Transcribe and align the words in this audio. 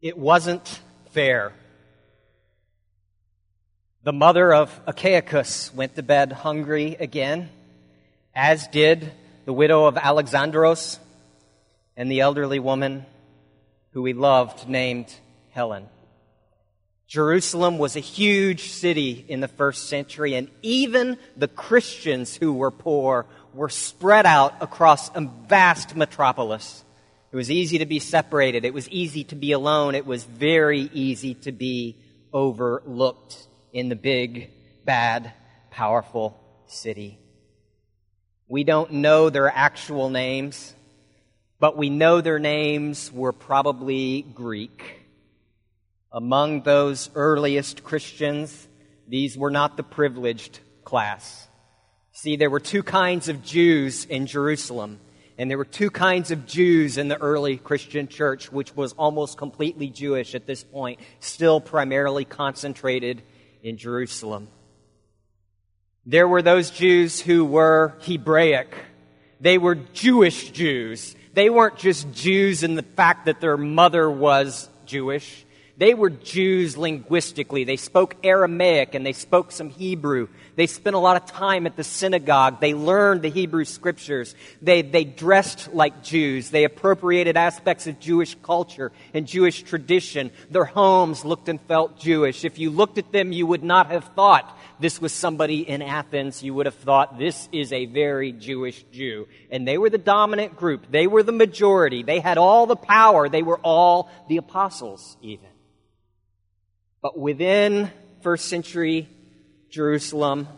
It 0.00 0.16
wasn't 0.16 0.80
fair. 1.10 1.52
The 4.04 4.12
mother 4.12 4.54
of 4.54 4.80
Achaicus 4.86 5.74
went 5.74 5.96
to 5.96 6.04
bed 6.04 6.30
hungry 6.30 6.96
again, 7.00 7.48
as 8.32 8.68
did 8.68 9.10
the 9.44 9.52
widow 9.52 9.86
of 9.86 9.96
Alexandros 9.96 11.00
and 11.96 12.08
the 12.08 12.20
elderly 12.20 12.60
woman 12.60 13.06
who 13.90 14.02
we 14.02 14.12
loved 14.12 14.68
named 14.68 15.12
Helen. 15.50 15.88
Jerusalem 17.08 17.76
was 17.78 17.96
a 17.96 18.00
huge 18.00 18.70
city 18.70 19.24
in 19.26 19.40
the 19.40 19.48
first 19.48 19.88
century, 19.88 20.34
and 20.34 20.48
even 20.62 21.18
the 21.36 21.48
Christians 21.48 22.36
who 22.36 22.52
were 22.52 22.70
poor 22.70 23.26
were 23.52 23.68
spread 23.68 24.26
out 24.26 24.54
across 24.60 25.08
a 25.16 25.28
vast 25.48 25.96
metropolis. 25.96 26.84
It 27.30 27.36
was 27.36 27.50
easy 27.50 27.78
to 27.78 27.86
be 27.86 27.98
separated. 27.98 28.64
It 28.64 28.72
was 28.72 28.88
easy 28.88 29.24
to 29.24 29.34
be 29.34 29.52
alone. 29.52 29.94
It 29.94 30.06
was 30.06 30.24
very 30.24 30.88
easy 30.94 31.34
to 31.34 31.52
be 31.52 31.96
overlooked 32.32 33.46
in 33.72 33.90
the 33.90 33.96
big, 33.96 34.50
bad, 34.84 35.32
powerful 35.70 36.40
city. 36.66 37.18
We 38.48 38.64
don't 38.64 38.92
know 38.92 39.28
their 39.28 39.50
actual 39.54 40.08
names, 40.08 40.74
but 41.60 41.76
we 41.76 41.90
know 41.90 42.22
their 42.22 42.38
names 42.38 43.12
were 43.12 43.32
probably 43.32 44.22
Greek. 44.22 45.04
Among 46.10 46.62
those 46.62 47.10
earliest 47.14 47.84
Christians, 47.84 48.66
these 49.06 49.36
were 49.36 49.50
not 49.50 49.76
the 49.76 49.82
privileged 49.82 50.60
class. 50.84 51.46
See, 52.12 52.36
there 52.36 52.48
were 52.48 52.60
two 52.60 52.82
kinds 52.82 53.28
of 53.28 53.44
Jews 53.44 54.06
in 54.06 54.26
Jerusalem, 54.26 54.98
and 55.38 55.48
there 55.48 55.56
were 55.56 55.64
two 55.64 55.90
kinds 55.90 56.32
of 56.32 56.46
Jews 56.46 56.98
in 56.98 57.06
the 57.06 57.16
early 57.16 57.56
Christian 57.56 58.08
church, 58.08 58.50
which 58.50 58.74
was 58.74 58.92
almost 58.94 59.38
completely 59.38 59.86
Jewish 59.88 60.34
at 60.34 60.46
this 60.46 60.64
point, 60.64 60.98
still 61.20 61.60
primarily 61.60 62.24
concentrated 62.24 63.22
in 63.62 63.76
Jerusalem. 63.76 64.48
There 66.04 66.26
were 66.26 66.42
those 66.42 66.70
Jews 66.70 67.20
who 67.20 67.44
were 67.44 67.94
Hebraic. 68.00 68.74
They 69.40 69.58
were 69.58 69.76
Jewish 69.76 70.50
Jews. 70.50 71.14
They 71.34 71.50
weren't 71.50 71.76
just 71.76 72.10
Jews 72.12 72.64
in 72.64 72.74
the 72.74 72.82
fact 72.82 73.26
that 73.26 73.40
their 73.40 73.56
mother 73.56 74.10
was 74.10 74.68
Jewish. 74.86 75.46
They 75.78 75.94
were 75.94 76.10
Jews 76.10 76.76
linguistically. 76.76 77.62
They 77.62 77.76
spoke 77.76 78.16
Aramaic 78.24 78.96
and 78.96 79.06
they 79.06 79.12
spoke 79.12 79.52
some 79.52 79.70
Hebrew. 79.70 80.26
They 80.56 80.66
spent 80.66 80.96
a 80.96 80.98
lot 80.98 81.16
of 81.16 81.26
time 81.26 81.66
at 81.68 81.76
the 81.76 81.84
synagogue. 81.84 82.60
They 82.60 82.74
learned 82.74 83.22
the 83.22 83.30
Hebrew 83.30 83.64
scriptures. 83.64 84.34
They, 84.60 84.82
they 84.82 85.04
dressed 85.04 85.72
like 85.72 86.02
Jews. 86.02 86.50
They 86.50 86.64
appropriated 86.64 87.36
aspects 87.36 87.86
of 87.86 88.00
Jewish 88.00 88.36
culture 88.42 88.90
and 89.14 89.24
Jewish 89.24 89.62
tradition. 89.62 90.32
Their 90.50 90.64
homes 90.64 91.24
looked 91.24 91.48
and 91.48 91.60
felt 91.60 92.00
Jewish. 92.00 92.44
If 92.44 92.58
you 92.58 92.70
looked 92.70 92.98
at 92.98 93.12
them, 93.12 93.30
you 93.30 93.46
would 93.46 93.62
not 93.62 93.92
have 93.92 94.04
thought 94.16 94.58
this 94.80 95.00
was 95.00 95.12
somebody 95.12 95.60
in 95.60 95.80
Athens. 95.80 96.42
You 96.42 96.54
would 96.54 96.66
have 96.66 96.74
thought 96.74 97.20
this 97.20 97.48
is 97.52 97.72
a 97.72 97.86
very 97.86 98.32
Jewish 98.32 98.84
Jew. 98.90 99.28
And 99.48 99.66
they 99.66 99.78
were 99.78 99.90
the 99.90 99.98
dominant 99.98 100.56
group. 100.56 100.90
They 100.90 101.06
were 101.06 101.22
the 101.22 101.30
majority. 101.30 102.02
They 102.02 102.18
had 102.18 102.36
all 102.36 102.66
the 102.66 102.74
power. 102.74 103.28
They 103.28 103.44
were 103.44 103.58
all 103.58 104.10
the 104.28 104.38
apostles, 104.38 105.16
even. 105.22 105.50
But 107.00 107.18
within 107.18 107.90
first 108.22 108.46
century 108.46 109.08
Jerusalem, 109.70 110.48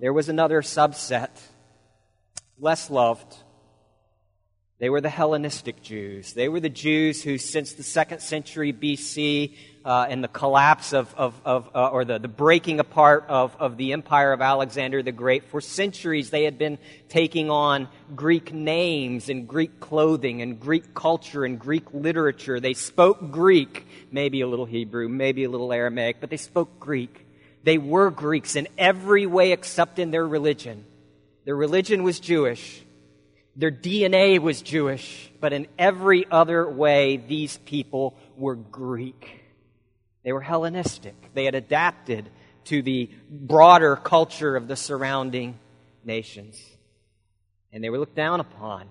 there 0.00 0.12
was 0.12 0.28
another 0.28 0.62
subset, 0.62 1.30
less 2.58 2.90
loved. 2.90 3.36
They 4.78 4.90
were 4.90 5.00
the 5.00 5.08
Hellenistic 5.08 5.82
Jews. 5.82 6.32
They 6.32 6.48
were 6.48 6.60
the 6.60 6.68
Jews 6.68 7.22
who, 7.22 7.38
since 7.38 7.74
the 7.74 7.82
second 7.82 8.20
century 8.20 8.72
BC 8.72 9.54
uh, 9.84 10.06
and 10.08 10.22
the 10.22 10.28
collapse 10.28 10.92
of, 10.92 11.12
of, 11.16 11.40
of 11.44 11.68
uh, 11.74 11.88
or 11.88 12.04
the, 12.04 12.18
the 12.18 12.28
breaking 12.28 12.78
apart 12.78 13.24
of, 13.28 13.56
of 13.58 13.76
the 13.76 13.92
empire 13.92 14.32
of 14.32 14.40
Alexander 14.40 15.02
the 15.02 15.12
Great, 15.12 15.44
for 15.44 15.60
centuries 15.60 16.30
they 16.30 16.44
had 16.44 16.58
been 16.58 16.78
taking 17.08 17.50
on 17.50 17.88
Greek 18.14 18.52
names 18.52 19.28
and 19.28 19.48
Greek 19.48 19.80
clothing 19.80 20.40
and 20.40 20.60
Greek 20.60 20.94
culture 20.94 21.44
and 21.44 21.58
Greek 21.58 21.92
literature. 21.92 22.60
They 22.60 22.74
spoke 22.74 23.30
Greek, 23.30 23.86
maybe 24.10 24.40
a 24.40 24.46
little 24.46 24.66
Hebrew, 24.66 25.08
maybe 25.08 25.44
a 25.44 25.50
little 25.50 25.72
Aramaic, 25.72 26.18
but 26.20 26.30
they 26.30 26.36
spoke 26.36 26.78
Greek. 26.78 27.26
They 27.64 27.78
were 27.78 28.10
Greeks 28.10 28.56
in 28.56 28.68
every 28.78 29.26
way 29.26 29.52
except 29.52 29.98
in 29.98 30.10
their 30.10 30.26
religion. 30.26 30.84
Their 31.44 31.56
religion 31.56 32.02
was 32.02 32.20
Jewish. 32.20 32.82
Their 33.56 33.72
DNA 33.72 34.38
was 34.38 34.62
Jewish, 34.62 35.30
but 35.40 35.52
in 35.52 35.66
every 35.78 36.24
other 36.30 36.68
way, 36.68 37.18
these 37.18 37.58
people 37.58 38.16
were 38.36 38.54
Greek. 38.54 39.41
They 40.24 40.32
were 40.32 40.40
Hellenistic. 40.40 41.14
They 41.34 41.44
had 41.44 41.54
adapted 41.54 42.28
to 42.64 42.82
the 42.82 43.10
broader 43.28 43.96
culture 43.96 44.56
of 44.56 44.68
the 44.68 44.76
surrounding 44.76 45.58
nations. 46.04 46.60
And 47.72 47.82
they 47.82 47.90
were 47.90 47.98
looked 47.98 48.14
down 48.14 48.40
upon 48.40 48.88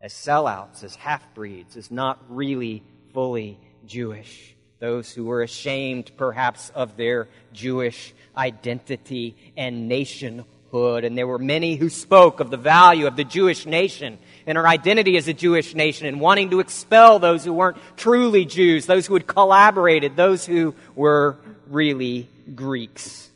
as 0.00 0.12
sellouts, 0.12 0.84
as 0.84 0.94
half 0.96 1.22
breeds, 1.34 1.76
as 1.76 1.90
not 1.90 2.18
really 2.28 2.82
fully 3.12 3.58
Jewish. 3.86 4.54
Those 4.78 5.12
who 5.12 5.24
were 5.24 5.42
ashamed, 5.42 6.12
perhaps, 6.16 6.70
of 6.70 6.96
their 6.96 7.28
Jewish 7.52 8.12
identity 8.36 9.36
and 9.56 9.88
nationhood. 9.88 11.04
And 11.04 11.16
there 11.16 11.26
were 11.26 11.38
many 11.38 11.76
who 11.76 11.88
spoke 11.88 12.40
of 12.40 12.50
the 12.50 12.56
value 12.56 13.06
of 13.06 13.16
the 13.16 13.24
Jewish 13.24 13.64
nation 13.64 14.18
and 14.46 14.58
our 14.58 14.66
identity 14.66 15.16
as 15.16 15.28
a 15.28 15.32
Jewish 15.32 15.74
nation 15.74 16.06
and 16.06 16.20
wanting 16.20 16.50
to 16.50 16.60
expel 16.60 17.18
those 17.18 17.44
who 17.44 17.52
weren't 17.52 17.78
truly 17.96 18.44
Jews, 18.44 18.86
those 18.86 19.06
who 19.06 19.14
had 19.14 19.26
collaborated, 19.26 20.16
those 20.16 20.44
who 20.44 20.74
were 20.94 21.36
really 21.68 22.28
Greeks 22.54 23.30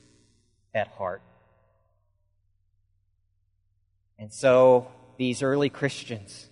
at 0.75 0.89
heart. 0.89 1.23
And 4.19 4.33
so 4.33 4.89
these 5.19 5.43
early 5.43 5.69
Christians, 5.69 6.49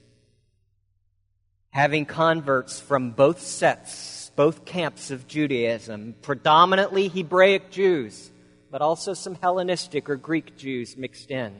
having 1.70 2.06
converts 2.06 2.80
from 2.80 3.10
both 3.10 3.40
sets, 3.40 4.30
both 4.36 4.64
camps 4.64 5.10
of 5.10 5.26
Judaism, 5.26 6.14
predominantly 6.22 7.08
Hebraic 7.08 7.70
Jews, 7.70 8.30
but 8.70 8.82
also 8.82 9.14
some 9.14 9.34
Hellenistic 9.36 10.10
or 10.10 10.16
Greek 10.16 10.56
Jews 10.56 10.96
mixed 10.96 11.30
in, 11.30 11.54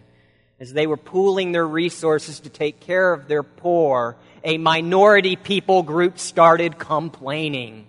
as 0.61 0.73
they 0.73 0.87
were 0.87 0.97
pooling 0.97 1.53
their 1.53 1.67
resources 1.67 2.41
to 2.41 2.49
take 2.49 2.81
care 2.81 3.13
of 3.13 3.29
their 3.29 3.43
poor, 3.43 4.17
a 4.45 4.59
minority 4.59 5.37
people 5.37 5.83
group 5.83 6.19
started 6.19 6.79
complaining. 6.79 7.87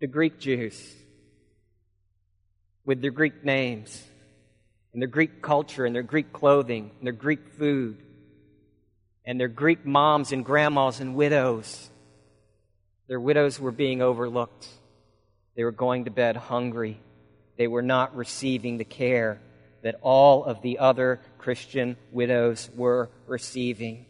The 0.00 0.08
Greek 0.08 0.40
Jews, 0.40 0.94
with 2.84 3.00
their 3.00 3.12
Greek 3.12 3.44
names, 3.44 4.02
and 4.92 5.00
their 5.00 5.08
Greek 5.08 5.40
culture, 5.40 5.86
and 5.86 5.94
their 5.94 6.02
Greek 6.02 6.32
clothing, 6.32 6.90
and 6.98 7.06
their 7.06 7.12
Greek 7.12 7.48
food, 7.56 8.02
and 9.24 9.38
their 9.38 9.48
Greek 9.48 9.86
moms 9.86 10.32
and 10.32 10.44
grandmas 10.44 10.98
and 10.98 11.14
widows, 11.14 11.90
their 13.06 13.20
widows 13.20 13.60
were 13.60 13.70
being 13.70 14.02
overlooked. 14.02 14.66
They 15.54 15.64
were 15.64 15.70
going 15.70 16.06
to 16.06 16.10
bed 16.10 16.36
hungry. 16.36 16.98
They 17.56 17.68
were 17.68 17.82
not 17.82 18.16
receiving 18.16 18.78
the 18.78 18.84
care 18.84 19.38
that 19.82 19.96
all 20.00 20.44
of 20.44 20.62
the 20.62 20.78
other 20.78 21.20
Christian 21.38 21.96
widows 22.10 22.70
were 22.74 23.10
receiving. 23.26 24.06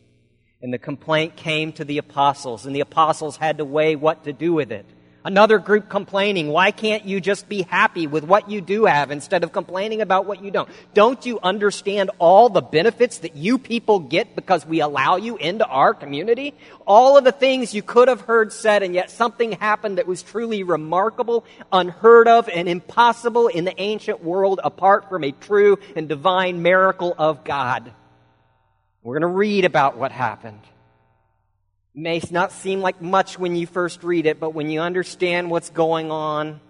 And 0.60 0.72
the 0.72 0.78
complaint 0.78 1.34
came 1.34 1.72
to 1.72 1.84
the 1.84 1.98
apostles, 1.98 2.66
and 2.66 2.76
the 2.76 2.80
apostles 2.80 3.36
had 3.36 3.58
to 3.58 3.64
weigh 3.64 3.96
what 3.96 4.24
to 4.24 4.32
do 4.32 4.52
with 4.52 4.70
it. 4.70 4.86
Another 5.24 5.58
group 5.58 5.88
complaining, 5.88 6.48
why 6.48 6.72
can't 6.72 7.04
you 7.04 7.20
just 7.20 7.48
be 7.48 7.62
happy 7.62 8.08
with 8.08 8.24
what 8.24 8.50
you 8.50 8.60
do 8.60 8.86
have 8.86 9.12
instead 9.12 9.44
of 9.44 9.52
complaining 9.52 10.00
about 10.00 10.26
what 10.26 10.42
you 10.42 10.50
don't? 10.50 10.68
Don't 10.94 11.24
you 11.24 11.38
understand 11.40 12.10
all 12.18 12.48
the 12.48 12.60
benefits 12.60 13.18
that 13.18 13.36
you 13.36 13.58
people 13.58 14.00
get 14.00 14.34
because 14.34 14.66
we 14.66 14.80
allow 14.80 15.16
you 15.16 15.36
into 15.36 15.64
our 15.64 15.94
community? 15.94 16.54
All 16.88 17.16
of 17.16 17.22
the 17.22 17.30
things 17.30 17.72
you 17.72 17.82
could 17.82 18.08
have 18.08 18.22
heard 18.22 18.52
said 18.52 18.82
and 18.82 18.94
yet 18.94 19.12
something 19.12 19.52
happened 19.52 19.98
that 19.98 20.08
was 20.08 20.24
truly 20.24 20.64
remarkable, 20.64 21.44
unheard 21.70 22.26
of, 22.26 22.48
and 22.48 22.68
impossible 22.68 23.46
in 23.46 23.64
the 23.64 23.80
ancient 23.80 24.24
world 24.24 24.58
apart 24.64 25.08
from 25.08 25.22
a 25.22 25.30
true 25.30 25.78
and 25.94 26.08
divine 26.08 26.62
miracle 26.62 27.14
of 27.16 27.44
God. 27.44 27.92
We're 29.04 29.20
going 29.20 29.30
to 29.32 29.38
read 29.38 29.64
about 29.64 29.96
what 29.96 30.10
happened 30.10 30.62
may 31.94 32.20
not 32.30 32.52
seem 32.52 32.80
like 32.80 33.02
much 33.02 33.38
when 33.38 33.54
you 33.54 33.66
first 33.66 34.02
read 34.02 34.26
it, 34.26 34.40
but 34.40 34.54
when 34.54 34.70
you 34.70 34.80
understand 34.80 35.50
what's 35.50 35.70
going 35.70 36.10
on, 36.10 36.60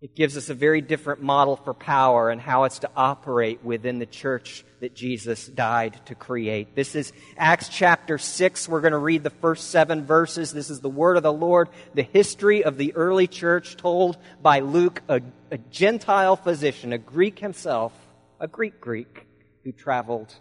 it 0.00 0.14
gives 0.14 0.36
us 0.36 0.48
a 0.48 0.54
very 0.54 0.80
different 0.80 1.22
model 1.22 1.56
for 1.56 1.74
power 1.74 2.30
and 2.30 2.40
how 2.40 2.64
it's 2.64 2.78
to 2.80 2.90
operate 2.96 3.64
within 3.64 3.98
the 3.98 4.06
church 4.06 4.64
that 4.80 4.94
Jesus 4.94 5.48
died 5.48 5.98
to 6.06 6.14
create. 6.14 6.76
This 6.76 6.94
is 6.94 7.12
Acts 7.36 7.68
chapter 7.68 8.16
6. 8.16 8.68
We're 8.68 8.80
going 8.80 8.92
to 8.92 8.98
read 8.98 9.24
the 9.24 9.30
first 9.30 9.70
seven 9.70 10.04
verses. 10.04 10.52
This 10.52 10.70
is 10.70 10.80
the 10.80 10.88
word 10.88 11.16
of 11.16 11.24
the 11.24 11.32
Lord, 11.32 11.68
the 11.94 12.04
history 12.04 12.62
of 12.62 12.76
the 12.76 12.94
early 12.94 13.26
church 13.26 13.76
told 13.76 14.18
by 14.40 14.60
Luke, 14.60 15.02
a, 15.08 15.20
a 15.50 15.58
Gentile 15.58 16.36
physician, 16.36 16.92
a 16.92 16.98
Greek 16.98 17.40
himself, 17.40 17.92
a 18.38 18.46
Greek 18.46 18.80
Greek 18.80 19.26
who 19.64 19.72
traveled 19.72 20.32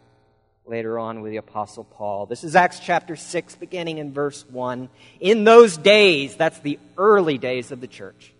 later 0.67 0.99
on 0.99 1.21
with 1.21 1.31
the 1.31 1.37
Apostle 1.37 1.83
Paul. 1.83 2.25
This 2.25 2.43
is 2.43 2.55
Acts 2.55 2.79
chapter 2.79 3.15
6, 3.15 3.55
beginning 3.55 3.97
in 3.99 4.13
verse 4.13 4.45
1. 4.49 4.89
In 5.19 5.43
those 5.43 5.77
days, 5.77 6.35
that's 6.35 6.59
the 6.59 6.79
early 6.97 7.37
days 7.37 7.71
of 7.71 7.81
the 7.81 7.87
church. 7.87 8.33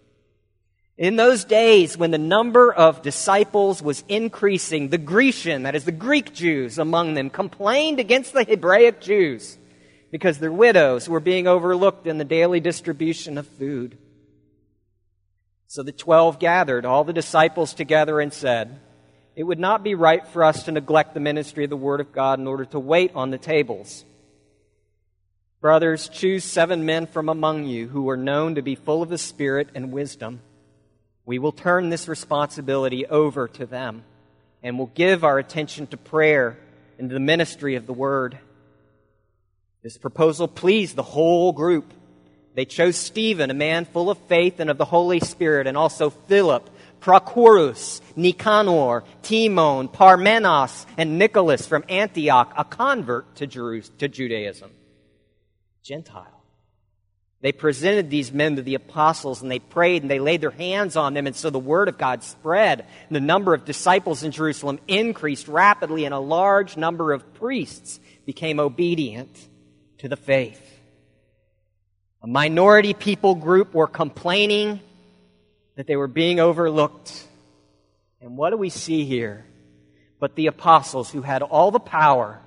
In 0.98 1.16
those 1.16 1.44
days, 1.44 1.98
when 1.98 2.12
the 2.12 2.18
number 2.18 2.74
of 2.74 3.04
disciples 3.04 3.82
was 3.82 4.04
increasing, 4.08 4.90
the 4.90 4.98
Grecian, 4.98 5.64
that 5.64 5.76
is 5.76 5.86
the 5.86 5.92
Greek 5.92 6.34
Jews 6.34 6.80
among 6.80 7.14
them, 7.14 7.30
complained 7.30 8.00
against 8.00 8.34
the 8.34 8.44
Hebraic 8.44 9.00
Jews 9.00 9.58
because 10.12 10.40
their 10.40 10.52
widows 10.52 11.08
were 11.08 11.20
being 11.20 11.48
overlooked 11.48 12.08
in 12.08 12.18
the 12.18 12.26
daily 12.26 12.60
distribution 12.60 13.38
of 13.38 13.48
food. 13.48 13.98
So 15.68 15.84
the 15.84 15.92
twelve 15.92 16.40
gathered 16.40 16.86
all 16.86 17.04
the 17.04 17.14
disciples 17.14 17.74
together 17.74 18.20
and 18.20 18.34
said, 18.34 18.80
It 19.38 19.44
would 19.44 19.60
not 19.60 19.84
be 19.84 19.94
right 19.94 20.26
for 20.28 20.44
us 20.44 20.64
to 20.64 20.72
neglect 20.72 21.14
the 21.14 21.20
ministry 21.20 21.64
of 21.64 21.70
the 21.70 21.78
Word 21.78 22.02
of 22.02 22.12
God 22.12 22.40
in 22.40 22.48
order 22.48 22.66
to 22.66 22.80
wait 22.80 23.12
on 23.14 23.30
the 23.30 23.38
tables. 23.38 24.04
Brothers, 25.62 26.10
choose 26.10 26.44
seven 26.44 26.88
men 26.88 27.06
from 27.06 27.30
among 27.30 27.66
you 27.66 27.88
who 27.88 28.10
are 28.10 28.18
known 28.18 28.56
to 28.56 28.64
be 28.64 28.74
full 28.74 29.04
of 29.04 29.10
the 29.10 29.18
Spirit 29.20 29.70
and 29.76 29.92
wisdom. 29.92 30.42
We 31.24 31.38
will 31.38 31.52
turn 31.52 31.90
this 31.90 32.08
responsibility 32.08 33.06
over 33.06 33.48
to 33.50 33.68
them 33.68 34.04
and 34.64 34.80
will 34.80 34.88
give 34.88 35.24
our 35.24 35.38
attention 35.38 35.86
to 35.88 35.98
prayer 35.98 36.58
and 36.98 37.08
to 37.08 37.14
the 37.14 37.20
ministry 37.20 37.76
of 37.76 37.86
the 37.86 37.94
Word. 37.94 38.40
This 39.84 40.00
proposal 40.00 40.48
pleased 40.48 40.96
the 40.96 41.04
whole 41.04 41.52
group. 41.52 41.94
They 42.56 42.66
chose 42.66 42.96
Stephen, 42.96 43.52
a 43.52 43.54
man 43.54 43.86
full 43.86 44.10
of 44.10 44.18
faith 44.18 44.60
and 44.60 44.72
of 44.72 44.80
the 44.80 44.86
Holy 44.86 45.20
Spirit, 45.20 45.68
and 45.68 45.78
also 45.78 46.10
Philip, 46.10 46.68
Prochorus, 47.08 48.02
Nicanor, 48.18 49.06
Timon, 49.22 49.88
Parmenas, 49.88 50.86
and 50.98 51.18
Nicholas 51.18 51.66
from 51.66 51.86
Antioch, 51.88 52.52
a 52.58 52.66
convert 52.66 53.34
to, 53.38 53.48
to 53.48 54.08
Judaism. 54.10 54.72
Gentile. 55.82 56.44
They 57.40 57.54
presented 57.54 58.10
these 58.10 58.34
men 58.34 58.58
to 58.58 58.62
the 58.62 58.76
apostles 58.76 59.42
and 59.42 59.50
they 59.50 59.60
prayed 59.60 60.02
and 60.02 60.12
they 60.12 60.20
laid 60.20 60.42
their 60.42 60.52
hands 60.52 60.98
on 60.98 61.14
them. 61.14 61.28
And 61.28 61.36
so 61.36 61.50
the 61.50 61.60
word 61.60 61.88
of 61.88 61.98
God 61.98 62.24
spread. 62.24 62.82
And 62.82 63.16
the 63.16 63.22
number 63.22 63.54
of 63.54 63.64
disciples 63.64 64.24
in 64.24 64.32
Jerusalem 64.32 64.78
increased 64.86 65.48
rapidly, 65.48 66.04
and 66.04 66.14
a 66.14 66.20
large 66.20 66.76
number 66.76 67.14
of 67.14 67.36
priests 67.36 68.02
became 68.26 68.60
obedient 68.60 69.34
to 70.00 70.10
the 70.10 70.18
faith. 70.18 70.62
A 72.22 72.28
minority 72.28 72.94
people 72.94 73.36
group 73.36 73.74
were 73.74 73.88
complaining 73.88 74.82
that 75.78 75.86
they 75.86 75.96
were 75.96 76.08
being 76.08 76.40
overlooked. 76.40 77.26
And 78.20 78.36
what 78.36 78.50
do 78.50 78.58
we 78.58 78.70
see 78.70 79.06
here? 79.06 79.46
But 80.20 80.36
the 80.36 80.48
apostles 80.48 81.12
who 81.12 81.22
had 81.22 81.44
all 81.44 81.70
the 81.70 81.80
power, 81.80 82.42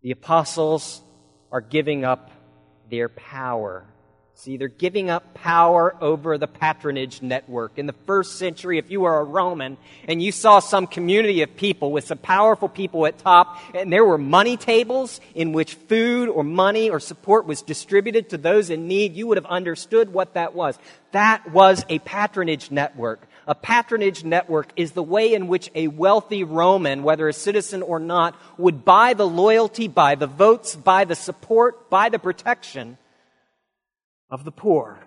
the 0.00 0.12
apostles 0.12 1.02
are 1.50 1.60
giving 1.60 2.04
up 2.04 2.30
their 2.88 3.08
power 3.08 3.84
See, 4.42 4.56
they're 4.56 4.68
giving 4.68 5.10
up 5.10 5.34
power 5.34 5.94
over 6.00 6.38
the 6.38 6.46
patronage 6.46 7.20
network. 7.20 7.72
In 7.76 7.84
the 7.84 7.92
first 7.92 8.38
century, 8.38 8.78
if 8.78 8.90
you 8.90 9.02
were 9.02 9.18
a 9.18 9.22
Roman 9.22 9.76
and 10.08 10.22
you 10.22 10.32
saw 10.32 10.60
some 10.60 10.86
community 10.86 11.42
of 11.42 11.54
people 11.58 11.92
with 11.92 12.06
some 12.06 12.16
powerful 12.16 12.70
people 12.70 13.04
at 13.04 13.18
top, 13.18 13.58
and 13.74 13.92
there 13.92 14.02
were 14.02 14.16
money 14.16 14.56
tables 14.56 15.20
in 15.34 15.52
which 15.52 15.74
food 15.74 16.30
or 16.30 16.42
money 16.42 16.88
or 16.88 17.00
support 17.00 17.44
was 17.44 17.60
distributed 17.60 18.30
to 18.30 18.38
those 18.38 18.70
in 18.70 18.88
need, 18.88 19.14
you 19.14 19.26
would 19.26 19.36
have 19.36 19.44
understood 19.44 20.10
what 20.10 20.32
that 20.32 20.54
was. 20.54 20.78
That 21.12 21.52
was 21.52 21.84
a 21.90 21.98
patronage 21.98 22.70
network. 22.70 23.20
A 23.46 23.54
patronage 23.54 24.24
network 24.24 24.72
is 24.74 24.92
the 24.92 25.02
way 25.02 25.34
in 25.34 25.48
which 25.48 25.70
a 25.74 25.88
wealthy 25.88 26.44
Roman, 26.44 27.02
whether 27.02 27.28
a 27.28 27.34
citizen 27.34 27.82
or 27.82 27.98
not, 27.98 28.40
would 28.56 28.86
buy 28.86 29.12
the 29.12 29.28
loyalty, 29.28 29.86
buy 29.86 30.14
the 30.14 30.26
votes, 30.26 30.74
buy 30.76 31.04
the 31.04 31.14
support, 31.14 31.90
buy 31.90 32.08
the 32.08 32.18
protection 32.18 32.96
of 34.30 34.44
the 34.44 34.52
poor. 34.52 35.00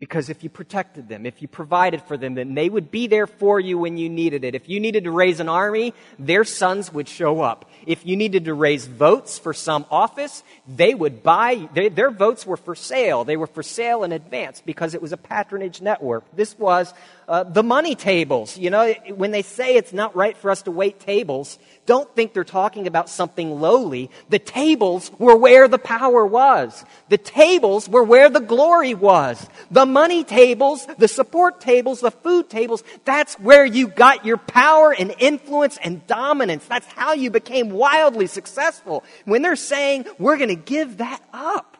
Because 0.00 0.30
if 0.30 0.44
you 0.44 0.48
protected 0.48 1.08
them, 1.08 1.26
if 1.26 1.42
you 1.42 1.48
provided 1.48 2.02
for 2.02 2.16
them, 2.16 2.34
then 2.34 2.54
they 2.54 2.68
would 2.68 2.88
be 2.88 3.08
there 3.08 3.26
for 3.26 3.58
you 3.58 3.78
when 3.78 3.96
you 3.96 4.08
needed 4.08 4.44
it. 4.44 4.54
If 4.54 4.68
you 4.68 4.78
needed 4.78 5.04
to 5.04 5.10
raise 5.10 5.40
an 5.40 5.48
army, 5.48 5.92
their 6.20 6.44
sons 6.44 6.92
would 6.92 7.08
show 7.08 7.40
up. 7.40 7.68
If 7.84 8.06
you 8.06 8.16
needed 8.16 8.44
to 8.44 8.54
raise 8.54 8.86
votes 8.86 9.40
for 9.40 9.52
some 9.52 9.86
office, 9.90 10.44
they 10.68 10.94
would 10.94 11.24
buy, 11.24 11.68
they, 11.74 11.88
their 11.88 12.12
votes 12.12 12.46
were 12.46 12.56
for 12.56 12.76
sale. 12.76 13.24
They 13.24 13.36
were 13.36 13.48
for 13.48 13.64
sale 13.64 14.04
in 14.04 14.12
advance 14.12 14.62
because 14.64 14.94
it 14.94 15.02
was 15.02 15.10
a 15.10 15.16
patronage 15.16 15.80
network. 15.80 16.24
This 16.32 16.56
was 16.56 16.94
uh, 17.28 17.44
the 17.44 17.62
money 17.62 17.94
tables. 17.94 18.56
You 18.56 18.70
know, 18.70 18.90
when 19.14 19.32
they 19.32 19.42
say 19.42 19.76
it's 19.76 19.92
not 19.92 20.16
right 20.16 20.34
for 20.34 20.50
us 20.50 20.62
to 20.62 20.70
wait 20.70 20.98
tables, 20.98 21.58
don't 21.84 22.12
think 22.16 22.32
they're 22.32 22.42
talking 22.42 22.86
about 22.86 23.10
something 23.10 23.60
lowly. 23.60 24.10
The 24.30 24.38
tables 24.38 25.12
were 25.18 25.36
where 25.36 25.68
the 25.68 25.78
power 25.78 26.24
was. 26.24 26.84
The 27.10 27.18
tables 27.18 27.86
were 27.86 28.02
where 28.02 28.30
the 28.30 28.40
glory 28.40 28.94
was. 28.94 29.46
The 29.70 29.84
money 29.84 30.24
tables, 30.24 30.86
the 30.96 31.06
support 31.06 31.60
tables, 31.60 32.00
the 32.00 32.10
food 32.10 32.48
tables, 32.48 32.82
that's 33.04 33.34
where 33.34 33.66
you 33.66 33.88
got 33.88 34.24
your 34.24 34.38
power 34.38 34.94
and 34.98 35.14
influence 35.18 35.78
and 35.84 36.06
dominance. 36.06 36.64
That's 36.64 36.86
how 36.86 37.12
you 37.12 37.30
became 37.30 37.68
wildly 37.68 38.26
successful. 38.26 39.04
When 39.26 39.42
they're 39.42 39.54
saying, 39.56 40.06
we're 40.18 40.38
going 40.38 40.48
to 40.48 40.54
give 40.56 40.96
that 40.96 41.22
up. 41.34 41.76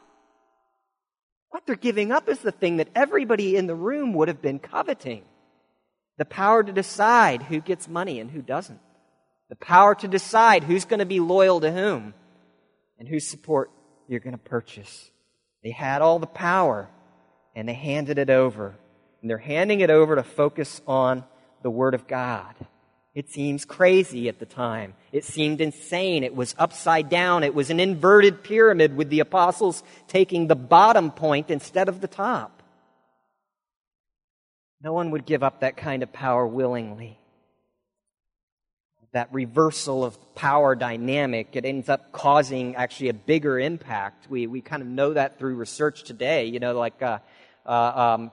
What 1.49 1.65
they're 1.65 1.77
giving 1.77 2.13
up 2.13 2.29
is 2.29 2.41
the 2.41 2.53
thing 2.53 2.77
that 2.77 2.89
everybody 2.95 3.57
in 3.57 3.67
the 3.67 3.75
room 3.75 4.13
would 4.13 4.29
have 4.29 4.43
been 4.43 4.59
coveting 4.59 5.23
the 6.19 6.27
power 6.27 6.63
to 6.63 6.73
decide 6.73 7.43
who 7.43 7.61
gets 7.61 7.89
money 7.89 8.21
and 8.21 8.31
who 8.31 8.43
doesn't, 8.43 8.81
the 9.49 9.57
power 9.57 9.95
to 9.95 10.09
decide 10.09 10.65
who's 10.65 10.85
going 10.85 10.99
to 10.99 11.07
be 11.07 11.21
loyal 11.21 11.61
to 11.61 11.73
whom 11.73 12.13
and 12.99 13.09
whose 13.09 13.27
support 13.27 13.71
you're 14.09 14.21
going 14.21 14.37
to 14.37 14.39
purchase. 14.39 15.11
They 15.63 15.71
had 15.71 16.03
all 16.03 16.19
the 16.19 16.27
power 16.27 16.91
and 17.55 17.69
they 17.69 17.75
handed 17.75 18.19
it 18.19 18.31
over. 18.31 18.75
And 19.21 19.29
they're 19.29 19.39
handing 19.39 19.81
it 19.81 19.91
over 19.91 20.15
to 20.17 20.23
focus 20.23 20.81
on 20.87 21.25
the 21.63 21.71
Word 21.71 21.95
of 21.95 22.07
God. 22.07 22.55
It 23.15 23.31
seems 23.31 23.65
crazy 23.65 24.29
at 24.29 24.39
the 24.39 24.47
time. 24.47 24.95
It 25.11 25.25
seemed 25.25 25.61
insane. 25.61 26.23
It 26.23 26.37
was 26.37 26.55
upside 26.57 27.09
down. 27.09 27.43
It 27.43 27.55
was 27.55 27.71
an 27.71 27.81
inverted 27.81 28.45
pyramid 28.45 28.97
with 28.97 29.11
the 29.11 29.19
apostles 29.21 29.83
taking 30.07 30.47
the 30.47 30.55
bottom 30.55 31.11
point 31.11 31.51
instead 31.51 31.89
of 31.89 32.01
the 32.01 32.07
top. 32.07 32.58
No 34.83 34.93
one 34.93 35.11
would 35.11 35.27
give 35.27 35.43
up 35.43 35.61
that 35.61 35.77
kind 35.77 36.03
of 36.03 36.13
power 36.13 36.47
willingly. 36.47 37.19
That 39.13 39.29
reversal 39.33 40.05
of 40.05 40.35
power 40.35 40.75
dynamic, 40.75 41.49
it 41.55 41.65
ends 41.65 41.89
up 41.89 42.13
causing 42.13 42.77
actually 42.77 43.09
a 43.09 43.15
bigger 43.15 43.59
impact. 43.59 44.31
We, 44.31 44.47
we 44.47 44.61
kind 44.61 44.83
of 44.83 44.89
know 44.89 45.15
that 45.15 45.39
through 45.39 45.55
research 45.55 46.05
today. 46.05 46.45
You 46.45 46.61
know, 46.61 46.79
like 46.79 47.03
uh, 47.03 47.19
uh, 47.67 48.17
um, 48.17 48.33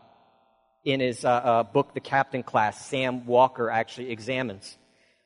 in 0.83 0.99
his 0.99 1.23
uh, 1.23 1.29
uh 1.29 1.63
book, 1.63 1.93
The 1.93 2.01
Captain 2.01 2.43
Class, 2.43 2.85
Sam 2.85 3.25
Walker 3.25 3.69
actually 3.69 4.11
examines 4.11 4.77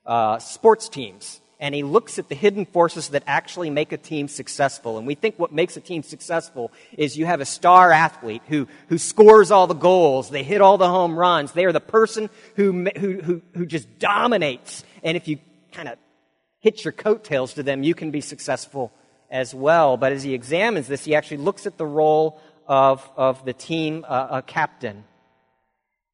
uh, 0.06 0.40
sports 0.40 0.88
teams 0.88 1.42
and 1.60 1.76
he 1.76 1.84
looks 1.84 2.18
at 2.18 2.30
the 2.30 2.36
hidden 2.36 2.66
forces 2.66 3.10
that 3.10 3.24
actually 3.28 3.70
make 3.70 3.92
a 3.92 3.98
team 3.98 4.30
successful. 4.30 4.98
And 4.98 5.06
we 5.06 5.16
think 5.16 5.38
what 5.38 5.52
makes 5.52 5.76
a 5.76 5.82
team 5.82 6.04
successful 6.04 6.72
is 6.98 7.18
you 7.18 7.26
have 7.26 7.42
a 7.42 7.46
star 7.46 7.92
athlete 7.92 8.42
who, 8.48 8.68
who 8.88 8.98
scores 8.98 9.52
all 9.52 9.68
the 9.68 9.74
goals, 9.74 10.30
they 10.30 10.44
hit 10.44 10.62
all 10.62 10.78
the 10.78 10.88
home 10.88 11.20
runs, 11.20 11.52
they 11.52 11.66
are 11.66 11.74
the 11.74 11.82
person 11.82 12.30
who, 12.56 12.86
who, 12.98 13.22
who, 13.22 13.42
who 13.56 13.66
just 13.66 14.00
dominates. 14.00 14.86
And 15.04 15.18
if 15.18 15.28
you 15.28 15.40
kind 15.74 15.90
of 15.90 15.98
hitch 16.60 16.86
your 16.86 16.94
coattails 16.94 17.54
to 17.56 17.64
them, 17.64 17.84
you 17.84 17.94
can 17.94 18.12
be 18.12 18.22
successful 18.22 18.94
as 19.30 19.54
well. 19.54 19.98
But 19.98 20.14
as 20.14 20.24
he 20.24 20.34
examines 20.34 20.88
this, 20.88 21.04
he 21.04 21.14
actually 21.14 21.38
looks 21.38 21.66
at 21.66 21.78
the 21.78 21.86
role 21.86 22.42
of, 22.68 23.08
of 23.18 23.44
the 23.44 23.54
team 23.54 24.06
uh, 24.08 24.42
captain. 24.44 25.04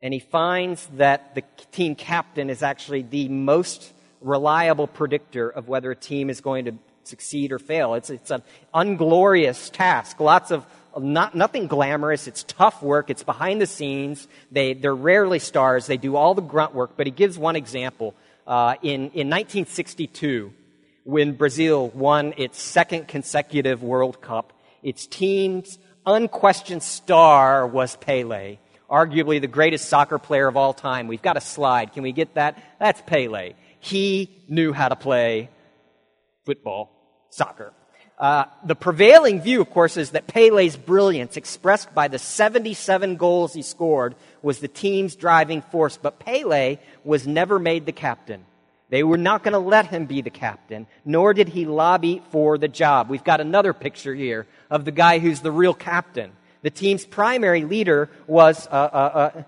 And 0.02 0.14
he 0.14 0.20
finds 0.20 0.88
that 0.94 1.36
the 1.36 1.44
team 1.72 1.96
captain 1.96 2.50
is 2.50 2.64
actually 2.64 3.04
the 3.04 3.30
most 3.30 3.92
reliable 4.25 4.88
predictor 4.88 5.50
of 5.50 5.67
whether 5.67 5.91
a 5.91 5.96
team 5.96 6.29
is 6.29 6.41
going 6.41 6.65
to 6.65 6.74
succeed 7.03 7.51
or 7.51 7.60
fail. 7.60 7.94
It's, 7.94 8.10
it's 8.10 8.32
an 8.32 8.41
unglorious 8.74 9.70
task. 9.70 10.20
Lots 10.20 10.51
of 10.51 10.65
not, 10.98 11.36
nothing 11.36 11.67
glamorous. 11.67 12.27
It's 12.27 12.44
tough 12.44 12.82
work. 12.82 13.10
It's 13.10 13.24
behind 13.24 13.62
the 13.62 13.67
scenes. 13.67 14.27
They, 14.51 14.74
they're 14.74 14.96
rarely 14.96 15.39
stars. 15.39 15.88
They 15.88 15.98
do 15.98 16.15
all 16.15 16.34
the 16.34 16.41
grunt 16.41 16.74
work. 16.74 16.91
But 16.98 17.08
he 17.08 17.12
gives 17.12 17.38
one 17.38 17.55
example. 17.55 18.15
Uh, 18.48 18.75
in, 18.82 19.12
in 19.12 19.29
1962, 19.29 20.53
when 21.03 21.34
Brazil 21.34 21.89
won 21.89 22.34
its 22.38 22.62
second 22.62 23.08
consecutive 23.08 23.84
World 23.84 24.22
Cup, 24.22 24.53
its 24.82 25.05
team's 25.05 25.77
unquestioned 26.05 26.84
star 26.84 27.67
was 27.67 27.96
Pele, 27.98 28.58
arguably 28.89 29.41
the 29.41 29.48
greatest 29.48 29.89
soccer 29.89 30.20
player 30.20 30.48
of 30.48 30.55
all 30.58 30.74
time. 30.74 31.08
We've 31.08 31.22
got 31.22 31.38
a 31.38 31.41
slide. 31.41 31.94
Can 31.94 32.03
we 32.03 32.12
get 32.12 32.36
that? 32.36 32.62
That's 32.79 33.01
Pele. 33.01 33.53
He 33.86 34.44
knew 34.48 34.74
how 34.74 34.89
to 34.89 34.96
play 34.96 35.51
football, 36.44 36.89
soccer. 37.30 37.72
Uh, 38.18 38.46
the 38.65 38.74
prevailing 38.74 39.42
view, 39.42 39.62
of 39.62 39.70
course, 39.70 39.96
is 39.96 40.12
that 40.12 40.25
Pele's 40.25 40.75
brilliance, 40.75 41.38
expressed 41.38 41.94
by 41.94 42.08
the 42.08 42.18
77 42.18 43.18
goals 43.18 43.54
he 43.54 43.62
scored, 43.62 44.15
was 44.42 44.58
the 44.58 44.68
team's 44.68 45.15
driving 45.15 45.62
force. 45.62 46.00
But 46.01 46.18
Pele 46.18 46.80
was 47.04 47.27
never 47.27 47.60
made 47.60 47.86
the 47.86 47.92
captain. 47.92 48.44
They 48.89 49.04
were 49.04 49.20
not 49.20 49.44
going 49.44 49.54
to 49.54 49.60
let 49.60 49.86
him 49.86 50.08
be 50.08 50.24
the 50.24 50.32
captain, 50.32 50.88
nor 51.06 51.36
did 51.36 51.50
he 51.50 51.65
lobby 51.65 52.24
for 52.32 52.58
the 52.58 52.68
job. 52.68 53.08
We've 53.08 53.24
got 53.24 53.39
another 53.39 53.72
picture 53.72 54.15
here 54.15 54.48
of 54.72 54.86
the 54.86 54.92
guy 54.92 55.20
who's 55.20 55.42
the 55.42 55.51
real 55.51 55.75
captain. 55.75 56.32
The 56.63 56.72
team's 56.72 57.06
primary 57.06 57.65
leader 57.65 58.10
was 58.25 58.65
uh, 58.65 58.72
uh, 58.72 59.44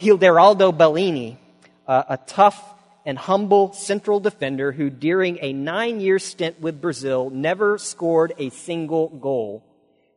Hideraldo 0.00 0.70
Bellini, 0.70 1.40
uh, 1.88 2.04
a 2.10 2.16
tough 2.16 2.71
and 3.04 3.18
humble 3.18 3.72
central 3.72 4.20
defender 4.20 4.72
who, 4.72 4.90
during 4.90 5.38
a 5.40 5.52
nine 5.52 6.00
year 6.00 6.18
stint 6.18 6.60
with 6.60 6.80
Brazil, 6.80 7.30
never 7.30 7.78
scored 7.78 8.32
a 8.38 8.50
single 8.50 9.08
goal. 9.08 9.64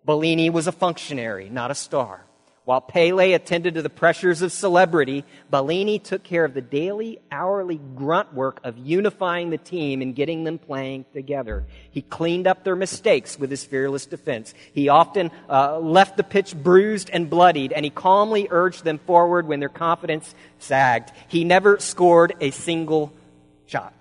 Bellini 0.05 0.49
was 0.49 0.67
a 0.67 0.71
functionary, 0.71 1.49
not 1.49 1.71
a 1.71 1.75
star. 1.75 2.24
While 2.65 2.81
Pele 2.81 3.33
attended 3.33 3.75
to 3.75 3.83
the 3.83 3.91
pressures 3.91 4.41
of 4.41 4.51
celebrity, 4.51 5.23
Bellini 5.51 5.99
took 5.99 6.23
care 6.23 6.43
of 6.43 6.55
the 6.55 6.61
daily, 6.61 7.19
hourly 7.31 7.79
grunt 7.95 8.33
work 8.33 8.59
of 8.63 8.79
unifying 8.79 9.51
the 9.51 9.59
team 9.59 10.01
and 10.01 10.15
getting 10.15 10.43
them 10.43 10.57
playing 10.57 11.05
together. 11.13 11.65
He 11.91 12.01
cleaned 12.01 12.47
up 12.47 12.63
their 12.63 12.75
mistakes 12.75 13.37
with 13.37 13.51
his 13.51 13.63
fearless 13.63 14.07
defense. 14.07 14.55
He 14.73 14.89
often 14.89 15.29
uh, 15.47 15.77
left 15.77 16.17
the 16.17 16.23
pitch 16.23 16.55
bruised 16.55 17.11
and 17.11 17.29
bloodied, 17.29 17.71
and 17.71 17.85
he 17.85 17.91
calmly 17.91 18.47
urged 18.49 18.83
them 18.83 18.97
forward 18.97 19.47
when 19.47 19.59
their 19.59 19.69
confidence 19.69 20.33
sagged. 20.57 21.11
He 21.27 21.43
never 21.43 21.77
scored 21.77 22.33
a 22.41 22.49
single 22.49 23.13
shot. 23.67 23.93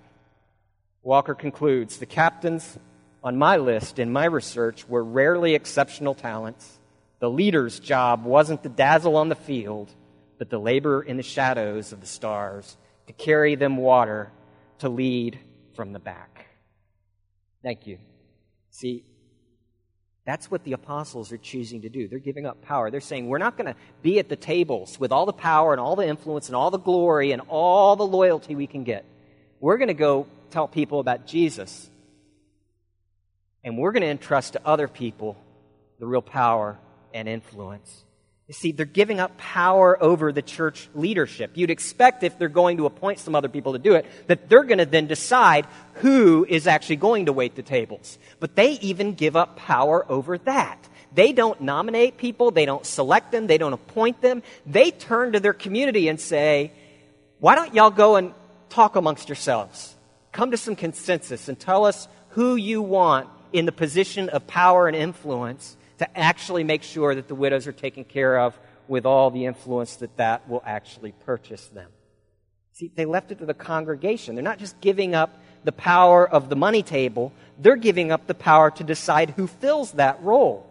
Walker 1.02 1.34
concludes 1.34 1.98
the 1.98 2.06
captains 2.06 2.78
on 3.22 3.36
my 3.36 3.58
list 3.58 3.98
in 3.98 4.10
my 4.10 4.24
research 4.24 4.88
were 4.88 5.04
rarely 5.04 5.54
exceptional 5.54 6.14
talents 6.14 6.78
the 7.20 7.30
leader's 7.30 7.80
job 7.80 8.24
wasn't 8.24 8.62
to 8.62 8.68
dazzle 8.68 9.16
on 9.16 9.28
the 9.28 9.34
field, 9.34 9.90
but 10.38 10.50
to 10.50 10.58
labor 10.58 11.02
in 11.02 11.16
the 11.16 11.22
shadows 11.22 11.92
of 11.92 12.00
the 12.00 12.06
stars, 12.06 12.76
to 13.06 13.12
carry 13.12 13.54
them 13.54 13.76
water, 13.76 14.30
to 14.78 14.88
lead 14.88 15.38
from 15.74 15.92
the 15.92 15.98
back. 15.98 16.46
Thank 17.62 17.86
you. 17.86 17.98
See, 18.70 19.04
that's 20.26 20.50
what 20.50 20.64
the 20.64 20.72
apostles 20.72 21.32
are 21.32 21.38
choosing 21.38 21.82
to 21.82 21.88
do. 21.88 22.08
They're 22.08 22.18
giving 22.18 22.46
up 22.46 22.62
power. 22.62 22.90
They're 22.90 23.00
saying, 23.00 23.28
we're 23.28 23.38
not 23.38 23.56
going 23.56 23.72
to 23.72 23.78
be 24.02 24.18
at 24.18 24.28
the 24.28 24.36
tables 24.36 24.98
with 24.98 25.12
all 25.12 25.26
the 25.26 25.32
power 25.32 25.72
and 25.72 25.80
all 25.80 25.96
the 25.96 26.06
influence 26.06 26.48
and 26.48 26.56
all 26.56 26.70
the 26.70 26.78
glory 26.78 27.32
and 27.32 27.42
all 27.48 27.96
the 27.96 28.06
loyalty 28.06 28.54
we 28.54 28.66
can 28.66 28.84
get. 28.84 29.04
We're 29.60 29.76
going 29.76 29.88
to 29.88 29.94
go 29.94 30.26
tell 30.50 30.66
people 30.66 31.00
about 31.00 31.26
Jesus. 31.26 31.88
And 33.62 33.78
we're 33.78 33.92
going 33.92 34.02
to 34.02 34.08
entrust 34.08 34.54
to 34.54 34.60
other 34.64 34.88
people 34.88 35.36
the 35.98 36.06
real 36.06 36.22
power 36.22 36.78
and 37.14 37.28
influence. 37.28 38.04
You 38.48 38.52
see, 38.52 38.72
they're 38.72 38.84
giving 38.84 39.20
up 39.20 39.38
power 39.38 40.00
over 40.02 40.30
the 40.30 40.42
church 40.42 40.90
leadership. 40.94 41.52
You'd 41.54 41.70
expect 41.70 42.22
if 42.22 42.38
they're 42.38 42.50
going 42.50 42.76
to 42.76 42.84
appoint 42.84 43.18
some 43.18 43.34
other 43.34 43.48
people 43.48 43.72
to 43.72 43.78
do 43.78 43.94
it, 43.94 44.04
that 44.26 44.50
they're 44.50 44.64
going 44.64 44.78
to 44.78 44.84
then 44.84 45.06
decide 45.06 45.66
who 45.94 46.44
is 46.46 46.66
actually 46.66 46.96
going 46.96 47.26
to 47.26 47.32
wait 47.32 47.54
the 47.54 47.62
tables. 47.62 48.18
But 48.40 48.54
they 48.54 48.72
even 48.72 49.14
give 49.14 49.34
up 49.34 49.56
power 49.56 50.04
over 50.10 50.36
that. 50.38 50.78
They 51.14 51.32
don't 51.32 51.60
nominate 51.62 52.18
people, 52.18 52.50
they 52.50 52.66
don't 52.66 52.84
select 52.84 53.32
them, 53.32 53.46
they 53.46 53.56
don't 53.56 53.72
appoint 53.72 54.20
them. 54.20 54.42
They 54.66 54.90
turn 54.90 55.32
to 55.32 55.40
their 55.40 55.52
community 55.52 56.08
and 56.08 56.20
say, 56.20 56.72
why 57.38 57.54
don't 57.54 57.74
y'all 57.74 57.90
go 57.90 58.16
and 58.16 58.34
talk 58.68 58.96
amongst 58.96 59.28
yourselves? 59.28 59.94
Come 60.32 60.50
to 60.50 60.56
some 60.56 60.76
consensus 60.76 61.48
and 61.48 61.58
tell 61.58 61.86
us 61.86 62.08
who 62.30 62.56
you 62.56 62.82
want 62.82 63.28
in 63.52 63.64
the 63.64 63.72
position 63.72 64.28
of 64.28 64.46
power 64.48 64.88
and 64.88 64.96
influence 64.96 65.76
to 65.98 66.18
actually 66.18 66.64
make 66.64 66.82
sure 66.82 67.14
that 67.14 67.28
the 67.28 67.34
widows 67.34 67.66
are 67.66 67.72
taken 67.72 68.04
care 68.04 68.38
of 68.38 68.58
with 68.88 69.06
all 69.06 69.30
the 69.30 69.46
influence 69.46 69.96
that 69.96 70.16
that 70.16 70.48
will 70.48 70.62
actually 70.66 71.12
purchase 71.12 71.66
them. 71.68 71.90
See, 72.72 72.90
they 72.94 73.04
left 73.04 73.30
it 73.30 73.38
to 73.38 73.46
the 73.46 73.54
congregation. 73.54 74.34
They're 74.34 74.44
not 74.44 74.58
just 74.58 74.80
giving 74.80 75.14
up 75.14 75.40
the 75.62 75.72
power 75.72 76.28
of 76.28 76.48
the 76.48 76.56
money 76.56 76.82
table, 76.82 77.32
they're 77.58 77.76
giving 77.76 78.12
up 78.12 78.26
the 78.26 78.34
power 78.34 78.70
to 78.72 78.84
decide 78.84 79.30
who 79.30 79.46
fills 79.46 79.92
that 79.92 80.22
role. 80.22 80.66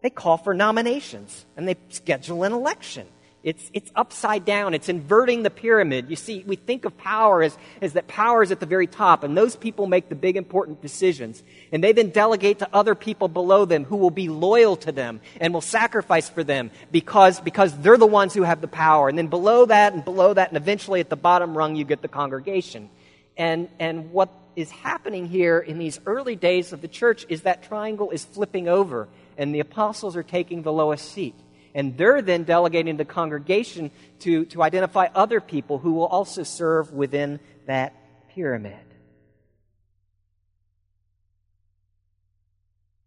They 0.00 0.10
call 0.10 0.38
for 0.38 0.54
nominations 0.54 1.44
and 1.56 1.68
they 1.68 1.76
schedule 1.90 2.44
an 2.44 2.52
election. 2.52 3.06
It's, 3.46 3.70
it's 3.72 3.92
upside 3.94 4.44
down. 4.44 4.74
It's 4.74 4.88
inverting 4.88 5.44
the 5.44 5.50
pyramid. 5.50 6.10
You 6.10 6.16
see, 6.16 6.42
we 6.44 6.56
think 6.56 6.84
of 6.84 6.98
power 6.98 7.44
as, 7.44 7.56
as 7.80 7.92
that 7.92 8.08
power 8.08 8.42
is 8.42 8.50
at 8.50 8.58
the 8.58 8.66
very 8.66 8.88
top, 8.88 9.22
and 9.22 9.36
those 9.36 9.54
people 9.54 9.86
make 9.86 10.08
the 10.08 10.16
big 10.16 10.36
important 10.36 10.82
decisions. 10.82 11.44
And 11.70 11.82
they 11.82 11.92
then 11.92 12.10
delegate 12.10 12.58
to 12.58 12.68
other 12.72 12.96
people 12.96 13.28
below 13.28 13.64
them 13.64 13.84
who 13.84 13.98
will 13.98 14.10
be 14.10 14.28
loyal 14.28 14.74
to 14.78 14.90
them 14.90 15.20
and 15.40 15.54
will 15.54 15.60
sacrifice 15.60 16.28
for 16.28 16.42
them 16.42 16.72
because, 16.90 17.40
because 17.40 17.78
they're 17.78 17.96
the 17.96 18.04
ones 18.04 18.34
who 18.34 18.42
have 18.42 18.60
the 18.60 18.66
power. 18.66 19.08
And 19.08 19.16
then 19.16 19.28
below 19.28 19.64
that 19.66 19.94
and 19.94 20.04
below 20.04 20.34
that, 20.34 20.48
and 20.48 20.56
eventually 20.56 20.98
at 20.98 21.08
the 21.08 21.14
bottom 21.14 21.56
rung, 21.56 21.76
you 21.76 21.84
get 21.84 22.02
the 22.02 22.08
congregation. 22.08 22.90
And, 23.36 23.68
and 23.78 24.10
what 24.10 24.28
is 24.56 24.72
happening 24.72 25.24
here 25.24 25.60
in 25.60 25.78
these 25.78 26.00
early 26.04 26.34
days 26.34 26.72
of 26.72 26.80
the 26.80 26.88
church 26.88 27.24
is 27.28 27.42
that 27.42 27.62
triangle 27.62 28.10
is 28.10 28.24
flipping 28.24 28.66
over, 28.66 29.06
and 29.38 29.54
the 29.54 29.60
apostles 29.60 30.16
are 30.16 30.24
taking 30.24 30.62
the 30.62 30.72
lowest 30.72 31.12
seat. 31.12 31.36
And 31.76 31.98
they're 31.98 32.22
then 32.22 32.44
delegating 32.44 32.96
the 32.96 33.04
congregation 33.04 33.90
to, 34.20 34.46
to 34.46 34.62
identify 34.62 35.08
other 35.14 35.42
people 35.42 35.76
who 35.76 35.92
will 35.92 36.06
also 36.06 36.42
serve 36.42 36.90
within 36.90 37.38
that 37.66 37.92
pyramid. 38.34 38.82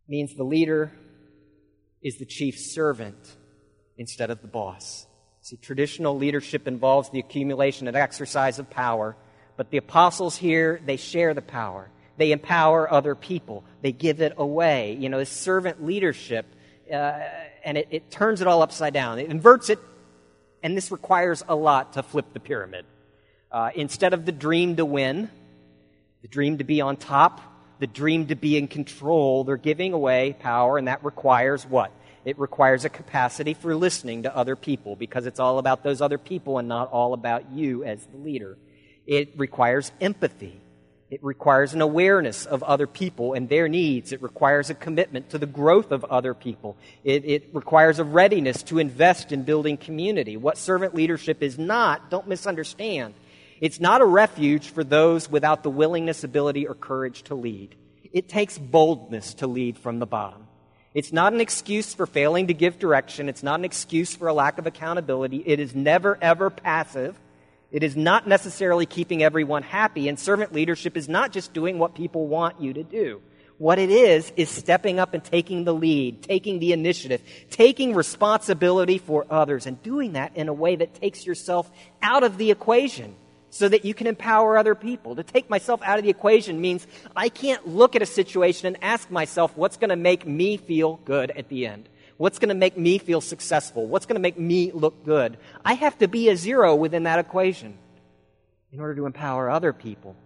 Means 0.08 0.36
the 0.36 0.44
leader 0.44 0.92
is 2.04 2.20
the 2.20 2.26
chief 2.26 2.60
servant 2.60 3.18
instead 3.98 4.30
of 4.30 4.44
the 4.44 4.48
boss. 4.48 5.08
See, 5.42 5.58
traditional 5.58 6.16
leadership 6.16 6.68
involves 6.68 7.10
the 7.10 7.18
accumulation 7.18 7.88
and 7.88 7.98
exercise 7.98 8.60
of 8.60 8.70
power, 8.70 9.18
but 9.58 9.72
the 9.72 9.78
apostles 9.78 10.38
here, 10.38 10.80
they 10.86 10.98
share 10.98 11.34
the 11.34 11.42
power. 11.42 11.90
They 12.18 12.32
empower 12.32 12.92
other 12.92 13.16
people. 13.16 13.64
They 13.82 13.94
give 13.94 14.22
it 14.22 14.34
away. 14.38 14.96
You 15.00 15.10
know, 15.10 15.24
servant 15.24 15.84
leadership 15.84 16.46
uh, 16.94 17.22
and 17.70 17.78
it, 17.78 17.88
it 17.92 18.10
turns 18.10 18.42
it 18.42 18.48
all 18.48 18.64
upside 18.64 18.96
down. 18.96 19.20
It 19.20 19.30
inverts 19.30 19.70
it, 19.70 19.78
and 20.64 20.76
this 20.76 20.92
requires 20.92 21.44
a 21.48 21.56
lot 21.56 21.94
to 21.94 22.02
flip 22.02 22.34
the 22.34 22.40
pyramid. 22.40 22.84
Uh, 23.52 23.70
instead 23.76 24.16
of 24.16 24.26
the 24.26 24.32
dream 24.32 24.78
to 24.78 24.86
win, 24.86 25.30
the 26.24 26.28
dream 26.28 26.58
to 26.58 26.64
be 26.64 26.82
on 26.82 26.98
top, 26.98 27.42
the 27.78 27.86
dream 27.86 28.26
to 28.26 28.36
be 28.36 28.58
in 28.58 28.68
control, 28.68 29.44
they're 29.44 29.56
giving 29.56 29.94
away 29.94 30.36
power, 30.40 30.80
and 30.80 30.88
that 30.88 31.06
requires 31.06 31.64
what? 31.64 31.92
It 32.26 32.40
requires 32.40 32.86
a 32.86 32.90
capacity 32.90 33.54
for 33.54 33.76
listening 33.76 34.24
to 34.24 34.36
other 34.36 34.56
people 34.56 34.96
because 34.96 35.28
it's 35.28 35.40
all 35.40 35.60
about 35.60 35.84
those 35.84 36.02
other 36.02 36.18
people 36.18 36.58
and 36.58 36.68
not 36.68 36.92
all 36.92 37.14
about 37.14 37.52
you 37.52 37.84
as 37.84 38.04
the 38.08 38.18
leader. 38.18 38.58
It 39.06 39.38
requires 39.38 39.92
empathy. 40.02 40.60
It 41.10 41.24
requires 41.24 41.74
an 41.74 41.82
awareness 41.82 42.46
of 42.46 42.62
other 42.62 42.86
people 42.86 43.34
and 43.34 43.50
their 43.50 43.68
needs. 43.68 44.12
It 44.12 44.22
requires 44.22 44.70
a 44.70 44.76
commitment 44.76 45.32
to 45.32 45.40
the 45.40 45.48
growth 45.48 45.92
of 45.92 46.04
other 46.06 46.36
people. 46.36 46.78
It, 47.04 47.26
it, 47.26 47.50
requires 47.52 47.98
a 47.98 48.04
readiness 48.04 48.62
to 48.64 48.78
invest 48.78 49.32
in 49.32 49.44
building 49.44 49.78
community. 49.78 50.38
What 50.38 50.58
servant 50.58 50.94
leadership 50.94 51.42
is 51.42 51.58
not, 51.58 52.12
don't 52.12 52.28
misunderstand. 52.28 53.16
It's 53.60 53.80
not 53.80 54.02
a 54.02 54.06
refuge 54.06 54.70
for 54.70 54.84
those 54.84 55.30
without 55.30 55.64
the 55.64 55.72
willingness, 55.72 56.24
ability, 56.24 56.68
or 56.68 56.76
courage 56.76 57.24
to 57.24 57.36
lead. 57.36 57.76
It 58.14 58.30
takes 58.30 58.58
boldness 58.58 59.34
to 59.36 59.48
lead 59.48 59.80
from 59.80 59.98
the 59.98 60.06
bottom. 60.06 60.46
It's 60.94 61.12
not 61.12 61.34
an 61.34 61.42
excuse 61.42 61.94
for 61.94 62.06
failing 62.06 62.48
to 62.48 62.54
give 62.54 62.80
direction. 62.80 63.30
It's 63.30 63.44
not 63.44 63.60
an 63.60 63.66
excuse 63.66 64.16
for 64.16 64.28
a 64.28 64.34
lack 64.34 64.58
of 64.60 64.68
accountability. 64.68 65.44
It 65.46 65.60
is 65.60 65.76
never, 65.76 66.18
ever 66.22 66.50
passive. 66.50 67.20
It 67.72 67.84
is 67.84 67.96
not 67.96 68.28
necessarily 68.28 68.86
keeping 68.86 69.22
everyone 69.22 69.64
happy, 69.64 70.08
and 70.08 70.18
servant 70.18 70.54
leadership 70.54 70.98
is 70.98 71.08
not 71.08 71.32
just 71.32 71.54
doing 71.54 71.78
what 71.78 71.94
people 71.94 72.28
want 72.28 72.60
you 72.60 72.74
to 72.74 72.84
do. 72.84 73.22
What 73.60 73.78
it 73.78 73.92
is, 73.92 74.32
is 74.38 74.50
stepping 74.50 75.00
up 75.00 75.14
and 75.14 75.24
taking 75.24 75.66
the 75.66 75.74
lead, 75.74 76.24
taking 76.24 76.60
the 76.60 76.72
initiative, 76.72 77.22
taking 77.50 77.94
responsibility 77.94 78.98
for 78.98 79.26
others, 79.30 79.66
and 79.68 79.82
doing 79.84 80.14
that 80.14 80.36
in 80.36 80.48
a 80.48 80.54
way 80.54 80.78
that 80.78 80.96
takes 80.96 81.26
yourself 81.26 81.70
out 82.02 82.24
of 82.24 82.38
the 82.38 82.52
equation 82.52 83.16
so 83.52 83.68
that 83.68 83.86
you 83.86 83.94
can 83.94 84.08
empower 84.08 84.58
other 84.58 84.76
people. 84.76 85.16
To 85.16 85.24
take 85.24 85.50
myself 85.50 85.82
out 85.84 85.98
of 85.98 86.04
the 86.04 86.10
equation 86.10 86.62
means 86.62 86.88
I 87.16 87.30
can't 87.30 87.68
look 87.68 87.96
at 87.96 88.02
a 88.02 88.06
situation 88.06 88.68
and 88.68 88.84
ask 88.84 89.12
myself 89.12 89.56
what's 89.58 89.78
going 89.78 89.90
to 89.90 89.96
make 89.96 90.26
me 90.26 90.58
feel 90.58 91.00
good 91.06 91.32
at 91.32 91.50
the 91.50 91.68
end. 91.68 91.90
What's 92.20 92.38
going 92.38 92.50
to 92.50 92.54
make 92.56 92.78
me 92.78 92.98
feel 92.98 93.22
successful? 93.22 93.88
What's 93.88 94.06
going 94.06 94.18
to 94.18 94.22
make 94.22 94.38
me 94.38 94.74
look 94.74 95.06
good? 95.06 95.38
I 95.64 95.76
have 95.76 95.98
to 96.00 96.10
be 96.10 96.28
a 96.28 96.36
zero 96.36 96.76
within 96.76 97.04
that 97.04 97.18
equation 97.18 97.78
in 98.74 98.82
order 98.82 98.96
to 98.96 99.06
empower 99.06 99.50
other 99.50 99.72
people 99.72 100.18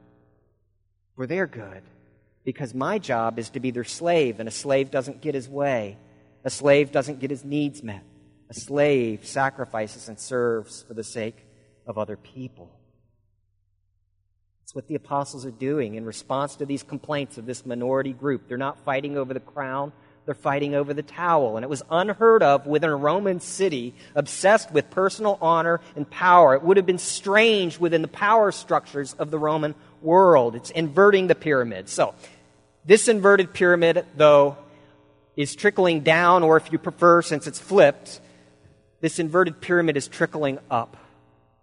for 1.16 1.28
their 1.28 1.46
good. 1.46 1.84
Because 2.44 2.74
my 2.74 2.98
job 2.98 3.38
is 3.38 3.52
to 3.52 3.60
be 3.60 3.70
their 3.70 3.84
slave, 3.84 4.40
and 4.40 4.50
a 4.50 4.52
slave 4.52 4.90
doesn't 4.90 5.22
get 5.22 5.36
his 5.36 5.48
way. 5.48 6.00
A 6.44 6.50
slave 6.50 6.92
doesn't 6.92 7.20
get 7.20 7.30
his 7.30 7.46
needs 7.46 7.84
met. 7.84 8.04
A 8.50 8.56
slave 8.56 9.24
sacrifices 9.28 10.10
and 10.10 10.20
serves 10.20 10.82
for 10.82 10.96
the 10.96 11.04
sake 11.04 11.46
of 11.86 12.00
other 12.00 12.18
people. 12.18 12.72
It's 14.64 14.74
what 14.74 14.88
the 14.88 14.96
apostles 14.96 15.46
are 15.46 15.52
doing 15.52 15.94
in 15.94 16.06
response 16.06 16.56
to 16.56 16.66
these 16.66 16.82
complaints 16.82 17.38
of 17.38 17.46
this 17.46 17.68
minority 17.68 18.14
group. 18.14 18.48
They're 18.48 18.58
not 18.58 18.84
fighting 18.84 19.16
over 19.16 19.32
the 19.32 19.40
crown, 19.40 19.92
they're 20.26 20.36
fighting 20.36 20.74
over 20.74 20.94
the 20.94 21.04
towel. 21.04 21.58
And 21.58 21.64
it 21.64 21.70
was 21.70 21.84
unheard 21.90 22.44
of 22.44 22.66
within 22.66 22.90
a 22.90 22.96
Roman 22.96 23.40
city 23.40 23.94
obsessed 24.16 24.72
with 24.72 24.90
personal 24.90 25.38
honor 25.42 25.82
and 25.96 26.10
power. 26.10 26.56
It 26.56 26.64
would 26.64 26.78
have 26.78 26.86
been 26.86 26.98
strange 26.98 27.80
within 27.80 28.02
the 28.02 28.08
power 28.08 28.52
structures 28.52 29.14
of 29.14 29.32
the 29.32 29.40
Roman 29.40 29.76
world. 30.02 30.56
It's 30.56 30.70
inverting 30.70 31.28
the 31.28 31.36
pyramid. 31.36 31.90
So, 31.90 32.16
this 32.86 33.08
inverted 33.08 33.54
pyramid, 33.54 34.06
though, 34.16 34.58
is 35.36 35.56
trickling 35.56 36.02
down, 36.02 36.44
or 36.44 36.58
if 36.58 36.72
you 36.72 36.78
prefer, 36.78 37.22
since 37.22 37.48
it's 37.48 37.60
flipped, 37.60 38.20
this 39.00 39.20
inverted 39.20 39.62
pyramid 39.62 39.98
is 39.98 40.08
trickling 40.08 40.60
up. 40.70 40.98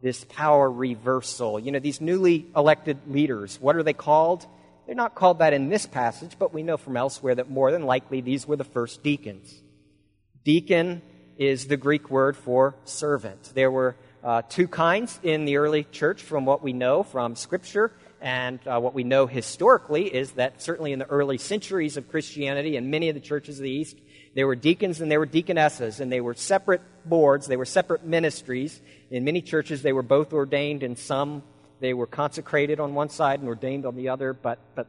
This 0.03 0.25
power 0.25 0.71
reversal. 0.71 1.61
You 1.61 1.73
know, 1.73 1.79
these 1.79 2.01
newly 2.01 2.47
elected 2.57 2.99
leaders, 3.07 3.59
what 3.61 3.77
are 3.77 3.83
they 3.83 3.93
called? 3.93 4.47
They're 4.91 4.97
not 4.97 5.15
called 5.15 5.39
that 5.39 5.53
in 5.53 5.69
this 5.69 5.87
passage, 5.87 6.33
but 6.37 6.53
we 6.53 6.65
know 6.65 6.77
from 6.77 6.97
elsewhere 6.97 7.37
that 7.37 7.49
more 7.49 7.71
than 7.71 7.85
likely 7.85 8.23
these 8.23 8.45
were 8.49 8.57
the 8.57 8.65
first 8.65 9.05
deacons. 9.05 9.63
Deacon 10.43 11.01
is 11.39 11.69
the 11.69 11.77
Greek 11.77 12.11
word 12.11 12.37
for 12.37 12.75
servant. 12.87 13.53
There 13.55 13.71
were 13.71 13.95
uh, 14.25 14.43
two 14.49 14.67
kinds 14.67 15.21
in 15.23 15.45
the 15.45 15.59
early 15.59 15.85
church 15.85 16.25
from 16.25 16.45
what 16.45 16.61
we 16.61 16.73
know 16.73 17.05
from 17.05 17.37
Scripture. 17.37 17.93
And 18.21 18.59
uh, 18.67 18.81
what 18.81 18.93
we 18.93 19.05
know 19.05 19.29
historically 19.29 20.13
is 20.13 20.33
that 20.33 20.61
certainly 20.61 20.93
in 20.93 20.99
the 20.99 21.07
early 21.07 21.39
centuries 21.39 21.97
of 21.97 22.11
Christianity 22.11 22.77
and 22.77 22.91
many 22.91 23.09
of 23.09 23.15
the 23.15 23.21
churches 23.21 23.61
of 23.61 23.63
the 23.63 23.71
East, 23.71 23.97
there 24.35 24.49
were 24.49 24.57
deacons 24.57 25.01
and 25.01 25.09
there 25.09 25.21
were 25.21 25.25
deaconesses, 25.25 26.01
and 26.01 26.11
they 26.11 26.21
were 26.21 26.35
separate 26.35 26.83
boards, 27.05 27.47
they 27.47 27.57
were 27.57 27.65
separate 27.65 28.05
ministries. 28.05 28.81
In 29.09 29.23
many 29.23 29.41
churches, 29.41 29.83
they 29.83 29.93
were 29.93 30.03
both 30.03 30.33
ordained, 30.33 30.83
and 30.83 30.99
some 30.99 31.45
they 31.81 31.95
were 31.95 32.07
consecrated 32.07 32.79
on 32.81 32.95
one 32.95 33.09
side 33.09 33.41
and 33.41 33.49
ordained 33.49 33.87
on 33.87 33.97
the 33.97 34.11
other, 34.11 34.33
but, 34.33 34.59
but, 34.75 34.87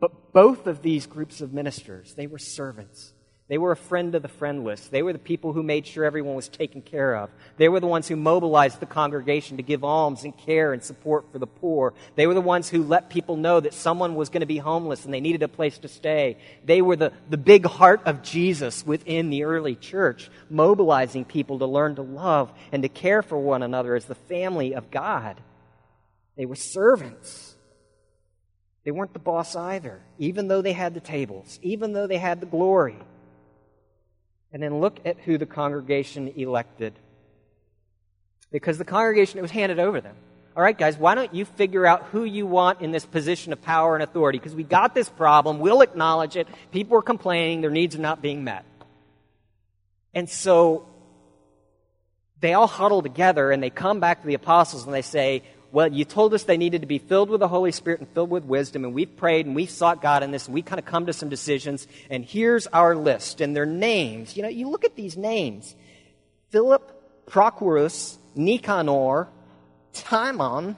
but 0.00 0.32
both 0.32 0.66
of 0.66 0.82
these 0.82 1.06
groups 1.06 1.40
of 1.40 1.52
ministers, 1.52 2.14
they 2.14 2.26
were 2.26 2.38
servants. 2.38 3.12
They 3.52 3.58
were 3.58 3.72
a 3.72 3.76
friend 3.76 4.14
of 4.14 4.22
the 4.22 4.28
friendless. 4.28 4.88
They 4.88 5.02
were 5.02 5.12
the 5.12 5.18
people 5.18 5.52
who 5.52 5.62
made 5.62 5.86
sure 5.86 6.06
everyone 6.06 6.36
was 6.36 6.48
taken 6.48 6.80
care 6.80 7.14
of. 7.14 7.28
They 7.58 7.68
were 7.68 7.80
the 7.80 7.86
ones 7.86 8.08
who 8.08 8.16
mobilized 8.16 8.80
the 8.80 8.86
congregation 8.86 9.58
to 9.58 9.62
give 9.62 9.84
alms 9.84 10.24
and 10.24 10.34
care 10.34 10.72
and 10.72 10.82
support 10.82 11.30
for 11.30 11.38
the 11.38 11.46
poor. 11.46 11.92
They 12.14 12.26
were 12.26 12.32
the 12.32 12.40
ones 12.40 12.70
who 12.70 12.82
let 12.82 13.10
people 13.10 13.36
know 13.36 13.60
that 13.60 13.74
someone 13.74 14.14
was 14.14 14.30
going 14.30 14.40
to 14.40 14.46
be 14.46 14.56
homeless 14.56 15.04
and 15.04 15.12
they 15.12 15.20
needed 15.20 15.42
a 15.42 15.48
place 15.48 15.76
to 15.78 15.88
stay. 15.88 16.38
They 16.64 16.80
were 16.80 16.96
the, 16.96 17.12
the 17.28 17.36
big 17.36 17.66
heart 17.66 18.00
of 18.06 18.22
Jesus 18.22 18.86
within 18.86 19.28
the 19.28 19.44
early 19.44 19.74
church, 19.74 20.30
mobilizing 20.48 21.26
people 21.26 21.58
to 21.58 21.66
learn 21.66 21.96
to 21.96 22.02
love 22.02 22.50
and 22.72 22.82
to 22.84 22.88
care 22.88 23.22
for 23.22 23.36
one 23.36 23.62
another 23.62 23.94
as 23.94 24.06
the 24.06 24.14
family 24.14 24.74
of 24.74 24.90
God. 24.90 25.38
They 26.36 26.46
were 26.46 26.56
servants. 26.56 27.54
They 28.84 28.90
weren't 28.90 29.12
the 29.12 29.18
boss 29.18 29.54
either, 29.54 30.00
even 30.18 30.48
though 30.48 30.62
they 30.62 30.72
had 30.72 30.94
the 30.94 31.00
tables, 31.00 31.58
even 31.62 31.92
though 31.92 32.06
they 32.06 32.18
had 32.18 32.40
the 32.40 32.46
glory. 32.46 32.98
And 34.52 34.62
then 34.62 34.80
look 34.80 35.00
at 35.04 35.18
who 35.20 35.38
the 35.38 35.46
congregation 35.46 36.28
elected. 36.36 36.94
Because 38.50 38.78
the 38.78 38.84
congregation, 38.84 39.38
it 39.38 39.42
was 39.42 39.50
handed 39.50 39.78
over 39.78 40.00
them. 40.00 40.16
All 40.54 40.62
right, 40.62 40.76
guys, 40.76 40.98
why 40.98 41.14
don't 41.14 41.34
you 41.34 41.46
figure 41.46 41.86
out 41.86 42.04
who 42.12 42.24
you 42.24 42.46
want 42.46 42.82
in 42.82 42.90
this 42.90 43.06
position 43.06 43.54
of 43.54 43.62
power 43.62 43.94
and 43.94 44.02
authority? 44.02 44.38
Because 44.38 44.54
we 44.54 44.64
got 44.64 44.94
this 44.94 45.08
problem. 45.08 45.60
We'll 45.60 45.80
acknowledge 45.80 46.36
it. 46.36 46.46
People 46.70 46.98
are 46.98 47.02
complaining. 47.02 47.62
Their 47.62 47.70
needs 47.70 47.96
are 47.96 48.00
not 48.00 48.20
being 48.20 48.44
met. 48.44 48.66
And 50.12 50.28
so 50.28 50.86
they 52.40 52.52
all 52.52 52.66
huddle 52.66 53.00
together 53.00 53.50
and 53.50 53.62
they 53.62 53.70
come 53.70 54.00
back 54.00 54.20
to 54.20 54.26
the 54.26 54.34
apostles 54.34 54.84
and 54.84 54.92
they 54.92 55.00
say, 55.00 55.42
well, 55.72 55.90
you 55.90 56.04
told 56.04 56.34
us 56.34 56.44
they 56.44 56.58
needed 56.58 56.82
to 56.82 56.86
be 56.86 56.98
filled 56.98 57.30
with 57.30 57.40
the 57.40 57.48
Holy 57.48 57.72
Spirit 57.72 58.00
and 58.00 58.08
filled 58.10 58.28
with 58.28 58.44
wisdom, 58.44 58.84
and 58.84 58.92
we've 58.92 59.16
prayed 59.16 59.46
and 59.46 59.56
we've 59.56 59.70
sought 59.70 60.02
God 60.02 60.22
in 60.22 60.30
this, 60.30 60.46
and 60.46 60.54
we 60.54 60.60
kind 60.60 60.78
of 60.78 60.84
come 60.84 61.06
to 61.06 61.14
some 61.14 61.30
decisions, 61.30 61.88
and 62.10 62.24
here's 62.24 62.66
our 62.68 62.94
list, 62.94 63.40
and 63.40 63.56
their 63.56 63.64
names. 63.64 64.36
You 64.36 64.42
know, 64.42 64.50
you 64.50 64.68
look 64.68 64.84
at 64.84 64.96
these 64.96 65.16
names 65.16 65.74
Philip, 66.50 67.26
Prochorus, 67.26 68.18
Nicanor, 68.34 69.28
Timon, 69.94 70.76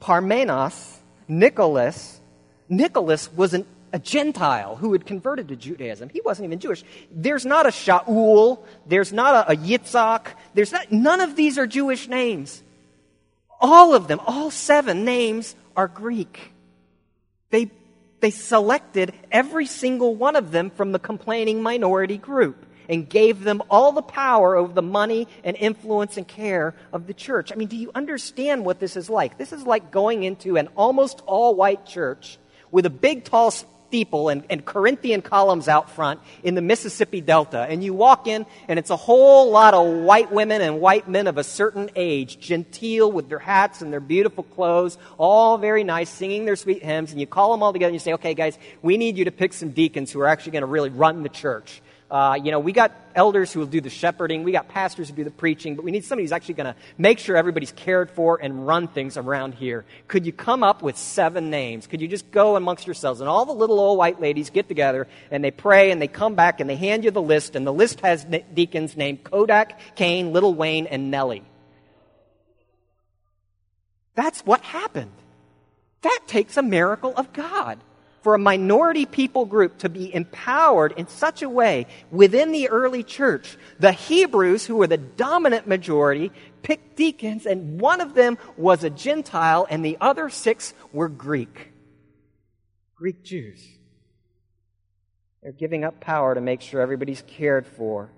Parmenas, 0.00 0.98
Nicholas. 1.26 2.20
Nicholas 2.68 3.32
was 3.32 3.54
an, 3.54 3.66
a 3.92 3.98
Gentile 3.98 4.76
who 4.76 4.92
had 4.92 5.04
converted 5.04 5.48
to 5.48 5.56
Judaism. 5.56 6.10
He 6.10 6.20
wasn't 6.20 6.46
even 6.46 6.60
Jewish. 6.60 6.84
There's 7.10 7.44
not 7.44 7.66
a 7.66 7.70
Shaul. 7.70 8.64
There's 8.86 9.12
not 9.12 9.48
a, 9.48 9.52
a 9.52 9.56
Yitzhak. 9.56 10.26
There's 10.54 10.70
not, 10.70 10.92
none 10.92 11.20
of 11.20 11.34
these 11.34 11.58
are 11.58 11.66
Jewish 11.66 12.06
names. 12.06 12.62
All 13.60 13.94
of 13.94 14.08
them, 14.08 14.20
all 14.26 14.50
seven 14.50 15.04
names 15.04 15.56
are 15.76 15.88
Greek. 15.88 16.52
They, 17.50 17.70
they 18.20 18.30
selected 18.30 19.12
every 19.32 19.66
single 19.66 20.14
one 20.14 20.36
of 20.36 20.50
them 20.52 20.70
from 20.70 20.92
the 20.92 20.98
complaining 20.98 21.62
minority 21.62 22.18
group 22.18 22.66
and 22.88 23.08
gave 23.08 23.42
them 23.44 23.62
all 23.70 23.92
the 23.92 24.02
power 24.02 24.56
over 24.56 24.72
the 24.72 24.82
money 24.82 25.28
and 25.44 25.56
influence 25.56 26.16
and 26.16 26.26
care 26.26 26.74
of 26.92 27.06
the 27.06 27.14
church. 27.14 27.52
I 27.52 27.56
mean, 27.56 27.68
do 27.68 27.76
you 27.76 27.90
understand 27.94 28.64
what 28.64 28.80
this 28.80 28.96
is 28.96 29.10
like? 29.10 29.36
This 29.36 29.52
is 29.52 29.64
like 29.64 29.90
going 29.90 30.22
into 30.22 30.56
an 30.56 30.68
almost 30.76 31.22
all 31.26 31.54
white 31.54 31.84
church 31.84 32.38
with 32.70 32.86
a 32.86 32.90
big, 32.90 33.24
tall 33.24 33.52
steeple 33.88 34.28
and, 34.28 34.44
and 34.50 34.62
Corinthian 34.66 35.22
columns 35.22 35.66
out 35.66 35.88
front 35.88 36.20
in 36.42 36.54
the 36.54 36.60
Mississippi 36.60 37.22
Delta. 37.22 37.60
And 37.60 37.82
you 37.82 37.94
walk 37.94 38.26
in, 38.26 38.44
and 38.68 38.78
it's 38.78 38.90
a 38.90 38.96
whole 38.96 39.50
lot 39.50 39.72
of 39.72 39.86
white 40.04 40.30
women 40.30 40.60
and 40.60 40.78
white 40.78 41.08
men 41.08 41.26
of 41.26 41.38
a 41.38 41.44
certain 41.44 41.88
age, 41.96 42.38
genteel 42.38 43.10
with 43.10 43.30
their 43.30 43.38
hats 43.38 43.80
and 43.80 43.90
their 43.90 44.00
beautiful 44.00 44.44
clothes, 44.44 44.98
all 45.16 45.56
very 45.56 45.84
nice, 45.84 46.10
singing 46.10 46.44
their 46.44 46.56
sweet 46.56 46.82
hymns. 46.82 47.12
And 47.12 47.20
you 47.20 47.26
call 47.26 47.52
them 47.52 47.62
all 47.62 47.72
together 47.72 47.88
and 47.88 47.94
you 47.94 48.00
say, 48.00 48.12
okay, 48.12 48.34
guys, 48.34 48.58
we 48.82 48.98
need 48.98 49.16
you 49.16 49.24
to 49.24 49.32
pick 49.32 49.54
some 49.54 49.70
deacons 49.70 50.12
who 50.12 50.20
are 50.20 50.28
actually 50.28 50.52
going 50.52 50.62
to 50.62 50.66
really 50.66 50.90
run 50.90 51.22
the 51.22 51.30
church. 51.30 51.80
Uh, 52.10 52.38
you 52.42 52.50
know, 52.50 52.58
we 52.58 52.72
got 52.72 52.92
elders 53.14 53.52
who 53.52 53.60
will 53.60 53.66
do 53.66 53.82
the 53.82 53.90
shepherding, 53.90 54.42
we 54.42 54.50
got 54.50 54.68
pastors 54.68 55.10
who 55.10 55.14
do 55.14 55.24
the 55.24 55.30
preaching, 55.30 55.76
but 55.76 55.84
we 55.84 55.90
need 55.90 56.04
somebody 56.04 56.24
who's 56.24 56.32
actually 56.32 56.54
going 56.54 56.72
to 56.72 56.76
make 56.96 57.18
sure 57.18 57.36
everybody's 57.36 57.72
cared 57.72 58.10
for 58.10 58.38
and 58.40 58.66
run 58.66 58.88
things 58.88 59.18
around 59.18 59.54
here. 59.54 59.84
Could 60.06 60.24
you 60.24 60.32
come 60.32 60.62
up 60.62 60.80
with 60.80 60.96
seven 60.96 61.50
names? 61.50 61.86
Could 61.86 62.00
you 62.00 62.08
just 62.08 62.30
go 62.30 62.56
amongst 62.56 62.86
yourselves? 62.86 63.20
And 63.20 63.28
all 63.28 63.44
the 63.44 63.52
little 63.52 63.78
old 63.78 63.98
white 63.98 64.22
ladies 64.22 64.48
get 64.48 64.68
together 64.68 65.06
and 65.30 65.44
they 65.44 65.50
pray 65.50 65.90
and 65.90 66.00
they 66.00 66.08
come 66.08 66.34
back 66.34 66.60
and 66.60 66.70
they 66.70 66.76
hand 66.76 67.04
you 67.04 67.10
the 67.10 67.20
list, 67.20 67.56
and 67.56 67.66
the 67.66 67.72
list 67.72 68.00
has 68.00 68.24
deacons 68.54 68.96
named 68.96 69.22
Kodak, 69.24 69.78
Kane, 69.94 70.32
Little 70.32 70.54
Wayne, 70.54 70.86
and 70.86 71.10
Nellie. 71.10 71.44
That's 74.14 74.40
what 74.46 74.62
happened. 74.62 75.12
That 76.02 76.20
takes 76.26 76.56
a 76.56 76.62
miracle 76.62 77.12
of 77.16 77.32
God 77.34 77.78
for 78.22 78.34
a 78.34 78.38
minority 78.38 79.06
people 79.06 79.44
group 79.44 79.78
to 79.78 79.88
be 79.88 80.14
empowered 80.14 80.92
in 80.96 81.06
such 81.08 81.42
a 81.42 81.48
way 81.48 81.86
within 82.10 82.52
the 82.52 82.68
early 82.68 83.02
church. 83.02 83.56
The 83.78 83.92
Hebrews, 83.92 84.66
who 84.66 84.76
were 84.76 84.86
the 84.86 84.96
dominant 84.96 85.66
majority, 85.66 86.32
picked 86.62 86.96
deacons, 86.96 87.46
and 87.46 87.80
one 87.80 88.00
of 88.00 88.14
them 88.14 88.38
was 88.56 88.84
a 88.84 88.90
Gentile, 88.90 89.66
and 89.70 89.84
the 89.84 89.98
other 90.00 90.28
six 90.30 90.74
were 90.92 91.08
Greek. 91.08 91.72
Greek 92.96 93.22
Jews. 93.22 93.64
They're 95.42 95.52
giving 95.52 95.84
up 95.84 96.00
power 96.00 96.34
to 96.34 96.40
make 96.40 96.60
sure 96.60 96.80
everybody's 96.80 97.22
cared 97.22 97.66
for. 97.66 98.10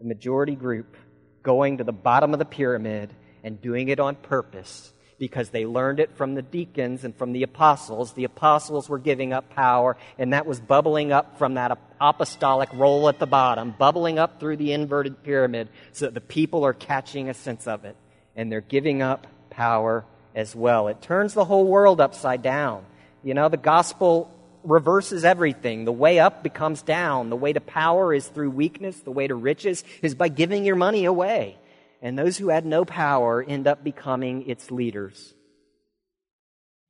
The 0.00 0.06
majority 0.06 0.56
group 0.56 0.96
going 1.42 1.78
to 1.78 1.84
the 1.84 1.92
bottom 1.92 2.32
of 2.32 2.38
the 2.38 2.44
pyramid 2.44 3.14
and 3.44 3.60
doing 3.60 3.88
it 3.88 4.00
on 4.00 4.16
purpose 4.16 4.92
because 5.18 5.50
they 5.50 5.66
learned 5.66 6.00
it 6.00 6.16
from 6.16 6.34
the 6.34 6.42
deacons 6.42 7.04
and 7.04 7.14
from 7.16 7.32
the 7.32 7.42
apostles. 7.42 8.12
The 8.12 8.24
apostles 8.24 8.88
were 8.88 8.98
giving 8.98 9.32
up 9.32 9.50
power, 9.50 9.96
and 10.18 10.32
that 10.32 10.46
was 10.46 10.60
bubbling 10.60 11.12
up 11.12 11.38
from 11.38 11.54
that 11.54 11.76
apostolic 12.00 12.68
role 12.72 13.08
at 13.08 13.18
the 13.18 13.26
bottom, 13.26 13.74
bubbling 13.76 14.18
up 14.18 14.38
through 14.38 14.56
the 14.56 14.72
inverted 14.72 15.22
pyramid 15.22 15.68
so 15.92 16.06
that 16.06 16.14
the 16.14 16.20
people 16.20 16.64
are 16.64 16.72
catching 16.72 17.28
a 17.28 17.34
sense 17.34 17.66
of 17.66 17.84
it, 17.84 17.96
and 18.36 18.50
they're 18.50 18.60
giving 18.60 19.02
up 19.02 19.26
power 19.50 20.04
as 20.34 20.54
well. 20.54 20.88
It 20.88 21.02
turns 21.02 21.34
the 21.34 21.44
whole 21.44 21.66
world 21.66 22.00
upside 22.00 22.42
down. 22.42 22.84
You 23.24 23.34
know, 23.34 23.48
the 23.48 23.56
gospel 23.56 24.32
reverses 24.62 25.24
everything. 25.24 25.84
The 25.84 25.92
way 25.92 26.20
up 26.20 26.42
becomes 26.44 26.82
down. 26.82 27.30
The 27.30 27.36
way 27.36 27.52
to 27.52 27.60
power 27.60 28.14
is 28.14 28.28
through 28.28 28.50
weakness. 28.50 29.00
The 29.00 29.10
way 29.10 29.26
to 29.26 29.34
riches 29.34 29.82
is 30.02 30.14
by 30.14 30.28
giving 30.28 30.64
your 30.64 30.76
money 30.76 31.04
away 31.04 31.58
and 32.00 32.18
those 32.18 32.36
who 32.36 32.48
had 32.48 32.64
no 32.64 32.84
power 32.84 33.42
end 33.42 33.66
up 33.66 33.82
becoming 33.82 34.48
its 34.48 34.70
leaders. 34.70 35.34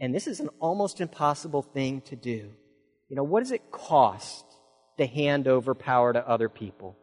And 0.00 0.14
this 0.14 0.26
is 0.26 0.40
an 0.40 0.50
almost 0.60 1.00
impossible 1.00 1.62
thing 1.62 2.02
to 2.02 2.16
do. 2.16 2.50
You 3.08 3.16
know, 3.16 3.24
what 3.24 3.40
does 3.40 3.52
it 3.52 3.70
cost 3.70 4.44
to 4.98 5.06
hand 5.06 5.48
over 5.48 5.74
power 5.74 6.12
to 6.12 6.28
other 6.28 6.48
people? 6.48 6.96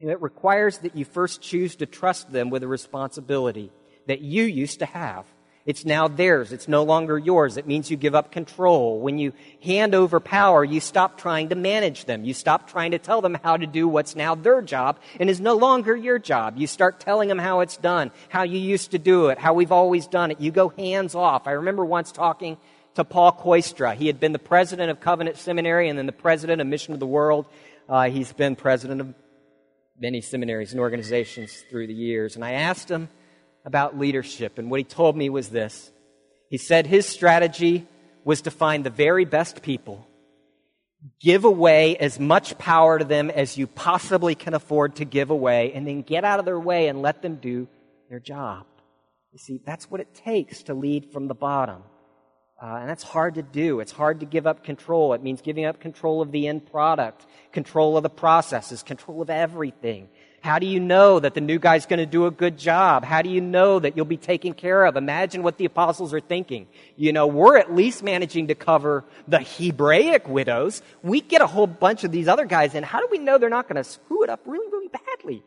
It 0.00 0.20
requires 0.20 0.78
that 0.78 0.96
you 0.96 1.04
first 1.04 1.42
choose 1.42 1.76
to 1.76 1.86
trust 1.86 2.32
them 2.32 2.50
with 2.50 2.62
a 2.62 2.68
responsibility 2.68 3.70
that 4.08 4.20
you 4.20 4.44
used 4.44 4.80
to 4.80 4.86
have. 4.86 5.26
It's 5.64 5.84
now 5.84 6.08
theirs. 6.08 6.52
It's 6.52 6.66
no 6.66 6.82
longer 6.82 7.16
yours. 7.16 7.56
It 7.56 7.68
means 7.68 7.90
you 7.90 7.96
give 7.96 8.16
up 8.16 8.32
control. 8.32 8.98
When 9.00 9.18
you 9.18 9.32
hand 9.62 9.94
over 9.94 10.18
power, 10.18 10.64
you 10.64 10.80
stop 10.80 11.18
trying 11.18 11.50
to 11.50 11.54
manage 11.54 12.04
them. 12.04 12.24
You 12.24 12.34
stop 12.34 12.68
trying 12.68 12.90
to 12.90 12.98
tell 12.98 13.20
them 13.20 13.38
how 13.44 13.56
to 13.56 13.66
do 13.66 13.86
what's 13.86 14.16
now 14.16 14.34
their 14.34 14.60
job 14.60 14.98
and 15.20 15.30
is 15.30 15.40
no 15.40 15.54
longer 15.54 15.96
your 15.96 16.18
job. 16.18 16.56
You 16.56 16.66
start 16.66 16.98
telling 16.98 17.28
them 17.28 17.38
how 17.38 17.60
it's 17.60 17.76
done, 17.76 18.10
how 18.28 18.42
you 18.42 18.58
used 18.58 18.90
to 18.90 18.98
do 18.98 19.28
it, 19.28 19.38
how 19.38 19.54
we've 19.54 19.70
always 19.70 20.08
done 20.08 20.32
it. 20.32 20.40
You 20.40 20.50
go 20.50 20.70
hands 20.70 21.14
off. 21.14 21.46
I 21.46 21.52
remember 21.52 21.84
once 21.84 22.10
talking 22.10 22.56
to 22.94 23.04
Paul 23.04 23.32
Kooistra. 23.32 23.94
He 23.94 24.08
had 24.08 24.18
been 24.18 24.32
the 24.32 24.40
president 24.40 24.90
of 24.90 25.00
Covenant 25.00 25.36
Seminary 25.36 25.88
and 25.88 25.96
then 25.96 26.06
the 26.06 26.12
president 26.12 26.60
of 26.60 26.66
Mission 26.66 26.92
of 26.92 27.00
the 27.00 27.06
World. 27.06 27.46
Uh, 27.88 28.10
he's 28.10 28.32
been 28.32 28.56
president 28.56 29.00
of 29.00 29.14
many 29.96 30.20
seminaries 30.20 30.72
and 30.72 30.80
organizations 30.80 31.64
through 31.70 31.86
the 31.86 31.94
years. 31.94 32.34
And 32.34 32.44
I 32.44 32.52
asked 32.52 32.90
him 32.90 33.08
about 33.64 33.98
leadership, 33.98 34.58
and 34.58 34.70
what 34.70 34.80
he 34.80 34.84
told 34.84 35.16
me 35.16 35.30
was 35.30 35.48
this. 35.48 35.90
He 36.48 36.58
said 36.58 36.86
his 36.86 37.06
strategy 37.06 37.86
was 38.24 38.42
to 38.42 38.50
find 38.50 38.84
the 38.84 38.90
very 38.90 39.24
best 39.24 39.62
people, 39.62 40.06
give 41.20 41.44
away 41.44 41.96
as 41.96 42.20
much 42.20 42.58
power 42.58 42.98
to 42.98 43.04
them 43.04 43.30
as 43.30 43.56
you 43.56 43.66
possibly 43.66 44.34
can 44.34 44.54
afford 44.54 44.96
to 44.96 45.04
give 45.04 45.30
away, 45.30 45.72
and 45.72 45.86
then 45.86 46.02
get 46.02 46.24
out 46.24 46.38
of 46.38 46.44
their 46.44 46.60
way 46.60 46.88
and 46.88 47.02
let 47.02 47.22
them 47.22 47.36
do 47.36 47.68
their 48.08 48.20
job. 48.20 48.66
You 49.32 49.38
see, 49.38 49.60
that's 49.64 49.90
what 49.90 50.00
it 50.00 50.14
takes 50.14 50.64
to 50.64 50.74
lead 50.74 51.10
from 51.12 51.26
the 51.26 51.34
bottom. 51.34 51.82
Uh, 52.62 52.76
and 52.76 52.88
that's 52.88 53.02
hard 53.02 53.34
to 53.34 53.42
do. 53.42 53.80
It's 53.80 53.90
hard 53.90 54.20
to 54.20 54.26
give 54.26 54.46
up 54.46 54.62
control. 54.62 55.14
It 55.14 55.22
means 55.22 55.40
giving 55.40 55.64
up 55.64 55.80
control 55.80 56.22
of 56.22 56.30
the 56.30 56.46
end 56.46 56.70
product, 56.70 57.26
control 57.50 57.96
of 57.96 58.04
the 58.04 58.10
processes, 58.10 58.84
control 58.84 59.20
of 59.20 59.30
everything. 59.30 60.08
How 60.42 60.58
do 60.58 60.66
you 60.66 60.80
know 60.80 61.20
that 61.20 61.34
the 61.34 61.40
new 61.40 61.60
guy's 61.60 61.86
going 61.86 62.00
to 62.00 62.06
do 62.06 62.26
a 62.26 62.30
good 62.32 62.58
job? 62.58 63.04
How 63.04 63.22
do 63.22 63.30
you 63.30 63.40
know 63.40 63.78
that 63.78 63.96
you'll 63.96 64.04
be 64.04 64.16
taken 64.16 64.54
care 64.54 64.84
of? 64.84 64.96
Imagine 64.96 65.44
what 65.44 65.56
the 65.56 65.66
apostles 65.66 66.12
are 66.12 66.18
thinking. 66.18 66.66
You 66.96 67.12
know, 67.12 67.28
we're 67.28 67.58
at 67.58 67.72
least 67.72 68.02
managing 68.02 68.48
to 68.48 68.56
cover 68.56 69.04
the 69.28 69.38
Hebraic 69.38 70.26
widows. 70.26 70.82
We 71.00 71.20
get 71.20 71.42
a 71.42 71.46
whole 71.46 71.68
bunch 71.68 72.02
of 72.02 72.10
these 72.10 72.26
other 72.26 72.44
guys 72.44 72.74
in. 72.74 72.82
How 72.82 72.98
do 72.98 73.06
we 73.08 73.18
know 73.18 73.38
they're 73.38 73.50
not 73.50 73.68
going 73.68 73.76
to 73.76 73.84
screw 73.84 74.24
it 74.24 74.30
up 74.30 74.40
really, 74.44 74.66
really 74.72 74.88
badly? 74.88 75.44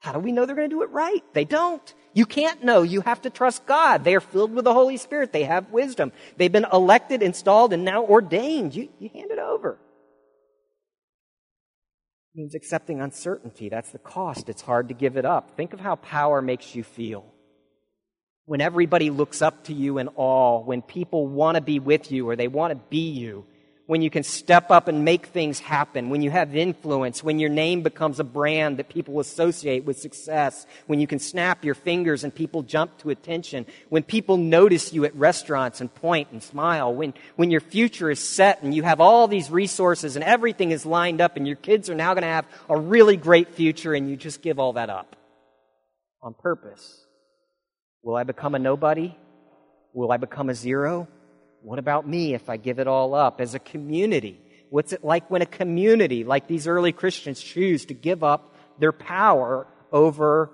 How 0.00 0.10
do 0.10 0.18
we 0.18 0.32
know 0.32 0.46
they're 0.46 0.56
going 0.56 0.68
to 0.68 0.74
do 0.74 0.82
it 0.82 0.90
right? 0.90 1.22
They 1.32 1.44
don't. 1.44 1.94
You 2.12 2.26
can't 2.26 2.64
know. 2.64 2.82
You 2.82 3.02
have 3.02 3.22
to 3.22 3.30
trust 3.30 3.66
God. 3.66 4.02
They 4.02 4.16
are 4.16 4.20
filled 4.20 4.52
with 4.52 4.64
the 4.64 4.74
Holy 4.74 4.96
Spirit. 4.96 5.32
They 5.32 5.44
have 5.44 5.70
wisdom. 5.70 6.10
They've 6.36 6.50
been 6.50 6.66
elected, 6.72 7.22
installed, 7.22 7.72
and 7.72 7.84
now 7.84 8.04
ordained. 8.04 8.74
You, 8.74 8.88
you 8.98 9.10
hand 9.14 9.30
it 9.30 9.38
over 9.38 9.78
means 12.34 12.54
accepting 12.54 13.00
uncertainty. 13.00 13.68
That's 13.68 13.90
the 13.90 13.98
cost. 13.98 14.48
It's 14.48 14.62
hard 14.62 14.88
to 14.88 14.94
give 14.94 15.16
it 15.16 15.24
up. 15.24 15.56
Think 15.56 15.72
of 15.72 15.80
how 15.80 15.96
power 15.96 16.40
makes 16.40 16.74
you 16.74 16.82
feel. 16.82 17.26
When 18.44 18.60
everybody 18.60 19.10
looks 19.10 19.42
up 19.42 19.64
to 19.64 19.74
you 19.74 19.98
in 19.98 20.08
awe, 20.16 20.62
when 20.64 20.82
people 20.82 21.26
want 21.26 21.56
to 21.56 21.60
be 21.60 21.78
with 21.78 22.10
you 22.10 22.28
or 22.28 22.36
they 22.36 22.48
want 22.48 22.72
to 22.72 22.80
be 22.90 23.10
you, 23.10 23.46
when 23.86 24.00
you 24.00 24.10
can 24.10 24.22
step 24.22 24.70
up 24.70 24.86
and 24.86 25.04
make 25.04 25.26
things 25.26 25.58
happen, 25.58 26.08
when 26.08 26.22
you 26.22 26.30
have 26.30 26.54
influence, 26.54 27.22
when 27.22 27.38
your 27.38 27.50
name 27.50 27.82
becomes 27.82 28.20
a 28.20 28.24
brand 28.24 28.78
that 28.78 28.88
people 28.88 29.18
associate 29.18 29.84
with 29.84 29.98
success, 29.98 30.66
when 30.86 31.00
you 31.00 31.06
can 31.06 31.18
snap 31.18 31.64
your 31.64 31.74
fingers 31.74 32.22
and 32.22 32.34
people 32.34 32.62
jump 32.62 32.96
to 32.98 33.10
attention, 33.10 33.66
when 33.88 34.02
people 34.02 34.36
notice 34.36 34.92
you 34.92 35.04
at 35.04 35.14
restaurants 35.16 35.80
and 35.80 35.92
point 35.94 36.28
and 36.30 36.42
smile, 36.42 36.94
when, 36.94 37.12
when 37.36 37.50
your 37.50 37.60
future 37.60 38.10
is 38.10 38.20
set 38.20 38.62
and 38.62 38.72
you 38.74 38.84
have 38.84 39.00
all 39.00 39.26
these 39.26 39.50
resources 39.50 40.14
and 40.14 40.24
everything 40.24 40.70
is 40.70 40.86
lined 40.86 41.20
up 41.20 41.36
and 41.36 41.46
your 41.46 41.56
kids 41.56 41.90
are 41.90 41.94
now 41.94 42.14
going 42.14 42.22
to 42.22 42.28
have 42.28 42.46
a 42.68 42.78
really 42.78 43.16
great 43.16 43.54
future 43.54 43.94
and 43.94 44.08
you 44.08 44.16
just 44.16 44.42
give 44.42 44.60
all 44.60 44.74
that 44.74 44.90
up 44.90 45.16
on 46.22 46.34
purpose. 46.34 47.04
Will 48.02 48.14
I 48.14 48.22
become 48.22 48.54
a 48.54 48.58
nobody? 48.60 49.16
Will 49.92 50.10
I 50.12 50.18
become 50.18 50.50
a 50.50 50.54
zero? 50.54 51.08
What 51.62 51.78
about 51.78 52.06
me 52.06 52.34
if 52.34 52.50
I 52.50 52.56
give 52.56 52.78
it 52.78 52.86
all 52.86 53.14
up 53.14 53.40
as 53.40 53.54
a 53.54 53.58
community? 53.58 54.40
What's 54.70 54.92
it 54.92 55.04
like 55.04 55.30
when 55.30 55.42
a 55.42 55.46
community, 55.46 56.24
like 56.24 56.46
these 56.46 56.66
early 56.66 56.92
Christians, 56.92 57.40
choose 57.40 57.86
to 57.86 57.94
give 57.94 58.24
up 58.24 58.54
their 58.78 58.92
power 58.92 59.66
over 59.92 60.50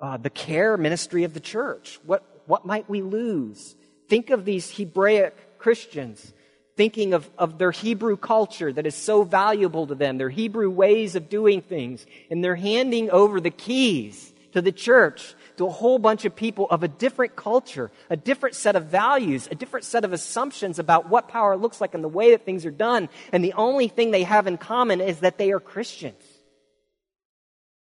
uh, 0.00 0.18
the 0.18 0.30
care 0.30 0.76
ministry 0.76 1.24
of 1.24 1.34
the 1.34 1.40
church? 1.40 1.98
What, 2.04 2.22
what 2.46 2.64
might 2.64 2.88
we 2.88 3.02
lose? 3.02 3.74
Think 4.08 4.30
of 4.30 4.44
these 4.44 4.70
Hebraic 4.70 5.58
Christians 5.58 6.32
thinking 6.76 7.12
of, 7.12 7.28
of 7.36 7.58
their 7.58 7.70
Hebrew 7.70 8.16
culture 8.16 8.72
that 8.72 8.86
is 8.86 8.94
so 8.94 9.24
valuable 9.24 9.86
to 9.86 9.94
them, 9.94 10.16
their 10.16 10.30
Hebrew 10.30 10.70
ways 10.70 11.16
of 11.16 11.28
doing 11.28 11.60
things, 11.60 12.06
and 12.30 12.42
they're 12.42 12.56
handing 12.56 13.10
over 13.10 13.40
the 13.40 13.50
keys 13.50 14.31
to 14.52 14.62
the 14.62 14.72
church 14.72 15.34
to 15.56 15.66
a 15.66 15.70
whole 15.70 15.98
bunch 15.98 16.24
of 16.24 16.34
people 16.34 16.66
of 16.70 16.82
a 16.82 16.88
different 16.88 17.36
culture, 17.36 17.90
a 18.08 18.16
different 18.16 18.54
set 18.54 18.76
of 18.76 18.86
values, 18.86 19.48
a 19.50 19.54
different 19.54 19.84
set 19.84 20.04
of 20.04 20.12
assumptions 20.12 20.78
about 20.78 21.08
what 21.08 21.28
power 21.28 21.56
looks 21.56 21.80
like 21.80 21.94
and 21.94 22.02
the 22.02 22.08
way 22.08 22.30
that 22.30 22.44
things 22.44 22.64
are 22.64 22.70
done. 22.70 23.08
And 23.32 23.44
the 23.44 23.52
only 23.54 23.88
thing 23.88 24.10
they 24.10 24.22
have 24.22 24.46
in 24.46 24.58
common 24.58 25.00
is 25.00 25.20
that 25.20 25.38
they 25.38 25.52
are 25.52 25.60
Christians. 25.60 26.22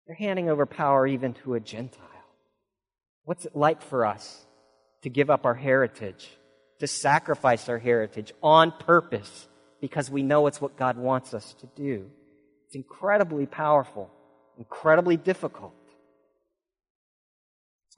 They're 0.07 0.16
handing 0.16 0.49
over 0.49 0.66
power 0.66 1.07
even 1.07 1.35
to 1.35 1.55
a 1.55 1.61
Gentile. 1.61 2.05
What's 3.25 3.45
it 3.45 3.57
like 3.57 3.83
for 3.83 4.07
us 4.07 4.45
to 5.03 5.11
give 5.11 5.31
up 5.31 5.45
our 5.47 5.55
heritage, 5.55 6.29
to 6.79 6.87
sacrifice 6.87 7.69
our 7.69 7.79
heritage 7.79 8.33
on 8.42 8.71
purpose 8.71 9.49
because 9.81 10.11
we 10.11 10.23
know 10.23 10.47
it's 10.47 10.61
what 10.61 10.77
God 10.77 10.97
wants 10.97 11.35
us 11.35 11.55
to 11.61 11.66
do? 11.75 12.09
It's 12.66 12.77
incredibly 12.77 13.47
powerful, 13.47 14.11
incredibly 14.59 15.16
difficult. 15.16 15.75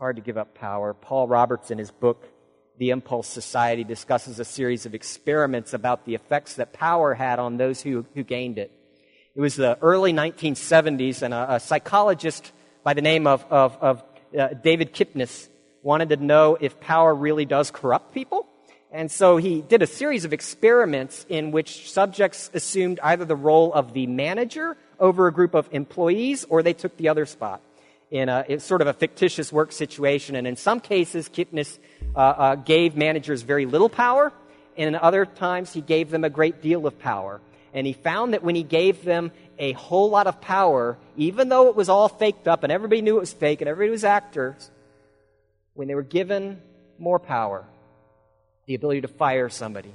Hard 0.01 0.15
to 0.15 0.23
give 0.23 0.39
up 0.39 0.55
power. 0.55 0.95
Paul 0.95 1.27
Roberts, 1.27 1.73
in 1.73 1.79
his 1.79 1.91
book, 1.91 2.29
The 2.79 2.91
Impulse 2.91 3.27
Society, 3.27 3.83
discusses 3.83 4.39
a 4.39 4.45
series 4.45 4.87
of 4.87 4.95
experiments 4.95 5.75
about 5.75 6.07
the 6.07 6.15
effects 6.15 6.55
that 6.55 6.73
power 6.73 7.15
had 7.15 7.41
on 7.41 7.57
those 7.57 7.81
who, 7.81 8.07
who 8.15 8.23
gained 8.23 8.59
it. 8.59 8.71
It 9.35 9.41
was 9.41 9.57
the 9.57 9.77
early 9.83 10.13
1970s, 10.13 11.23
and 11.23 11.35
a, 11.35 11.55
a 11.55 11.59
psychologist 11.59 12.53
by 12.85 12.95
the 12.95 13.03
name 13.03 13.27
of, 13.27 13.45
of, 13.51 13.77
of 13.81 14.05
uh, 14.39 14.51
David 14.63 14.95
Kipnis 14.95 15.49
wanted 15.83 16.11
to 16.11 16.17
know 16.19 16.57
if 16.61 16.79
power 16.79 17.13
really 17.13 17.45
does 17.45 17.73
corrupt 17.73 18.15
people. 18.15 18.47
And 18.93 19.11
so 19.11 19.37
he 19.37 19.63
did 19.63 19.83
a 19.83 19.89
series 19.89 20.25
of 20.25 20.33
experiments 20.33 21.27
in 21.29 21.51
which 21.51 21.91
subjects 21.91 22.53
assumed 22.55 23.01
either 23.03 23.25
the 23.25 23.35
role 23.35 23.73
of 23.73 23.95
the 23.95 24.07
manager 24.07 24.77
over 25.01 25.27
a 25.27 25.33
group 25.33 25.55
of 25.55 25.69
employees 25.73 26.45
or 26.49 26.63
they 26.63 26.73
took 26.73 26.97
the 26.99 27.09
other 27.09 27.27
spot 27.27 27.63
in 28.11 28.29
a 28.29 28.59
sort 28.59 28.81
of 28.81 28.87
a 28.87 28.92
fictitious 28.92 29.53
work 29.53 29.73
situation. 29.73 30.35
And 30.37 30.47
in 30.47 30.57
some 30.57 30.81
cases, 30.81 31.29
Kipnis 31.29 31.79
uh, 32.16 32.18
uh, 32.18 32.55
gave 32.55 32.97
managers 32.97 33.42
very 33.42 33.66
little 33.66 33.88
power, 33.88 34.33
and 34.77 34.88
in 34.88 34.94
other 34.97 35.27
times, 35.27 35.73
he 35.73 35.81
gave 35.81 36.11
them 36.11 36.25
a 36.25 36.31
great 36.31 36.62
deal 36.62 36.87
of 36.87 36.99
power. 36.99 37.40
And 37.75 37.87
he 37.87 37.92
found 37.92 38.33
that 38.33 38.42
when 38.42 38.55
he 38.55 38.62
gave 38.62 39.05
them 39.05 39.31
a 39.59 39.73
whole 39.73 40.09
lot 40.09 40.27
of 40.27 40.40
power, 40.40 40.97
even 41.16 41.49
though 41.49 41.68
it 41.68 41.77
was 41.77 41.88
all 41.88 42.09
faked 42.09 42.49
up 42.49 42.62
and 42.62 42.73
everybody 42.73 43.03
knew 43.03 43.16
it 43.16 43.21
was 43.21 43.33
fake 43.33 43.61
and 43.61 43.68
everybody 43.68 43.90
was 43.90 44.05
actors, 44.05 44.71
when 45.75 45.87
they 45.88 45.94
were 45.94 46.03
given 46.03 46.61
more 46.99 47.18
power, 47.18 47.64
the 48.66 48.75
ability 48.75 49.03
to 49.03 49.09
fire 49.09 49.49
somebody, 49.49 49.92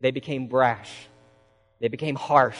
they 0.00 0.12
became 0.12 0.46
brash, 0.46 0.90
they 1.80 1.88
became 1.88 2.14
harsh, 2.14 2.58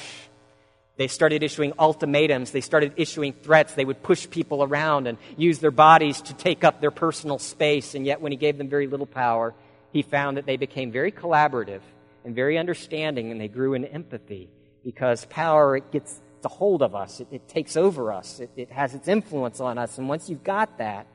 they 0.98 1.06
started 1.06 1.44
issuing 1.44 1.72
ultimatums. 1.78 2.50
They 2.50 2.60
started 2.60 2.92
issuing 2.96 3.32
threats. 3.32 3.74
They 3.74 3.84
would 3.84 4.02
push 4.02 4.28
people 4.28 4.64
around 4.64 5.06
and 5.06 5.16
use 5.36 5.60
their 5.60 5.70
bodies 5.70 6.20
to 6.22 6.34
take 6.34 6.64
up 6.64 6.80
their 6.80 6.90
personal 6.90 7.38
space. 7.38 7.94
And 7.94 8.04
yet, 8.04 8.20
when 8.20 8.32
he 8.32 8.36
gave 8.36 8.58
them 8.58 8.68
very 8.68 8.88
little 8.88 9.06
power, 9.06 9.54
he 9.92 10.02
found 10.02 10.36
that 10.36 10.44
they 10.44 10.56
became 10.56 10.90
very 10.90 11.12
collaborative 11.12 11.82
and 12.24 12.34
very 12.34 12.58
understanding, 12.58 13.30
and 13.30 13.40
they 13.40 13.46
grew 13.46 13.74
in 13.74 13.84
empathy 13.84 14.50
because 14.84 15.24
power 15.26 15.76
it 15.76 15.90
gets 15.92 16.20
a 16.44 16.48
hold 16.48 16.82
of 16.82 16.96
us. 16.96 17.20
It, 17.20 17.28
it 17.30 17.48
takes 17.48 17.76
over 17.76 18.12
us. 18.12 18.40
It, 18.40 18.50
it 18.56 18.72
has 18.72 18.94
its 18.94 19.06
influence 19.06 19.60
on 19.60 19.78
us. 19.78 19.98
And 19.98 20.08
once 20.08 20.28
you've 20.28 20.44
got 20.44 20.78
that, 20.78 21.06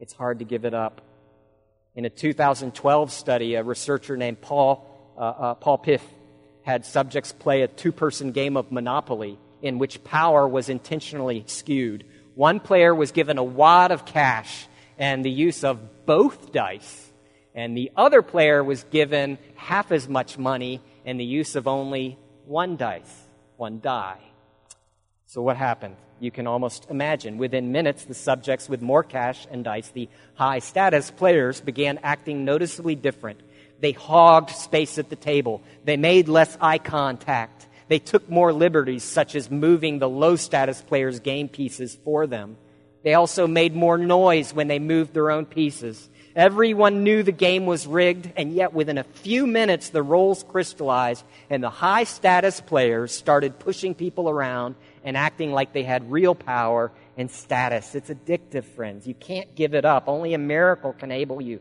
it's 0.00 0.14
hard 0.14 0.38
to 0.38 0.46
give 0.46 0.64
it 0.64 0.72
up. 0.72 1.02
In 1.94 2.06
a 2.06 2.10
2012 2.10 3.12
study, 3.12 3.54
a 3.56 3.62
researcher 3.62 4.16
named 4.16 4.40
Paul, 4.40 5.14
uh, 5.18 5.20
uh, 5.20 5.54
Paul 5.54 5.76
Piff 5.76 6.02
had 6.62 6.84
subjects 6.84 7.32
play 7.32 7.62
a 7.62 7.68
two 7.68 7.92
person 7.92 8.32
game 8.32 8.56
of 8.56 8.70
Monopoly 8.70 9.38
in 9.62 9.78
which 9.78 10.02
power 10.04 10.46
was 10.46 10.68
intentionally 10.68 11.44
skewed. 11.46 12.04
One 12.34 12.60
player 12.60 12.94
was 12.94 13.12
given 13.12 13.38
a 13.38 13.44
wad 13.44 13.90
of 13.90 14.04
cash 14.04 14.66
and 14.98 15.24
the 15.24 15.30
use 15.30 15.64
of 15.64 16.06
both 16.06 16.52
dice, 16.52 17.10
and 17.54 17.76
the 17.76 17.90
other 17.96 18.22
player 18.22 18.62
was 18.62 18.84
given 18.84 19.38
half 19.56 19.92
as 19.92 20.08
much 20.08 20.38
money 20.38 20.80
and 21.04 21.18
the 21.18 21.24
use 21.24 21.56
of 21.56 21.66
only 21.66 22.18
one 22.44 22.76
dice, 22.76 23.24
one 23.56 23.80
die. 23.80 24.20
So, 25.26 25.42
what 25.42 25.56
happened? 25.56 25.96
You 26.18 26.30
can 26.30 26.46
almost 26.46 26.86
imagine. 26.90 27.38
Within 27.38 27.72
minutes, 27.72 28.04
the 28.04 28.14
subjects 28.14 28.68
with 28.68 28.82
more 28.82 29.02
cash 29.02 29.46
and 29.50 29.64
dice, 29.64 29.88
the 29.88 30.08
high 30.34 30.58
status 30.58 31.10
players, 31.10 31.60
began 31.60 31.98
acting 32.02 32.44
noticeably 32.44 32.94
different 32.94 33.40
they 33.80 33.92
hogged 33.92 34.50
space 34.50 34.98
at 34.98 35.08
the 35.08 35.16
table. 35.16 35.62
They 35.84 35.96
made 35.96 36.28
less 36.28 36.56
eye 36.60 36.78
contact. 36.78 37.66
They 37.88 37.98
took 37.98 38.28
more 38.28 38.52
liberties, 38.52 39.02
such 39.02 39.34
as 39.34 39.50
moving 39.50 39.98
the 39.98 40.08
low 40.08 40.36
status 40.36 40.80
players' 40.80 41.20
game 41.20 41.48
pieces 41.48 41.98
for 42.04 42.26
them. 42.26 42.56
They 43.02 43.14
also 43.14 43.46
made 43.46 43.74
more 43.74 43.98
noise 43.98 44.54
when 44.54 44.68
they 44.68 44.78
moved 44.78 45.14
their 45.14 45.30
own 45.30 45.46
pieces. 45.46 46.08
Everyone 46.36 47.02
knew 47.02 47.22
the 47.22 47.32
game 47.32 47.66
was 47.66 47.86
rigged, 47.86 48.30
and 48.36 48.52
yet 48.52 48.72
within 48.72 48.98
a 48.98 49.04
few 49.04 49.46
minutes 49.46 49.88
the 49.88 50.02
roles 50.02 50.44
crystallized, 50.44 51.24
and 51.48 51.62
the 51.62 51.70
high 51.70 52.04
status 52.04 52.60
players 52.60 53.12
started 53.12 53.58
pushing 53.58 53.94
people 53.94 54.28
around 54.28 54.76
and 55.02 55.16
acting 55.16 55.50
like 55.50 55.72
they 55.72 55.82
had 55.82 56.12
real 56.12 56.36
power 56.36 56.92
and 57.16 57.30
status. 57.30 57.96
It's 57.96 58.10
addictive, 58.10 58.64
friends. 58.64 59.08
You 59.08 59.14
can't 59.14 59.52
give 59.56 59.74
it 59.74 59.84
up. 59.84 60.04
Only 60.06 60.34
a 60.34 60.38
miracle 60.38 60.92
can 60.92 61.10
enable 61.10 61.40
you 61.40 61.60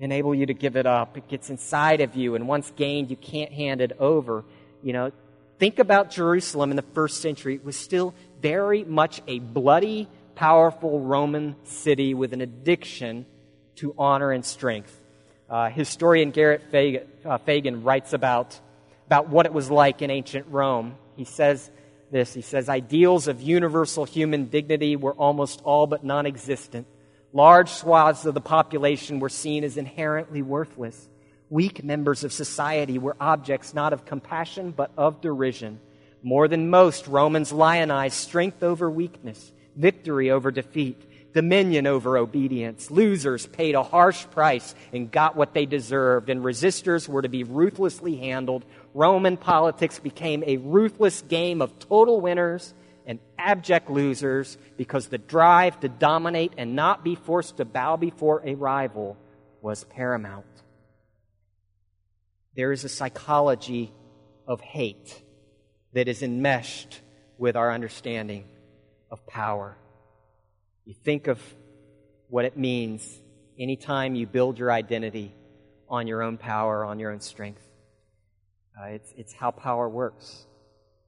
enable 0.00 0.34
you 0.34 0.46
to 0.46 0.54
give 0.54 0.76
it 0.76 0.86
up. 0.86 1.16
It 1.16 1.28
gets 1.28 1.50
inside 1.50 2.00
of 2.00 2.16
you, 2.16 2.34
and 2.34 2.46
once 2.46 2.72
gained, 2.76 3.10
you 3.10 3.16
can't 3.16 3.52
hand 3.52 3.80
it 3.80 3.92
over. 3.98 4.44
You 4.82 4.92
know, 4.92 5.12
Think 5.58 5.80
about 5.80 6.10
Jerusalem 6.10 6.70
in 6.70 6.76
the 6.76 6.82
first 6.82 7.20
century. 7.20 7.56
It 7.56 7.64
was 7.64 7.76
still 7.76 8.14
very 8.40 8.84
much 8.84 9.20
a 9.26 9.40
bloody, 9.40 10.08
powerful 10.36 11.00
Roman 11.00 11.56
city 11.64 12.14
with 12.14 12.32
an 12.32 12.40
addiction 12.40 13.26
to 13.76 13.92
honor 13.98 14.30
and 14.30 14.44
strength. 14.44 14.96
Uh, 15.50 15.68
historian 15.68 16.30
Garrett 16.30 16.62
Fagan, 16.70 17.08
uh, 17.24 17.38
Fagan 17.38 17.82
writes 17.82 18.12
about, 18.12 18.58
about 19.06 19.30
what 19.30 19.46
it 19.46 19.52
was 19.52 19.68
like 19.68 20.00
in 20.00 20.10
ancient 20.10 20.46
Rome. 20.48 20.94
He 21.16 21.24
says 21.24 21.70
this 22.12 22.32
He 22.34 22.42
says, 22.42 22.68
Ideals 22.68 23.26
of 23.26 23.42
universal 23.42 24.04
human 24.04 24.44
dignity 24.44 24.94
were 24.94 25.14
almost 25.14 25.60
all 25.64 25.88
but 25.88 26.04
non 26.04 26.24
existent. 26.26 26.86
Large 27.32 27.68
swaths 27.70 28.24
of 28.24 28.34
the 28.34 28.40
population 28.40 29.20
were 29.20 29.28
seen 29.28 29.62
as 29.62 29.76
inherently 29.76 30.40
worthless. 30.40 31.08
Weak 31.50 31.84
members 31.84 32.24
of 32.24 32.32
society 32.32 32.98
were 32.98 33.16
objects 33.20 33.74
not 33.74 33.92
of 33.92 34.04
compassion 34.04 34.70
but 34.70 34.90
of 34.96 35.20
derision. 35.20 35.80
More 36.22 36.48
than 36.48 36.70
most, 36.70 37.06
Romans 37.06 37.52
lionized 37.52 38.16
strength 38.16 38.62
over 38.62 38.90
weakness, 38.90 39.52
victory 39.76 40.30
over 40.30 40.50
defeat, 40.50 41.00
dominion 41.32 41.86
over 41.86 42.16
obedience. 42.16 42.90
Losers 42.90 43.46
paid 43.46 43.74
a 43.74 43.82
harsh 43.82 44.26
price 44.30 44.74
and 44.92 45.10
got 45.10 45.36
what 45.36 45.54
they 45.54 45.66
deserved, 45.66 46.30
and 46.30 46.42
resistors 46.42 47.08
were 47.08 47.22
to 47.22 47.28
be 47.28 47.44
ruthlessly 47.44 48.16
handled. 48.16 48.64
Roman 48.94 49.36
politics 49.36 49.98
became 49.98 50.42
a 50.46 50.56
ruthless 50.56 51.22
game 51.22 51.62
of 51.62 51.78
total 51.78 52.20
winners 52.20 52.74
and 53.08 53.18
abject 53.38 53.90
losers 53.90 54.58
because 54.76 55.08
the 55.08 55.16
drive 55.16 55.80
to 55.80 55.88
dominate 55.88 56.52
and 56.58 56.76
not 56.76 57.02
be 57.02 57.14
forced 57.14 57.56
to 57.56 57.64
bow 57.64 57.96
before 57.96 58.42
a 58.44 58.54
rival 58.54 59.16
was 59.62 59.82
paramount. 59.84 60.44
There 62.54 62.70
is 62.70 62.84
a 62.84 62.88
psychology 62.88 63.92
of 64.46 64.60
hate 64.60 65.22
that 65.94 66.06
is 66.06 66.22
enmeshed 66.22 67.00
with 67.38 67.56
our 67.56 67.72
understanding 67.72 68.44
of 69.10 69.26
power. 69.26 69.76
You 70.84 70.94
think 71.02 71.28
of 71.28 71.40
what 72.28 72.44
it 72.44 72.58
means 72.58 73.20
anytime 73.58 74.16
you 74.16 74.26
build 74.26 74.58
your 74.58 74.70
identity 74.70 75.34
on 75.88 76.06
your 76.06 76.22
own 76.22 76.36
power, 76.36 76.84
on 76.84 76.98
your 76.98 77.10
own 77.10 77.20
strength. 77.20 77.62
Uh, 78.78 78.88
it's, 78.88 79.12
it's 79.16 79.32
how 79.32 79.50
power 79.50 79.88
works. 79.88 80.46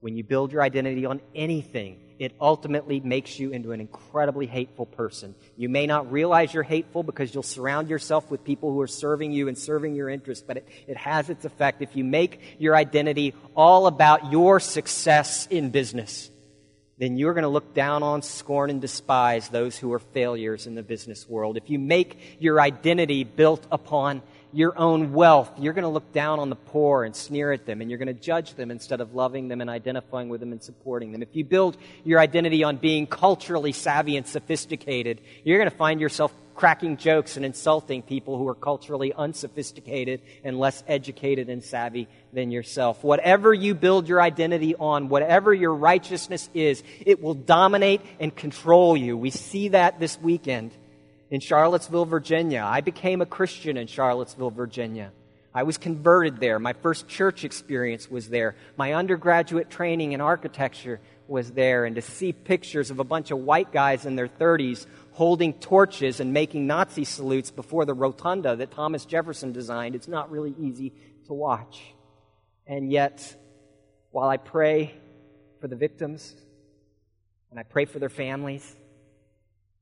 When 0.00 0.16
you 0.16 0.24
build 0.24 0.52
your 0.52 0.62
identity 0.62 1.04
on 1.04 1.20
anything, 1.34 2.00
it 2.18 2.32
ultimately 2.40 3.00
makes 3.00 3.38
you 3.38 3.50
into 3.50 3.72
an 3.72 3.80
incredibly 3.80 4.46
hateful 4.46 4.86
person. 4.86 5.34
You 5.56 5.68
may 5.68 5.86
not 5.86 6.10
realize 6.12 6.52
you're 6.52 6.62
hateful 6.62 7.02
because 7.02 7.32
you'll 7.32 7.42
surround 7.42 7.88
yourself 7.88 8.30
with 8.30 8.44
people 8.44 8.72
who 8.72 8.80
are 8.80 8.86
serving 8.86 9.32
you 9.32 9.48
and 9.48 9.56
serving 9.56 9.94
your 9.94 10.08
interests, 10.08 10.44
but 10.46 10.58
it, 10.58 10.68
it 10.86 10.96
has 10.96 11.30
its 11.30 11.44
effect. 11.44 11.80
If 11.82 11.96
you 11.96 12.04
make 12.04 12.56
your 12.58 12.76
identity 12.76 13.34
all 13.54 13.86
about 13.86 14.32
your 14.32 14.60
success 14.60 15.46
in 15.46 15.70
business, 15.70 16.30
then 16.98 17.16
you're 17.16 17.32
going 17.32 17.44
to 17.44 17.48
look 17.48 17.72
down 17.72 18.02
on, 18.02 18.20
scorn, 18.20 18.68
and 18.68 18.82
despise 18.82 19.48
those 19.48 19.78
who 19.78 19.90
are 19.94 19.98
failures 19.98 20.66
in 20.66 20.74
the 20.74 20.82
business 20.82 21.26
world. 21.26 21.56
If 21.56 21.70
you 21.70 21.78
make 21.78 22.36
your 22.38 22.60
identity 22.60 23.24
built 23.24 23.66
upon 23.72 24.20
your 24.52 24.78
own 24.78 25.12
wealth, 25.12 25.50
you're 25.58 25.72
going 25.72 25.84
to 25.84 25.88
look 25.88 26.12
down 26.12 26.38
on 26.38 26.50
the 26.50 26.56
poor 26.56 27.04
and 27.04 27.14
sneer 27.14 27.52
at 27.52 27.66
them, 27.66 27.80
and 27.80 27.90
you're 27.90 27.98
going 27.98 28.08
to 28.08 28.14
judge 28.14 28.54
them 28.54 28.70
instead 28.70 29.00
of 29.00 29.14
loving 29.14 29.48
them 29.48 29.60
and 29.60 29.70
identifying 29.70 30.28
with 30.28 30.40
them 30.40 30.52
and 30.52 30.62
supporting 30.62 31.12
them. 31.12 31.22
If 31.22 31.34
you 31.34 31.44
build 31.44 31.76
your 32.04 32.20
identity 32.20 32.64
on 32.64 32.76
being 32.76 33.06
culturally 33.06 33.72
savvy 33.72 34.16
and 34.16 34.26
sophisticated, 34.26 35.20
you're 35.44 35.58
going 35.58 35.70
to 35.70 35.76
find 35.76 36.00
yourself 36.00 36.32
cracking 36.54 36.98
jokes 36.98 37.36
and 37.36 37.46
insulting 37.46 38.02
people 38.02 38.36
who 38.36 38.46
are 38.46 38.54
culturally 38.54 39.14
unsophisticated 39.14 40.20
and 40.44 40.58
less 40.58 40.84
educated 40.86 41.48
and 41.48 41.64
savvy 41.64 42.06
than 42.34 42.50
yourself. 42.50 43.02
Whatever 43.02 43.54
you 43.54 43.74
build 43.74 44.08
your 44.08 44.20
identity 44.20 44.74
on, 44.74 45.08
whatever 45.08 45.54
your 45.54 45.74
righteousness 45.74 46.50
is, 46.52 46.82
it 47.00 47.22
will 47.22 47.32
dominate 47.32 48.02
and 48.18 48.34
control 48.34 48.94
you. 48.94 49.16
We 49.16 49.30
see 49.30 49.68
that 49.68 49.98
this 50.00 50.20
weekend 50.20 50.72
in 51.30 51.40
Charlottesville, 51.40 52.04
Virginia. 52.04 52.62
I 52.66 52.80
became 52.80 53.22
a 53.22 53.26
Christian 53.26 53.76
in 53.76 53.86
Charlottesville, 53.86 54.50
Virginia. 54.50 55.12
I 55.54 55.62
was 55.64 55.78
converted 55.78 56.38
there. 56.38 56.58
My 56.58 56.74
first 56.74 57.08
church 57.08 57.44
experience 57.44 58.10
was 58.10 58.28
there. 58.28 58.54
My 58.76 58.92
undergraduate 58.92 59.70
training 59.70 60.12
in 60.12 60.20
architecture 60.20 61.00
was 61.26 61.50
there. 61.52 61.84
And 61.84 61.96
to 61.96 62.02
see 62.02 62.32
pictures 62.32 62.90
of 62.90 63.00
a 63.00 63.04
bunch 63.04 63.30
of 63.30 63.38
white 63.38 63.72
guys 63.72 64.06
in 64.06 64.16
their 64.16 64.28
30s 64.28 64.86
holding 65.12 65.54
torches 65.54 66.20
and 66.20 66.32
making 66.32 66.66
Nazi 66.66 67.04
salutes 67.04 67.50
before 67.50 67.84
the 67.84 67.94
rotunda 67.94 68.56
that 68.56 68.70
Thomas 68.70 69.04
Jefferson 69.04 69.52
designed, 69.52 69.94
it's 69.94 70.08
not 70.08 70.30
really 70.30 70.54
easy 70.58 70.92
to 71.26 71.32
watch. 71.32 71.82
And 72.66 72.90
yet, 72.90 73.36
while 74.12 74.28
I 74.28 74.36
pray 74.36 74.94
for 75.60 75.66
the 75.66 75.76
victims 75.76 76.34
and 77.50 77.58
I 77.58 77.64
pray 77.64 77.86
for 77.86 77.98
their 77.98 78.08
families, 78.08 78.76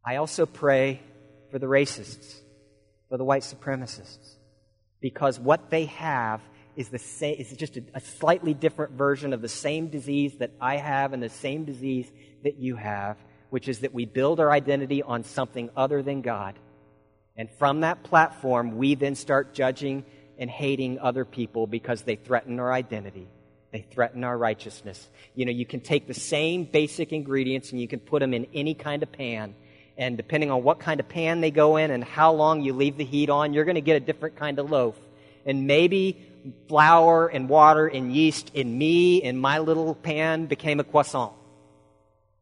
I 0.04 0.16
also 0.16 0.46
pray 0.46 1.00
for 1.50 1.58
the 1.58 1.66
racists, 1.66 2.40
for 3.08 3.16
the 3.16 3.24
white 3.24 3.42
supremacists, 3.42 4.36
because 5.00 5.38
what 5.38 5.70
they 5.70 5.86
have 5.86 6.40
is 6.76 6.88
the 6.90 6.98
same 6.98 7.36
is 7.38 7.52
just 7.56 7.76
a, 7.76 7.82
a, 7.94 8.00
slightly 8.00 8.54
different 8.54 8.92
version 8.92 9.32
of 9.32 9.42
the 9.42 9.48
same 9.48 9.88
disease 9.88 10.36
that 10.38 10.52
I 10.60 10.76
have 10.76 11.12
and 11.12 11.20
the 11.20 11.28
same 11.28 11.64
disease 11.64 12.10
that 12.44 12.58
you 12.58 12.76
have, 12.76 13.16
which 13.50 13.68
is 13.68 13.80
that 13.80 13.92
we 13.92 14.04
build 14.04 14.38
our 14.38 14.52
identity 14.52 15.02
on 15.02 15.24
something 15.24 15.70
other 15.76 16.02
than 16.02 16.22
God. 16.22 16.56
And 17.36 17.50
from 17.58 17.80
that 17.80 18.04
platform, 18.04 18.76
we 18.76 18.94
then 18.94 19.16
start 19.16 19.54
judging 19.54 20.04
and 20.38 20.48
hating 20.48 21.00
other 21.00 21.24
people 21.24 21.66
because 21.66 22.02
they 22.02 22.14
threaten 22.14 22.60
our 22.60 22.72
identity. 22.72 23.28
They 23.72 23.82
threaten 23.82 24.24
our 24.24 24.38
righteousness. 24.38 25.08
You 25.34 25.46
know, 25.46 25.52
you 25.52 25.66
can 25.66 25.80
take 25.80 26.06
the 26.06 26.14
same 26.14 26.64
basic 26.64 27.12
ingredients 27.12 27.72
and 27.72 27.80
you 27.80 27.88
can 27.88 28.00
put 28.00 28.20
them 28.20 28.32
in 28.32 28.46
any 28.54 28.74
kind 28.74 29.02
of 29.02 29.10
pan 29.12 29.54
and 29.98 30.16
depending 30.16 30.50
on 30.50 30.62
what 30.62 30.78
kind 30.78 31.00
of 31.00 31.08
pan 31.08 31.40
they 31.40 31.50
go 31.50 31.76
in 31.76 31.90
and 31.90 32.04
how 32.04 32.32
long 32.32 32.62
you 32.62 32.72
leave 32.72 32.96
the 32.96 33.04
heat 33.04 33.28
on, 33.28 33.52
you're 33.52 33.64
going 33.64 33.74
to 33.74 33.80
get 33.80 33.96
a 33.96 34.00
different 34.00 34.36
kind 34.36 34.60
of 34.60 34.70
loaf. 34.70 34.96
And 35.44 35.66
maybe 35.66 36.24
flour 36.68 37.26
and 37.26 37.48
water 37.48 37.88
and 37.88 38.14
yeast 38.14 38.52
in 38.54 38.78
me, 38.78 39.20
in 39.20 39.36
my 39.36 39.58
little 39.58 39.96
pan, 39.96 40.46
became 40.46 40.78
a 40.78 40.84
croissant. 40.84 41.32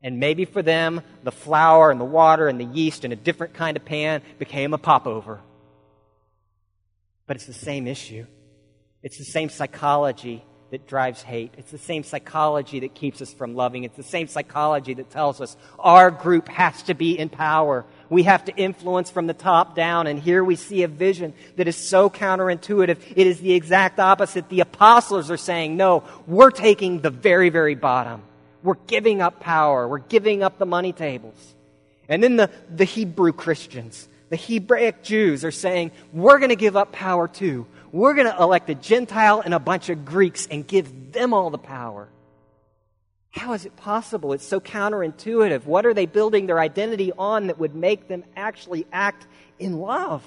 And 0.03 0.21
maybe 0.21 0.45
for 0.45 0.61
them, 0.61 1.01
the 1.25 1.33
flour 1.33 1.91
and 1.91 1.99
the 1.99 2.05
water 2.05 2.47
and 2.47 2.61
the 2.61 2.65
yeast 2.65 3.07
in 3.07 3.13
a 3.13 3.17
different 3.17 3.55
kind 3.55 3.77
of 3.77 3.85
pan 3.85 4.21
became 4.39 4.75
a 4.75 4.79
popover. 4.79 5.41
But 7.27 7.37
it's 7.37 7.47
the 7.47 7.55
same 7.55 7.87
issue. 7.87 8.27
It's 9.03 9.17
the 9.19 9.25
same 9.25 9.49
psychology 9.49 10.45
that 10.71 10.87
drives 10.87 11.23
hate. 11.23 11.55
It's 11.57 11.71
the 11.71 11.79
same 11.79 12.03
psychology 12.03 12.81
that 12.81 12.95
keeps 12.95 13.23
us 13.23 13.33
from 13.33 13.55
loving. 13.55 13.85
It's 13.85 13.97
the 13.97 14.03
same 14.03 14.27
psychology 14.27 14.95
that 14.95 15.11
tells 15.11 15.41
us 15.41 15.57
our 15.79 16.11
group 16.11 16.49
has 16.49 16.83
to 16.85 16.95
be 16.95 17.17
in 17.19 17.29
power. 17.29 17.85
We 18.11 18.25
have 18.25 18.45
to 18.47 18.57
influence 18.57 19.11
from 19.11 19.27
the 19.27 19.35
top 19.35 19.77
down. 19.77 20.07
And 20.07 20.19
here 20.19 20.43
we 20.43 20.57
see 20.57 20.83
a 20.83 20.89
vision 20.89 21.35
that 21.57 21.69
is 21.69 21.77
so 21.77 22.11
counterintuitive. 22.11 22.99
It 23.15 23.27
is 23.27 23.41
the 23.41 23.55
exact 23.55 24.01
opposite. 24.01 24.49
The 24.49 24.61
apostles 24.61 25.31
are 25.31 25.37
saying, 25.37 25.77
no, 25.77 26.03
we're 26.27 26.51
taking 26.51 27.01
the 27.01 27.11
very, 27.11 27.49
very 27.49 27.77
bottom. 27.77 28.23
We're 28.63 28.75
giving 28.89 29.23
up 29.23 29.39
power. 29.39 29.87
We're 29.87 29.99
giving 29.99 30.43
up 30.43 30.59
the 30.59 30.67
money 30.67 30.93
tables. 30.93 31.55
And 32.09 32.23
then 32.23 32.37
the, 32.37 32.51
the 32.75 32.85
Hebrew 32.85 33.33
Christians, 33.33 34.09
the 34.31 34.37
Hebraic 34.37 35.05
Jews 35.05 35.45
are 35.45 35.53
saying, 35.53 35.93
we're 36.13 36.39
going 36.39 36.51
to 36.51 36.57
give 36.57 36.77
up 36.77 36.91
power 36.91 37.29
too 37.29 37.67
we're 37.97 38.15
going 38.15 38.31
to 38.31 38.43
elect 38.43 38.69
a 38.71 38.75
Gentile 38.75 39.41
and 39.41 39.55
a 39.55 39.59
bunch 39.59 39.89
of 39.89 40.05
Greeks 40.05 40.47
and 40.51 40.67
give 40.67 41.13
them 41.13 41.33
all 41.33 41.51
the 41.51 41.59
power. 41.59 42.09
How 43.31 43.53
is 43.53 43.67
it 43.67 43.77
possible? 43.77 44.33
It's 44.33 44.47
so 44.47 44.61
counterintuitive. 44.61 45.65
What 45.65 45.85
are 45.85 45.95
they 45.95 46.07
building 46.07 46.47
their 46.47 46.59
identity 46.59 47.13
on 47.19 47.49
that 47.49 47.59
would 47.59 47.75
make 47.75 48.09
them 48.09 48.25
actually 48.35 48.87
act 48.93 49.27
in 49.59 49.79
love? 49.79 50.23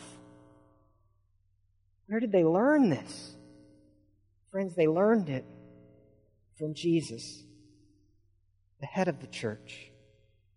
Where 2.08 2.20
did 2.20 2.32
they 2.32 2.44
learn 2.44 2.90
this? 2.90 3.36
Friends, 4.52 4.76
they 4.76 4.88
learned 4.88 5.30
it 5.30 5.46
from 6.58 6.74
Jesus, 6.74 7.44
the 8.80 8.88
head 8.88 9.08
of 9.08 9.22
the 9.22 9.28
church, 9.28 9.92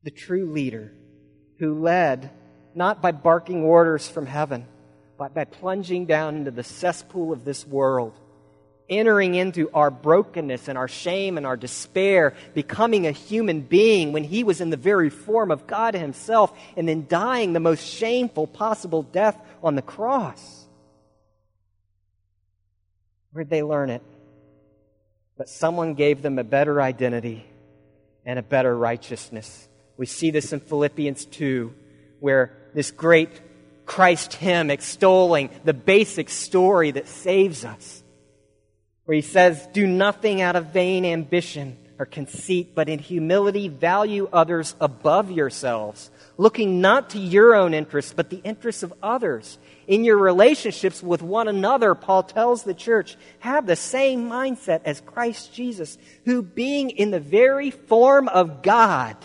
the 0.03 0.11
true 0.11 0.51
leader 0.53 0.93
who 1.59 1.81
led 1.81 2.31
not 2.75 3.03
by 3.03 3.13
barking 3.13 3.63
orders 3.63 4.09
from 4.09 4.27
heaven, 4.27 4.67
by, 5.29 5.45
plunging 5.45 6.07
down 6.07 6.37
into 6.37 6.51
the 6.51 6.63
cesspool 6.63 7.33
of 7.33 7.45
this 7.45 7.67
world, 7.67 8.13
entering 8.89 9.35
into 9.35 9.71
our 9.73 9.91
brokenness 9.91 10.69
and 10.69 10.77
our 10.77 10.89
shame 10.89 11.37
and 11.37 11.47
our 11.47 11.57
despair, 11.57 12.35
becoming 12.55 13.07
a 13.07 13.13
human 13.13 13.61
being 13.61 14.13
when 14.13 14.25
he 14.25 14.45
was 14.45 14.61
in 14.61 14.71
the 14.71 14.77
very 14.77 15.11
form 15.11 15.51
of 15.51 15.67
God 15.67 15.95
himself, 15.95 16.53
and 16.77 16.89
then 16.89 17.07
dying 17.09 17.53
the 17.53 17.61
most 17.61 17.87
shameful 17.87 18.47
possible 18.47 19.03
death 19.03 19.39
on 19.63 19.75
the 19.75 19.83
cross. 19.83 20.67
Where'd 23.33 23.51
they 23.51 23.63
learn 23.63 23.91
it? 23.91 24.03
But 25.39 25.49
someone 25.49 25.95
gave 25.95 26.23
them 26.23 26.39
a 26.39 26.45
better 26.45 26.81
identity 26.81 27.47
and 28.25 28.39
a 28.39 28.43
better 28.43 28.77
righteousness. 28.77 29.69
We 29.97 30.07
see 30.07 30.31
this 30.31 30.53
in 30.53 30.61
Philippians 30.61 31.25
2, 31.27 31.75
where 32.21 32.57
this 32.75 32.91
great 32.91 33.31
Christ 33.87 34.35
hymn 34.35 34.71
extolling 34.71 35.51
the 35.65 35.75
basic 35.75 36.29
story 36.29 36.91
that 36.93 37.09
saves 37.09 37.65
us. 37.65 38.03
where 39.05 39.17
he 39.17 39.23
says, 39.23 39.67
Do 39.73 39.87
nothing 39.87 40.41
out 40.41 40.57
of 40.57 40.67
vain 40.67 41.05
ambition 41.05 41.77
or 41.99 42.07
conceit, 42.07 42.75
but 42.75 42.89
in 42.89 42.99
humility 42.99 43.69
value 43.69 44.29
others 44.33 44.75
above 44.81 45.31
yourselves, 45.31 46.11
looking 46.37 46.81
not 46.81 47.11
to 47.11 47.19
your 47.19 47.55
own 47.55 47.75
interests, 47.75 48.13
but 48.17 48.31
the 48.31 48.41
interests 48.45 48.83
of 48.83 48.95
others. 49.03 49.59
In 49.87 50.05
your 50.05 50.17
relationships 50.17 51.03
with 51.03 51.23
one 51.23 51.49
another, 51.49 51.95
Paul 51.95 52.23
tells 52.23 52.63
the 52.63 52.75
church, 52.75 53.17
have 53.41 53.67
the 53.67 53.77
same 53.77 54.29
mindset 54.29 54.81
as 54.85 55.01
Christ 55.01 55.53
Jesus, 55.53 55.99
who, 56.25 56.43
being 56.43 56.91
in 56.91 57.11
the 57.11 57.21
very 57.21 57.71
form 57.71 58.29
of 58.29 58.63
God, 58.63 59.17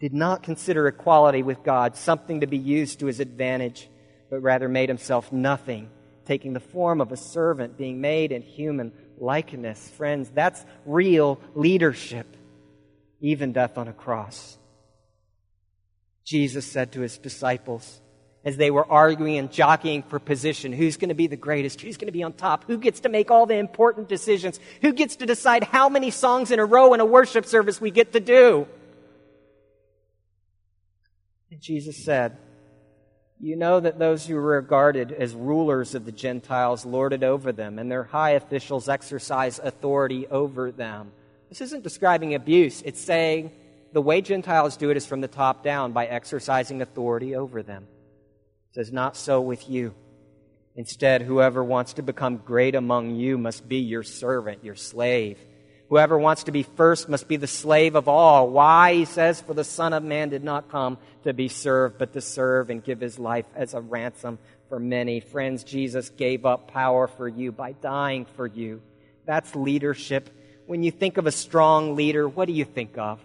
did 0.00 0.14
not 0.14 0.42
consider 0.42 0.86
equality 0.86 1.42
with 1.42 1.62
God 1.62 1.96
something 1.96 2.40
to 2.40 2.46
be 2.46 2.58
used 2.58 3.00
to 3.00 3.06
his 3.06 3.20
advantage, 3.20 3.88
but 4.30 4.40
rather 4.40 4.68
made 4.68 4.88
himself 4.88 5.32
nothing, 5.32 5.90
taking 6.24 6.52
the 6.52 6.60
form 6.60 7.00
of 7.00 7.10
a 7.10 7.16
servant, 7.16 7.76
being 7.76 8.00
made 8.00 8.30
in 8.30 8.42
human 8.42 8.92
likeness. 9.18 9.88
Friends, 9.90 10.30
that's 10.32 10.64
real 10.86 11.40
leadership, 11.54 12.36
even 13.20 13.52
death 13.52 13.76
on 13.76 13.88
a 13.88 13.92
cross. 13.92 14.56
Jesus 16.24 16.66
said 16.66 16.92
to 16.92 17.00
his 17.00 17.18
disciples, 17.18 18.00
as 18.44 18.56
they 18.56 18.70
were 18.70 18.88
arguing 18.90 19.36
and 19.36 19.50
jockeying 19.50 20.02
for 20.02 20.18
position 20.18 20.72
who's 20.72 20.96
going 20.96 21.08
to 21.08 21.14
be 21.14 21.26
the 21.26 21.36
greatest, 21.36 21.80
who's 21.80 21.96
going 21.96 22.06
to 22.06 22.12
be 22.12 22.22
on 22.22 22.32
top, 22.32 22.64
who 22.66 22.78
gets 22.78 23.00
to 23.00 23.08
make 23.08 23.30
all 23.30 23.46
the 23.46 23.56
important 23.56 24.08
decisions, 24.08 24.60
who 24.80 24.92
gets 24.92 25.16
to 25.16 25.26
decide 25.26 25.64
how 25.64 25.88
many 25.88 26.10
songs 26.10 26.50
in 26.50 26.60
a 26.60 26.64
row 26.64 26.94
in 26.94 27.00
a 27.00 27.04
worship 27.04 27.44
service 27.44 27.80
we 27.80 27.90
get 27.90 28.12
to 28.12 28.20
do. 28.20 28.66
Jesus 31.60 32.04
said, 32.04 32.36
You 33.40 33.56
know 33.56 33.80
that 33.80 33.98
those 33.98 34.26
who 34.26 34.36
are 34.36 34.42
regarded 34.42 35.12
as 35.12 35.34
rulers 35.34 35.94
of 35.94 36.04
the 36.04 36.12
Gentiles 36.12 36.84
lord 36.84 37.12
it 37.12 37.22
over 37.22 37.52
them, 37.52 37.78
and 37.78 37.90
their 37.90 38.04
high 38.04 38.30
officials 38.30 38.88
exercise 38.88 39.58
authority 39.58 40.26
over 40.26 40.70
them. 40.70 41.12
This 41.48 41.60
isn't 41.60 41.82
describing 41.82 42.34
abuse, 42.34 42.82
it's 42.82 43.00
saying 43.00 43.52
the 43.92 44.02
way 44.02 44.20
Gentiles 44.20 44.76
do 44.76 44.90
it 44.90 44.96
is 44.96 45.06
from 45.06 45.20
the 45.20 45.28
top 45.28 45.64
down 45.64 45.92
by 45.92 46.06
exercising 46.06 46.82
authority 46.82 47.34
over 47.34 47.62
them. 47.62 47.86
It 48.70 48.74
says, 48.74 48.92
Not 48.92 49.16
so 49.16 49.40
with 49.40 49.68
you. 49.68 49.94
Instead, 50.76 51.22
whoever 51.22 51.64
wants 51.64 51.94
to 51.94 52.02
become 52.02 52.36
great 52.36 52.74
among 52.74 53.16
you 53.16 53.36
must 53.38 53.68
be 53.68 53.78
your 53.78 54.04
servant, 54.04 54.62
your 54.62 54.76
slave. 54.76 55.38
Whoever 55.88 56.18
wants 56.18 56.44
to 56.44 56.52
be 56.52 56.64
first 56.64 57.08
must 57.08 57.28
be 57.28 57.36
the 57.36 57.46
slave 57.46 57.94
of 57.94 58.08
all. 58.08 58.50
Why? 58.50 58.94
He 58.94 59.04
says, 59.06 59.40
For 59.40 59.54
the 59.54 59.64
Son 59.64 59.94
of 59.94 60.02
Man 60.02 60.28
did 60.28 60.44
not 60.44 60.70
come 60.70 60.98
to 61.24 61.32
be 61.32 61.48
served, 61.48 61.98
but 61.98 62.12
to 62.12 62.20
serve 62.20 62.68
and 62.68 62.84
give 62.84 63.00
his 63.00 63.18
life 63.18 63.46
as 63.54 63.72
a 63.72 63.80
ransom 63.80 64.38
for 64.68 64.78
many. 64.78 65.20
Friends, 65.20 65.64
Jesus 65.64 66.10
gave 66.10 66.44
up 66.44 66.70
power 66.70 67.06
for 67.06 67.26
you 67.26 67.52
by 67.52 67.72
dying 67.72 68.26
for 68.36 68.46
you. 68.46 68.82
That's 69.24 69.54
leadership. 69.56 70.28
When 70.66 70.82
you 70.82 70.90
think 70.90 71.16
of 71.16 71.26
a 71.26 71.32
strong 71.32 71.96
leader, 71.96 72.28
what 72.28 72.46
do 72.46 72.52
you 72.52 72.66
think 72.66 72.98
of? 72.98 73.20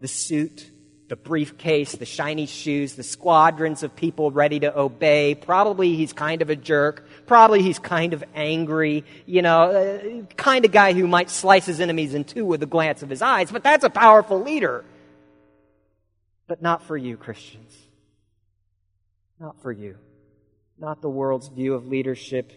The 0.00 0.08
suit, 0.08 0.70
the 1.08 1.16
briefcase, 1.16 1.92
the 1.92 2.04
shiny 2.04 2.46
shoes, 2.46 2.94
the 2.94 3.02
squadrons 3.02 3.82
of 3.82 3.96
people 3.96 4.30
ready 4.30 4.60
to 4.60 4.78
obey. 4.78 5.34
Probably 5.34 5.96
he's 5.96 6.12
kind 6.12 6.42
of 6.42 6.50
a 6.50 6.56
jerk. 6.56 7.06
Probably 7.26 7.62
he's 7.62 7.78
kind 7.78 8.12
of 8.12 8.24
angry. 8.34 9.04
You 9.26 9.42
know, 9.42 9.62
uh, 9.70 10.34
kind 10.36 10.64
of 10.64 10.72
guy 10.72 10.92
who 10.92 11.06
might 11.06 11.30
slice 11.30 11.66
his 11.66 11.80
enemies 11.80 12.14
in 12.14 12.24
two 12.24 12.44
with 12.44 12.62
a 12.62 12.66
glance 12.66 13.02
of 13.02 13.10
his 13.10 13.22
eyes. 13.22 13.50
But 13.50 13.62
that's 13.62 13.84
a 13.84 13.90
powerful 13.90 14.42
leader. 14.42 14.84
But 16.46 16.62
not 16.62 16.82
for 16.82 16.96
you, 16.96 17.16
Christians. 17.16 17.76
Not 19.40 19.60
for 19.62 19.72
you. 19.72 19.96
Not 20.78 21.02
the 21.02 21.10
world's 21.10 21.48
view 21.48 21.74
of 21.74 21.86
leadership 21.86 22.52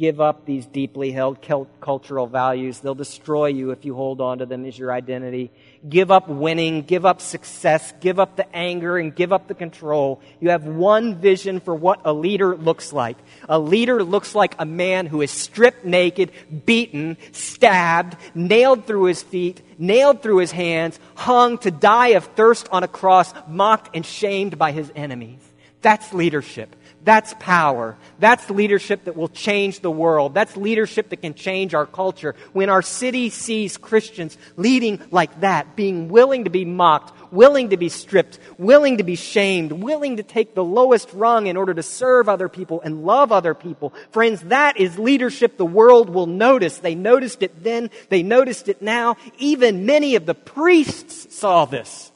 give 0.00 0.18
up 0.18 0.46
these 0.46 0.64
deeply 0.64 1.12
held 1.12 1.46
cultural 1.82 2.26
values. 2.26 2.80
They'll 2.80 2.94
destroy 2.94 3.48
you 3.48 3.70
if 3.70 3.84
you 3.84 3.94
hold 3.94 4.22
on 4.22 4.38
to 4.38 4.46
them 4.46 4.64
as 4.64 4.78
your 4.78 4.90
identity. 4.90 5.50
Give 5.86 6.10
up 6.10 6.26
winning, 6.26 6.82
give 6.84 7.04
up 7.04 7.20
success, 7.20 7.92
give 8.00 8.18
up 8.18 8.34
the 8.34 8.56
anger, 8.56 8.96
and 8.96 9.14
give 9.14 9.30
up 9.30 9.46
the 9.46 9.54
control. 9.54 10.22
You 10.40 10.48
have 10.50 10.64
one 10.64 11.16
vision 11.16 11.60
for 11.60 11.74
what 11.74 12.00
a 12.06 12.14
leader 12.14 12.56
looks 12.56 12.94
like. 12.94 13.18
A 13.46 13.58
leader 13.58 14.02
looks 14.02 14.34
like 14.34 14.54
a 14.58 14.64
man 14.64 15.04
who 15.04 15.20
is 15.20 15.30
stripped 15.30 15.84
naked, 15.84 16.32
beaten, 16.64 17.18
stabbed, 17.32 18.16
nailed 18.34 18.86
through 18.86 19.04
his 19.04 19.22
feet, 19.22 19.60
nailed 19.78 20.22
through 20.22 20.38
his 20.38 20.50
hands, 20.50 20.98
hung 21.14 21.58
to 21.58 21.70
die 21.70 22.12
of 22.16 22.24
thirst 22.24 22.70
on 22.72 22.82
a 22.84 22.88
cross, 22.88 23.34
mocked 23.46 23.94
and 23.94 24.06
shamed 24.06 24.56
by 24.56 24.72
his 24.72 24.90
enemies. 24.96 25.40
That's 25.82 26.12
leadership. 26.12 26.76
That's 27.02 27.34
power. 27.38 27.96
That's 28.18 28.50
leadership 28.50 29.04
that 29.04 29.16
will 29.16 29.28
change 29.28 29.80
the 29.80 29.90
world. 29.90 30.34
That's 30.34 30.54
leadership 30.56 31.08
that 31.08 31.22
can 31.22 31.32
change 31.32 31.74
our 31.74 31.86
culture. 31.86 32.34
When 32.52 32.68
our 32.68 32.82
city 32.82 33.30
sees 33.30 33.78
Christians 33.78 34.36
leading 34.58 35.00
like 35.10 35.40
that, 35.40 35.76
being 35.76 36.08
willing 36.08 36.44
to 36.44 36.50
be 36.50 36.66
mocked, 36.66 37.32
willing 37.32 37.70
to 37.70 37.78
be 37.78 37.88
stripped, 37.88 38.38
willing 38.58 38.98
to 38.98 39.04
be 39.04 39.16
shamed, 39.16 39.72
willing 39.72 40.18
to 40.18 40.22
take 40.22 40.54
the 40.54 40.64
lowest 40.64 41.10
rung 41.14 41.46
in 41.46 41.56
order 41.56 41.72
to 41.72 41.82
serve 41.82 42.28
other 42.28 42.50
people 42.50 42.82
and 42.82 43.04
love 43.04 43.32
other 43.32 43.54
people, 43.54 43.94
friends, 44.10 44.42
that 44.42 44.78
is 44.78 44.98
leadership 44.98 45.56
the 45.56 45.64
world 45.64 46.10
will 46.10 46.26
notice. 46.26 46.78
They 46.78 46.94
noticed 46.94 47.42
it 47.42 47.62
then, 47.64 47.88
they 48.10 48.22
noticed 48.22 48.68
it 48.68 48.82
now. 48.82 49.16
Even 49.38 49.86
many 49.86 50.16
of 50.16 50.26
the 50.26 50.34
priests 50.34 51.34
saw 51.34 51.64
this, 51.64 52.12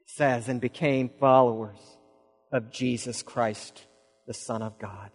it 0.00 0.10
says, 0.10 0.48
and 0.48 0.60
became 0.60 1.08
followers 1.20 1.89
of 2.52 2.70
Jesus 2.70 3.22
Christ, 3.22 3.84
the 4.26 4.34
Son 4.34 4.62
of 4.62 4.78
God. 4.78 5.10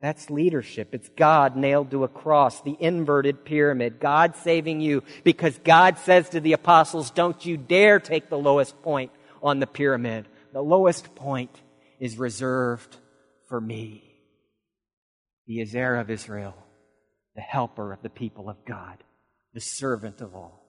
That's 0.00 0.30
leadership. 0.30 0.94
It's 0.94 1.08
God 1.10 1.56
nailed 1.56 1.92
to 1.92 2.02
a 2.02 2.08
cross, 2.08 2.60
the 2.60 2.76
inverted 2.80 3.44
pyramid. 3.44 4.00
God 4.00 4.34
saving 4.36 4.80
you 4.80 5.04
because 5.22 5.56
God 5.58 5.96
says 5.98 6.28
to 6.30 6.40
the 6.40 6.54
apostles, 6.54 7.12
Don't 7.12 7.46
you 7.46 7.56
dare 7.56 8.00
take 8.00 8.28
the 8.28 8.38
lowest 8.38 8.82
point 8.82 9.12
on 9.42 9.60
the 9.60 9.66
pyramid. 9.66 10.26
The 10.52 10.62
lowest 10.62 11.14
point 11.14 11.60
is 12.00 12.18
reserved 12.18 12.96
for 13.48 13.60
me. 13.60 14.02
The 15.46 15.60
Ezer 15.60 15.96
of 15.96 16.10
Israel, 16.10 16.56
the 17.34 17.40
helper 17.40 17.92
of 17.92 18.02
the 18.02 18.10
people 18.10 18.48
of 18.48 18.64
God, 18.64 18.98
the 19.54 19.60
servant 19.60 20.20
of 20.20 20.34
all, 20.34 20.66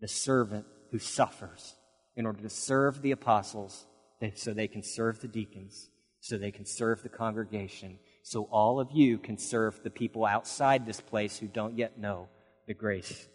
the 0.00 0.08
servant 0.08 0.66
who 0.90 0.98
suffers 0.98 1.74
in 2.16 2.26
order 2.26 2.42
to 2.42 2.50
serve 2.50 3.00
the 3.00 3.12
apostles 3.12 3.86
so 4.34 4.52
they 4.52 4.68
can 4.68 4.82
serve 4.82 5.20
the 5.20 5.28
deacons, 5.28 5.88
so 6.20 6.38
they 6.38 6.50
can 6.50 6.64
serve 6.64 7.02
the 7.02 7.08
congregation, 7.08 7.98
so 8.22 8.44
all 8.50 8.80
of 8.80 8.90
you 8.92 9.18
can 9.18 9.36
serve 9.36 9.82
the 9.82 9.90
people 9.90 10.24
outside 10.24 10.86
this 10.86 11.00
place 11.00 11.38
who 11.38 11.46
don't 11.46 11.76
yet 11.76 11.98
know 11.98 12.28
the 12.66 12.74
grace 12.74 13.28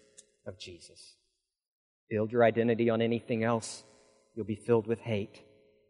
of 0.48 0.58
Jesus. 0.60 1.16
Build 2.10 2.32
your 2.32 2.44
identity 2.44 2.90
on 2.90 3.02
anything 3.02 3.44
else, 3.44 3.84
you'll 4.36 4.46
be 4.46 4.56
filled 4.56 4.88
with 4.88 5.00
hate. 5.00 5.44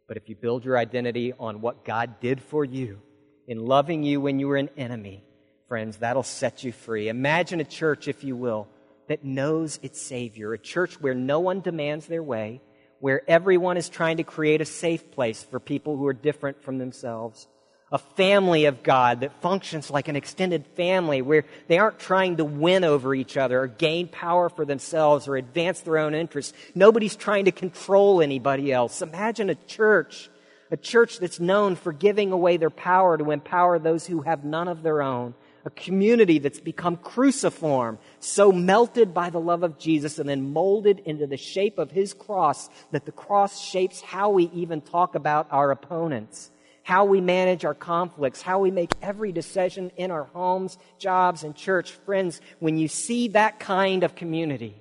But 0.07 0.17
if 0.17 0.27
you 0.27 0.35
build 0.35 0.65
your 0.65 0.77
identity 0.77 1.33
on 1.39 1.61
what 1.61 1.85
God 1.85 2.19
did 2.19 2.41
for 2.41 2.65
you 2.65 2.99
in 3.47 3.65
loving 3.65 4.03
you 4.03 4.19
when 4.19 4.39
you 4.39 4.47
were 4.47 4.57
an 4.57 4.69
enemy, 4.75 5.23
friends, 5.67 5.97
that'll 5.97 6.23
set 6.23 6.63
you 6.63 6.71
free. 6.71 7.07
Imagine 7.09 7.61
a 7.61 7.63
church, 7.63 8.07
if 8.07 8.23
you 8.23 8.35
will, 8.35 8.67
that 9.07 9.23
knows 9.23 9.79
its 9.81 10.01
Savior, 10.01 10.51
a 10.51 10.57
church 10.57 10.99
where 10.99 11.13
no 11.13 11.39
one 11.39 11.61
demands 11.61 12.07
their 12.07 12.23
way, 12.23 12.59
where 12.99 13.21
everyone 13.29 13.77
is 13.77 13.89
trying 13.89 14.17
to 14.17 14.23
create 14.23 14.61
a 14.61 14.65
safe 14.65 15.11
place 15.11 15.43
for 15.43 15.59
people 15.59 15.97
who 15.97 16.05
are 16.07 16.13
different 16.13 16.61
from 16.63 16.77
themselves. 16.77 17.47
A 17.91 17.97
family 17.97 18.65
of 18.65 18.83
God 18.83 19.21
that 19.21 19.41
functions 19.41 19.89
like 19.89 20.07
an 20.07 20.15
extended 20.15 20.67
family 20.75 21.23
where 21.23 21.45
they 21.67 21.79
aren't 21.79 21.97
trying 21.97 22.37
to 22.37 22.45
win 22.45 22.83
over 22.83 23.15
each 23.15 23.35
other 23.35 23.61
or 23.61 23.67
gain 23.67 24.07
power 24.07 24.47
for 24.47 24.63
themselves 24.63 25.27
or 25.27 25.37
advance 25.37 25.81
their 25.81 25.97
own 25.97 26.13
interests. 26.13 26.53
Nobody's 26.75 27.15
trying 27.15 27.45
to 27.45 27.51
control 27.51 28.21
anybody 28.21 28.71
else. 28.71 29.01
Imagine 29.01 29.49
a 29.49 29.55
church, 29.55 30.29
a 30.69 30.77
church 30.77 31.17
that's 31.17 31.39
known 31.39 31.75
for 31.75 31.91
giving 31.91 32.31
away 32.31 32.57
their 32.57 32.69
power 32.69 33.17
to 33.17 33.31
empower 33.31 33.79
those 33.79 34.05
who 34.05 34.21
have 34.21 34.43
none 34.43 34.67
of 34.67 34.83
their 34.83 35.01
own 35.01 35.33
a 35.65 35.69
community 35.69 36.39
that's 36.39 36.59
become 36.59 36.97
cruciform, 36.97 37.99
so 38.19 38.51
melted 38.51 39.13
by 39.13 39.29
the 39.29 39.39
love 39.39 39.63
of 39.63 39.77
Jesus 39.77 40.19
and 40.19 40.29
then 40.29 40.53
molded 40.53 40.99
into 41.05 41.27
the 41.27 41.37
shape 41.37 41.77
of 41.77 41.91
his 41.91 42.13
cross 42.13 42.69
that 42.91 43.05
the 43.05 43.11
cross 43.11 43.59
shapes 43.59 44.01
how 44.01 44.29
we 44.29 44.45
even 44.53 44.81
talk 44.81 45.15
about 45.15 45.47
our 45.51 45.71
opponents, 45.71 46.49
how 46.83 47.05
we 47.05 47.21
manage 47.21 47.65
our 47.65 47.73
conflicts, 47.73 48.41
how 48.41 48.59
we 48.59 48.71
make 48.71 48.91
every 49.01 49.31
decision 49.31 49.91
in 49.97 50.11
our 50.11 50.25
homes, 50.25 50.77
jobs, 50.97 51.43
and 51.43 51.55
church. 51.55 51.91
Friends, 51.91 52.41
when 52.59 52.77
you 52.77 52.87
see 52.87 53.29
that 53.29 53.59
kind 53.59 54.03
of 54.03 54.15
community, 54.15 54.75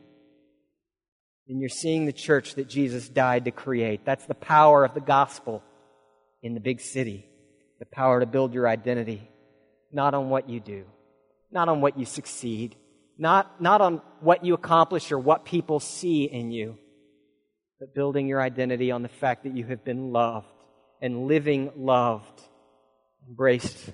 then 1.48 1.58
you're 1.58 1.68
seeing 1.68 2.06
the 2.06 2.12
church 2.12 2.54
that 2.54 2.68
Jesus 2.68 3.08
died 3.08 3.46
to 3.46 3.50
create. 3.50 4.04
That's 4.04 4.26
the 4.26 4.34
power 4.34 4.84
of 4.84 4.94
the 4.94 5.00
gospel 5.00 5.62
in 6.42 6.54
the 6.54 6.60
big 6.60 6.80
city, 6.80 7.26
the 7.78 7.86
power 7.86 8.20
to 8.20 8.26
build 8.26 8.54
your 8.54 8.68
identity 8.68 9.28
not 9.92 10.14
on 10.14 10.30
what 10.30 10.48
you 10.48 10.60
do, 10.60 10.84
not 11.50 11.68
on 11.68 11.80
what 11.80 11.98
you 11.98 12.04
succeed, 12.04 12.76
not, 13.16 13.60
not 13.60 13.80
on 13.80 14.00
what 14.20 14.44
you 14.44 14.54
accomplish 14.54 15.10
or 15.10 15.18
what 15.18 15.44
people 15.44 15.80
see 15.80 16.24
in 16.24 16.50
you, 16.50 16.78
but 17.80 17.94
building 17.94 18.28
your 18.28 18.40
identity 18.40 18.90
on 18.90 19.02
the 19.02 19.08
fact 19.08 19.44
that 19.44 19.56
you 19.56 19.64
have 19.66 19.84
been 19.84 20.12
loved 20.12 20.46
and 21.00 21.26
living 21.26 21.70
loved, 21.76 22.42
embraced 23.28 23.90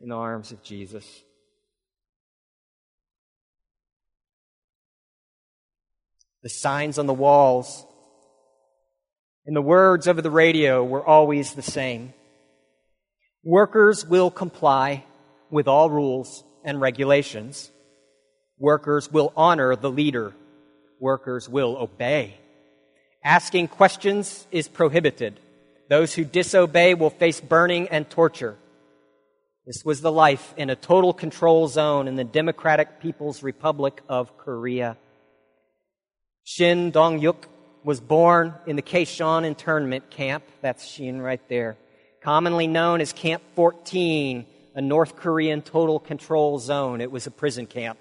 in 0.00 0.08
the 0.08 0.14
arms 0.14 0.52
of 0.52 0.62
Jesus. 0.62 1.06
The 6.42 6.48
signs 6.48 6.98
on 6.98 7.06
the 7.06 7.14
walls 7.14 7.86
and 9.46 9.56
the 9.56 9.62
words 9.62 10.08
over 10.08 10.22
the 10.22 10.30
radio 10.30 10.84
were 10.84 11.04
always 11.04 11.54
the 11.54 11.62
same. 11.62 12.14
Workers 13.44 14.06
will 14.06 14.30
comply 14.30 15.04
with 15.52 15.68
all 15.68 15.90
rules 15.90 16.42
and 16.64 16.80
regulations. 16.80 17.70
Workers 18.58 19.12
will 19.12 19.32
honor 19.36 19.76
the 19.76 19.90
leader. 19.90 20.32
Workers 20.98 21.48
will 21.48 21.76
obey. 21.76 22.34
Asking 23.22 23.68
questions 23.68 24.46
is 24.50 24.66
prohibited. 24.66 25.38
Those 25.88 26.14
who 26.14 26.24
disobey 26.24 26.94
will 26.94 27.10
face 27.10 27.40
burning 27.40 27.88
and 27.88 28.08
torture. 28.08 28.56
This 29.66 29.84
was 29.84 30.00
the 30.00 30.10
life 30.10 30.54
in 30.56 30.70
a 30.70 30.76
total 30.76 31.12
control 31.12 31.68
zone 31.68 32.08
in 32.08 32.16
the 32.16 32.24
Democratic 32.24 33.00
People's 33.00 33.42
Republic 33.42 34.00
of 34.08 34.36
Korea. 34.38 34.96
Shin 36.44 36.90
Dong-hyuk 36.90 37.44
was 37.84 38.00
born 38.00 38.54
in 38.66 38.74
the 38.74 38.82
Kaechon 38.82 39.44
internment 39.44 40.10
camp. 40.10 40.44
That's 40.62 40.84
Shin 40.84 41.20
right 41.20 41.46
there. 41.48 41.76
Commonly 42.22 42.66
known 42.66 43.00
as 43.00 43.12
Camp 43.12 43.42
14, 43.54 44.46
a 44.74 44.80
North 44.80 45.16
Korean 45.16 45.62
total 45.62 45.98
control 45.98 46.58
zone. 46.58 47.00
It 47.00 47.10
was 47.10 47.26
a 47.26 47.30
prison 47.30 47.66
camp. 47.66 47.98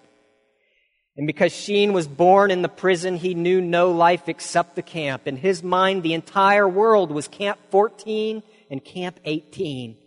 And 1.18 1.28
because 1.28 1.52
Shin 1.52 1.92
was 1.92 2.08
born 2.08 2.52
in 2.52 2.62
the 2.62 2.70
prison, 2.70 3.18
he 3.18 3.34
knew 3.34 3.60
no 3.62 3.92
life 3.92 4.30
except 4.30 4.76
the 4.76 4.82
camp. 4.82 5.28
In 5.28 5.36
his 5.36 5.62
mind, 5.62 6.04
the 6.04 6.14
entire 6.14 6.68
world 6.68 7.12
was 7.12 7.28
Camp 7.28 7.60
14 7.70 8.42
and 8.70 8.84
Camp 8.84 9.20
18. 9.26 9.98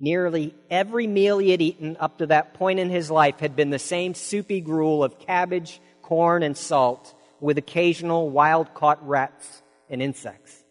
Nearly 0.00 0.54
every 0.70 1.06
meal 1.06 1.38
he 1.38 1.50
had 1.50 1.62
eaten 1.62 1.96
up 2.00 2.18
to 2.18 2.26
that 2.26 2.54
point 2.54 2.78
in 2.78 2.90
his 2.90 3.10
life 3.10 3.38
had 3.38 3.54
been 3.54 3.70
the 3.70 3.78
same 3.78 4.14
soupy 4.14 4.60
gruel 4.60 5.04
of 5.04 5.18
cabbage, 5.18 5.80
corn, 6.02 6.42
and 6.42 6.56
salt, 6.56 7.14
with 7.40 7.58
occasional 7.58 8.30
wild 8.30 8.72
caught 8.74 9.06
rats 9.06 9.62
and 9.90 10.02
insects. 10.02 10.64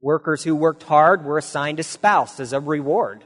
Workers 0.00 0.42
who 0.42 0.56
worked 0.56 0.82
hard 0.84 1.24
were 1.24 1.38
assigned 1.38 1.80
a 1.80 1.84
spouse 1.84 2.40
as 2.40 2.52
a 2.52 2.60
reward, 2.60 3.24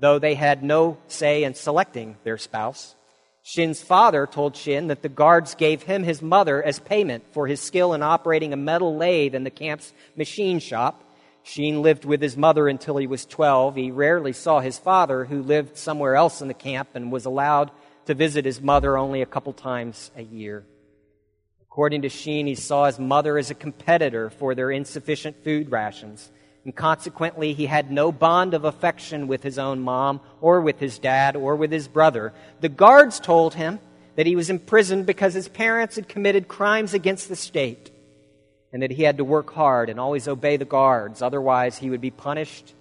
though 0.00 0.18
they 0.18 0.34
had 0.34 0.62
no 0.62 0.98
say 1.08 1.44
in 1.44 1.54
selecting 1.54 2.16
their 2.24 2.38
spouse. 2.38 2.94
Shin's 3.42 3.82
father 3.82 4.26
told 4.26 4.56
Shin 4.56 4.86
that 4.88 5.02
the 5.02 5.08
guards 5.08 5.54
gave 5.54 5.82
him 5.82 6.02
his 6.02 6.22
mother 6.22 6.62
as 6.62 6.78
payment 6.78 7.24
for 7.32 7.46
his 7.46 7.60
skill 7.60 7.92
in 7.92 8.02
operating 8.02 8.52
a 8.52 8.56
metal 8.56 8.96
lathe 8.96 9.34
in 9.34 9.44
the 9.44 9.50
camp's 9.50 9.92
machine 10.16 10.58
shop 10.58 11.04
Shin 11.44 11.82
lived 11.82 12.06
with 12.06 12.22
his 12.22 12.38
mother 12.38 12.68
until 12.68 12.96
he 12.96 13.06
was 13.06 13.26
12. 13.26 13.76
He 13.76 13.90
rarely 13.90 14.32
saw 14.32 14.60
his 14.60 14.78
father, 14.78 15.26
who 15.26 15.42
lived 15.42 15.76
somewhere 15.76 16.16
else 16.16 16.40
in 16.40 16.48
the 16.48 16.54
camp 16.54 16.88
and 16.94 17.12
was 17.12 17.26
allowed 17.26 17.70
to 18.06 18.14
visit 18.14 18.46
his 18.46 18.62
mother 18.62 18.96
only 18.96 19.20
a 19.20 19.26
couple 19.26 19.52
times 19.52 20.10
a 20.16 20.22
year. 20.22 20.64
According 21.60 22.02
to 22.02 22.08
Shin, 22.08 22.46
he 22.46 22.54
saw 22.54 22.86
his 22.86 22.98
mother 22.98 23.36
as 23.36 23.50
a 23.50 23.54
competitor 23.54 24.30
for 24.30 24.54
their 24.54 24.70
insufficient 24.70 25.44
food 25.44 25.70
rations, 25.70 26.30
and 26.64 26.74
consequently, 26.74 27.52
he 27.52 27.66
had 27.66 27.90
no 27.90 28.10
bond 28.10 28.54
of 28.54 28.64
affection 28.64 29.26
with 29.26 29.42
his 29.42 29.58
own 29.58 29.80
mom, 29.80 30.20
or 30.40 30.62
with 30.62 30.78
his 30.78 30.98
dad, 30.98 31.36
or 31.36 31.56
with 31.56 31.70
his 31.70 31.88
brother. 31.88 32.32
The 32.60 32.70
guards 32.70 33.20
told 33.20 33.54
him 33.54 33.80
that 34.16 34.26
he 34.26 34.34
was 34.34 34.48
imprisoned 34.48 35.04
because 35.04 35.34
his 35.34 35.48
parents 35.48 35.96
had 35.96 36.08
committed 36.08 36.48
crimes 36.48 36.94
against 36.94 37.28
the 37.28 37.36
state 37.36 37.90
and 38.72 38.82
that 38.82 38.90
he 38.90 39.02
had 39.02 39.18
to 39.18 39.24
work 39.24 39.52
hard 39.52 39.90
and 39.90 40.00
always 40.00 40.26
obey 40.26 40.56
the 40.56 40.64
guards, 40.64 41.20
otherwise, 41.20 41.78
he 41.78 41.90
would 41.90 42.00
be 42.00 42.10
punished 42.10 42.72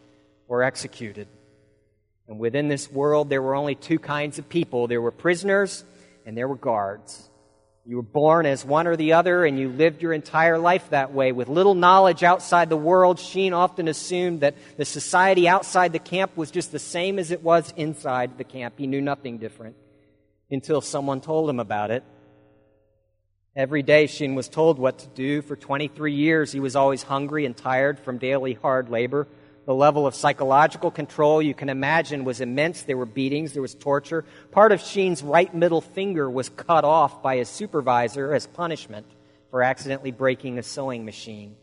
or 0.47 0.63
executed. 0.63 1.27
And 2.27 2.39
within 2.39 2.69
this 2.69 2.91
world, 2.91 3.29
there 3.29 3.41
were 3.41 3.55
only 3.55 3.75
two 3.75 3.99
kinds 3.99 4.39
of 4.39 4.47
people 4.47 4.87
there 4.87 5.01
were 5.01 5.11
prisoners 5.11 5.83
and 6.25 6.37
there 6.37 6.47
were 6.47 6.55
guards. 6.55 7.29
You 7.85 7.97
were 7.97 8.01
born 8.01 8.45
as 8.45 8.63
one 8.63 8.87
or 8.87 8.95
the 8.95 9.13
other, 9.13 9.43
and 9.43 9.59
you 9.59 9.67
lived 9.67 10.01
your 10.01 10.13
entire 10.13 10.57
life 10.57 10.89
that 10.91 11.11
way. 11.11 11.33
With 11.33 11.49
little 11.49 11.75
knowledge 11.75 12.23
outside 12.23 12.69
the 12.69 12.77
world, 12.77 13.19
Shin 13.19 13.51
often 13.51 13.89
assumed 13.89 14.39
that 14.39 14.55
the 14.77 14.85
society 14.85 15.49
outside 15.49 15.91
the 15.91 15.99
camp 15.99 16.37
was 16.37 16.49
just 16.49 16.71
the 16.71 16.79
same 16.79 17.19
as 17.19 17.29
it 17.29 17.43
was 17.43 17.73
inside 17.75 18.37
the 18.37 18.45
camp. 18.45 18.75
He 18.77 18.87
knew 18.87 19.01
nothing 19.01 19.37
different 19.37 19.75
until 20.49 20.79
someone 20.79 21.19
told 21.19 21.49
him 21.49 21.59
about 21.59 21.91
it. 21.91 22.05
Every 23.53 23.83
day, 23.83 24.07
Shin 24.07 24.33
was 24.33 24.47
told 24.47 24.79
what 24.79 24.99
to 24.99 25.07
do. 25.07 25.41
For 25.41 25.57
23 25.57 26.13
years, 26.13 26.53
he 26.53 26.61
was 26.61 26.77
always 26.77 27.03
hungry 27.03 27.45
and 27.45 27.55
tired 27.55 27.99
from 27.99 28.17
daily 28.17 28.53
hard 28.53 28.89
labor. 28.89 29.27
The 29.65 29.73
level 29.73 30.05
of 30.05 30.13
psychological 30.13 30.91
control 30.91 31.41
you 31.41 31.53
can 31.53 31.69
imagine 31.69 32.25
was 32.25 32.41
immense. 32.41 32.83
There 32.83 32.97
were 32.97 33.05
beatings, 33.05 33.53
there 33.53 33.61
was 33.61 33.75
torture. 33.75 34.25
Part 34.51 34.73
of 34.73 34.81
Shin's 34.81 35.23
right 35.23 35.53
middle 35.53 35.79
finger 35.79 36.29
was 36.29 36.49
cut 36.49 36.83
off 36.83 37.23
by 37.23 37.37
his 37.37 37.47
supervisor 37.47 38.33
as 38.33 38.45
punishment 38.45 39.07
for 39.49 39.63
accidentally 39.63 40.11
breaking 40.11 40.57
a 40.57 40.63
sewing 40.63 41.05
machine. 41.05 41.55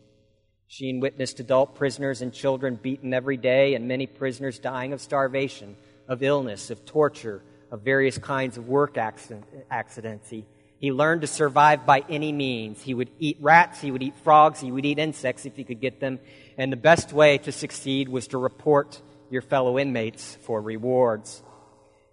Shin 0.67 0.99
witnessed 0.99 1.39
adult 1.39 1.75
prisoners 1.75 2.21
and 2.21 2.33
children 2.33 2.79
beaten 2.81 3.13
every 3.13 3.37
day, 3.37 3.75
and 3.75 3.87
many 3.87 4.07
prisoners 4.07 4.57
dying 4.57 4.93
of 4.93 5.01
starvation, 5.01 5.75
of 6.07 6.23
illness, 6.23 6.71
of 6.71 6.85
torture, 6.85 7.43
of 7.71 7.81
various 7.81 8.17
kinds 8.17 8.57
of 8.57 8.69
work 8.69 8.97
accident, 8.97 9.43
accidents. 9.69 10.29
He 10.29 10.45
he 10.81 10.91
learned 10.91 11.21
to 11.21 11.27
survive 11.27 11.85
by 11.85 12.03
any 12.09 12.31
means. 12.31 12.81
He 12.81 12.95
would 12.95 13.11
eat 13.19 13.37
rats, 13.39 13.79
he 13.79 13.91
would 13.91 14.01
eat 14.01 14.15
frogs, 14.23 14.59
he 14.59 14.71
would 14.71 14.83
eat 14.83 14.97
insects 14.97 15.45
if 15.45 15.55
he 15.55 15.63
could 15.63 15.79
get 15.79 15.99
them. 15.99 16.19
And 16.57 16.73
the 16.73 16.77
best 16.77 17.13
way 17.13 17.37
to 17.37 17.51
succeed 17.51 18.09
was 18.09 18.27
to 18.29 18.39
report 18.39 18.99
your 19.29 19.43
fellow 19.43 19.77
inmates 19.77 20.35
for 20.41 20.59
rewards. 20.59 21.43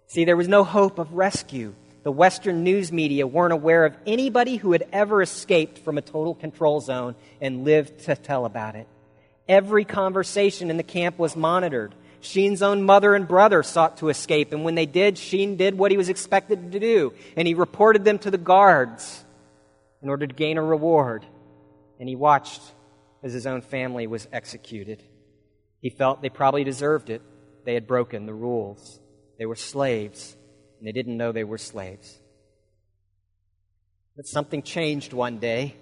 See, 0.05 0.23
there 0.23 0.37
was 0.37 0.47
no 0.47 0.63
hope 0.63 0.99
of 0.99 1.13
rescue. 1.13 1.73
The 2.03 2.11
Western 2.11 2.63
news 2.63 2.91
media 2.91 3.25
weren't 3.25 3.53
aware 3.53 3.85
of 3.85 3.97
anybody 4.05 4.57
who 4.57 4.71
had 4.71 4.87
ever 4.93 5.23
escaped 5.23 5.79
from 5.79 5.97
a 5.97 6.03
total 6.03 6.35
control 6.35 6.79
zone 6.79 7.15
and 7.41 7.65
lived 7.65 8.01
to 8.05 8.15
tell 8.15 8.45
about 8.45 8.75
it. 8.75 8.87
Every 9.47 9.83
conversation 9.83 10.69
in 10.69 10.77
the 10.77 10.83
camp 10.83 11.17
was 11.17 11.35
monitored. 11.35 11.95
Shin's 12.21 12.61
own 12.61 12.83
mother 12.83 13.15
and 13.15 13.27
brother 13.27 13.63
sought 13.63 13.97
to 13.97 14.09
escape, 14.09 14.51
and 14.51 14.63
when 14.63 14.75
they 14.75 14.85
did, 14.85 15.17
Shin 15.17 15.55
did 15.55 15.77
what 15.77 15.91
he 15.91 15.97
was 15.97 16.09
expected 16.09 16.71
to 16.71 16.79
do, 16.79 17.13
and 17.35 17.47
he 17.47 17.53
reported 17.53 18.03
them 18.03 18.19
to 18.19 18.31
the 18.31 18.37
guards 18.37 19.23
in 20.01 20.09
order 20.09 20.27
to 20.27 20.33
gain 20.33 20.57
a 20.57 20.63
reward. 20.63 21.25
And 21.99 22.07
he 22.07 22.15
watched 22.15 22.61
as 23.23 23.33
his 23.33 23.45
own 23.45 23.61
family 23.61 24.07
was 24.07 24.27
executed. 24.31 25.03
He 25.81 25.89
felt 25.89 26.21
they 26.21 26.29
probably 26.29 26.63
deserved 26.63 27.09
it. 27.09 27.21
They 27.65 27.73
had 27.73 27.87
broken 27.87 28.25
the 28.25 28.33
rules. 28.33 28.99
They 29.37 29.45
were 29.45 29.55
slaves, 29.55 30.35
and 30.77 30.87
they 30.87 30.91
didn't 30.91 31.17
know 31.17 31.31
they 31.31 31.43
were 31.43 31.57
slaves. 31.57 32.19
But 34.15 34.27
something 34.27 34.63
changed 34.63 35.13
one 35.13 35.39
day. 35.39 35.75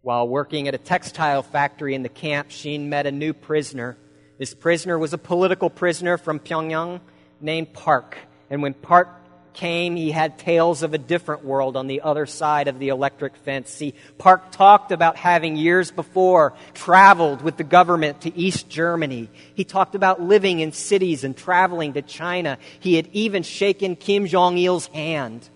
While 0.00 0.28
working 0.28 0.68
at 0.68 0.74
a 0.74 0.78
textile 0.78 1.42
factory 1.42 1.94
in 1.94 2.02
the 2.02 2.08
camp, 2.08 2.50
Shin 2.50 2.88
met 2.88 3.06
a 3.06 3.12
new 3.12 3.32
prisoner 3.32 3.96
this 4.44 4.52
prisoner 4.52 4.98
was 4.98 5.14
a 5.14 5.16
political 5.16 5.70
prisoner 5.70 6.18
from 6.18 6.38
Pyongyang 6.38 7.00
named 7.40 7.72
Park. 7.72 8.18
And 8.50 8.60
when 8.60 8.74
Park 8.74 9.08
came, 9.54 9.96
he 9.96 10.10
had 10.10 10.38
tales 10.38 10.82
of 10.82 10.92
a 10.92 10.98
different 10.98 11.46
world 11.46 11.78
on 11.78 11.86
the 11.86 12.02
other 12.02 12.26
side 12.26 12.68
of 12.68 12.78
the 12.78 12.88
electric 12.88 13.36
fence. 13.36 13.70
See, 13.70 13.94
Park 14.18 14.50
talked 14.50 14.92
about 14.92 15.16
having 15.16 15.56
years 15.56 15.90
before 15.90 16.52
traveled 16.74 17.40
with 17.40 17.56
the 17.56 17.64
government 17.64 18.20
to 18.20 18.38
East 18.38 18.68
Germany. 18.68 19.30
He 19.54 19.64
talked 19.64 19.94
about 19.94 20.20
living 20.20 20.60
in 20.60 20.72
cities 20.72 21.24
and 21.24 21.34
traveling 21.34 21.94
to 21.94 22.02
China. 22.02 22.58
He 22.80 22.96
had 22.96 23.08
even 23.12 23.44
shaken 23.44 23.96
Kim 23.96 24.26
Jong 24.26 24.58
il's 24.58 24.88
hand. 24.88 25.48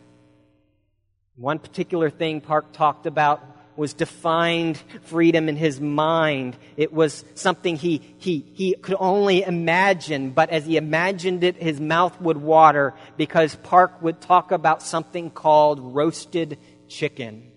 One 1.36 1.58
particular 1.58 2.08
thing 2.08 2.40
Park 2.40 2.72
talked 2.72 3.04
about 3.04 3.44
was 3.78 3.94
defined 3.94 4.76
freedom 5.02 5.48
in 5.48 5.56
his 5.56 5.80
mind. 5.80 6.56
It 6.76 6.92
was 6.92 7.24
something 7.36 7.76
he, 7.76 8.02
he, 8.18 8.44
he 8.54 8.74
could 8.74 8.96
only 8.98 9.44
imagine, 9.44 10.30
but 10.30 10.50
as 10.50 10.66
he 10.66 10.76
imagined 10.76 11.44
it, 11.44 11.56
his 11.56 11.80
mouth 11.80 12.20
would 12.20 12.36
water 12.36 12.94
because 13.16 13.54
Park 13.54 14.02
would 14.02 14.20
talk 14.20 14.50
about 14.50 14.82
something 14.82 15.30
called 15.30 15.94
roasted 15.94 16.58
chicken. 16.88 17.52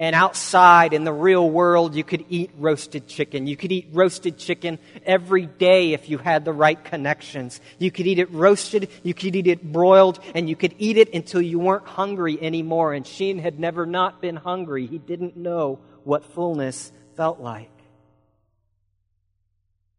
And 0.00 0.16
outside 0.16 0.94
in 0.94 1.04
the 1.04 1.12
real 1.12 1.48
world, 1.48 1.94
you 1.94 2.04
could 2.04 2.24
eat 2.30 2.52
roasted 2.56 3.06
chicken. 3.06 3.46
You 3.46 3.54
could 3.54 3.70
eat 3.70 3.90
roasted 3.92 4.38
chicken 4.38 4.78
every 5.04 5.44
day 5.44 5.92
if 5.92 6.08
you 6.08 6.16
had 6.16 6.46
the 6.46 6.54
right 6.54 6.82
connections. 6.82 7.60
You 7.78 7.90
could 7.90 8.06
eat 8.06 8.18
it 8.18 8.32
roasted, 8.32 8.88
you 9.02 9.12
could 9.12 9.36
eat 9.36 9.46
it 9.46 9.62
broiled, 9.62 10.18
and 10.34 10.48
you 10.48 10.56
could 10.56 10.74
eat 10.78 10.96
it 10.96 11.12
until 11.12 11.42
you 11.42 11.58
weren't 11.58 11.86
hungry 11.86 12.38
anymore. 12.40 12.94
And 12.94 13.06
Shin 13.06 13.38
had 13.38 13.60
never 13.60 13.84
not 13.84 14.22
been 14.22 14.36
hungry. 14.36 14.86
He 14.86 14.96
didn't 14.96 15.36
know 15.36 15.80
what 16.04 16.24
fullness 16.24 16.90
felt 17.14 17.38
like. 17.38 17.70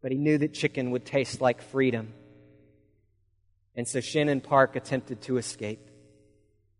But 0.00 0.10
he 0.10 0.18
knew 0.18 0.36
that 0.38 0.52
chicken 0.52 0.90
would 0.90 1.04
taste 1.04 1.40
like 1.40 1.62
freedom. 1.62 2.12
And 3.76 3.86
so 3.86 4.00
and 4.16 4.42
Park 4.42 4.74
attempted 4.74 5.20
to 5.22 5.36
escape. 5.36 5.91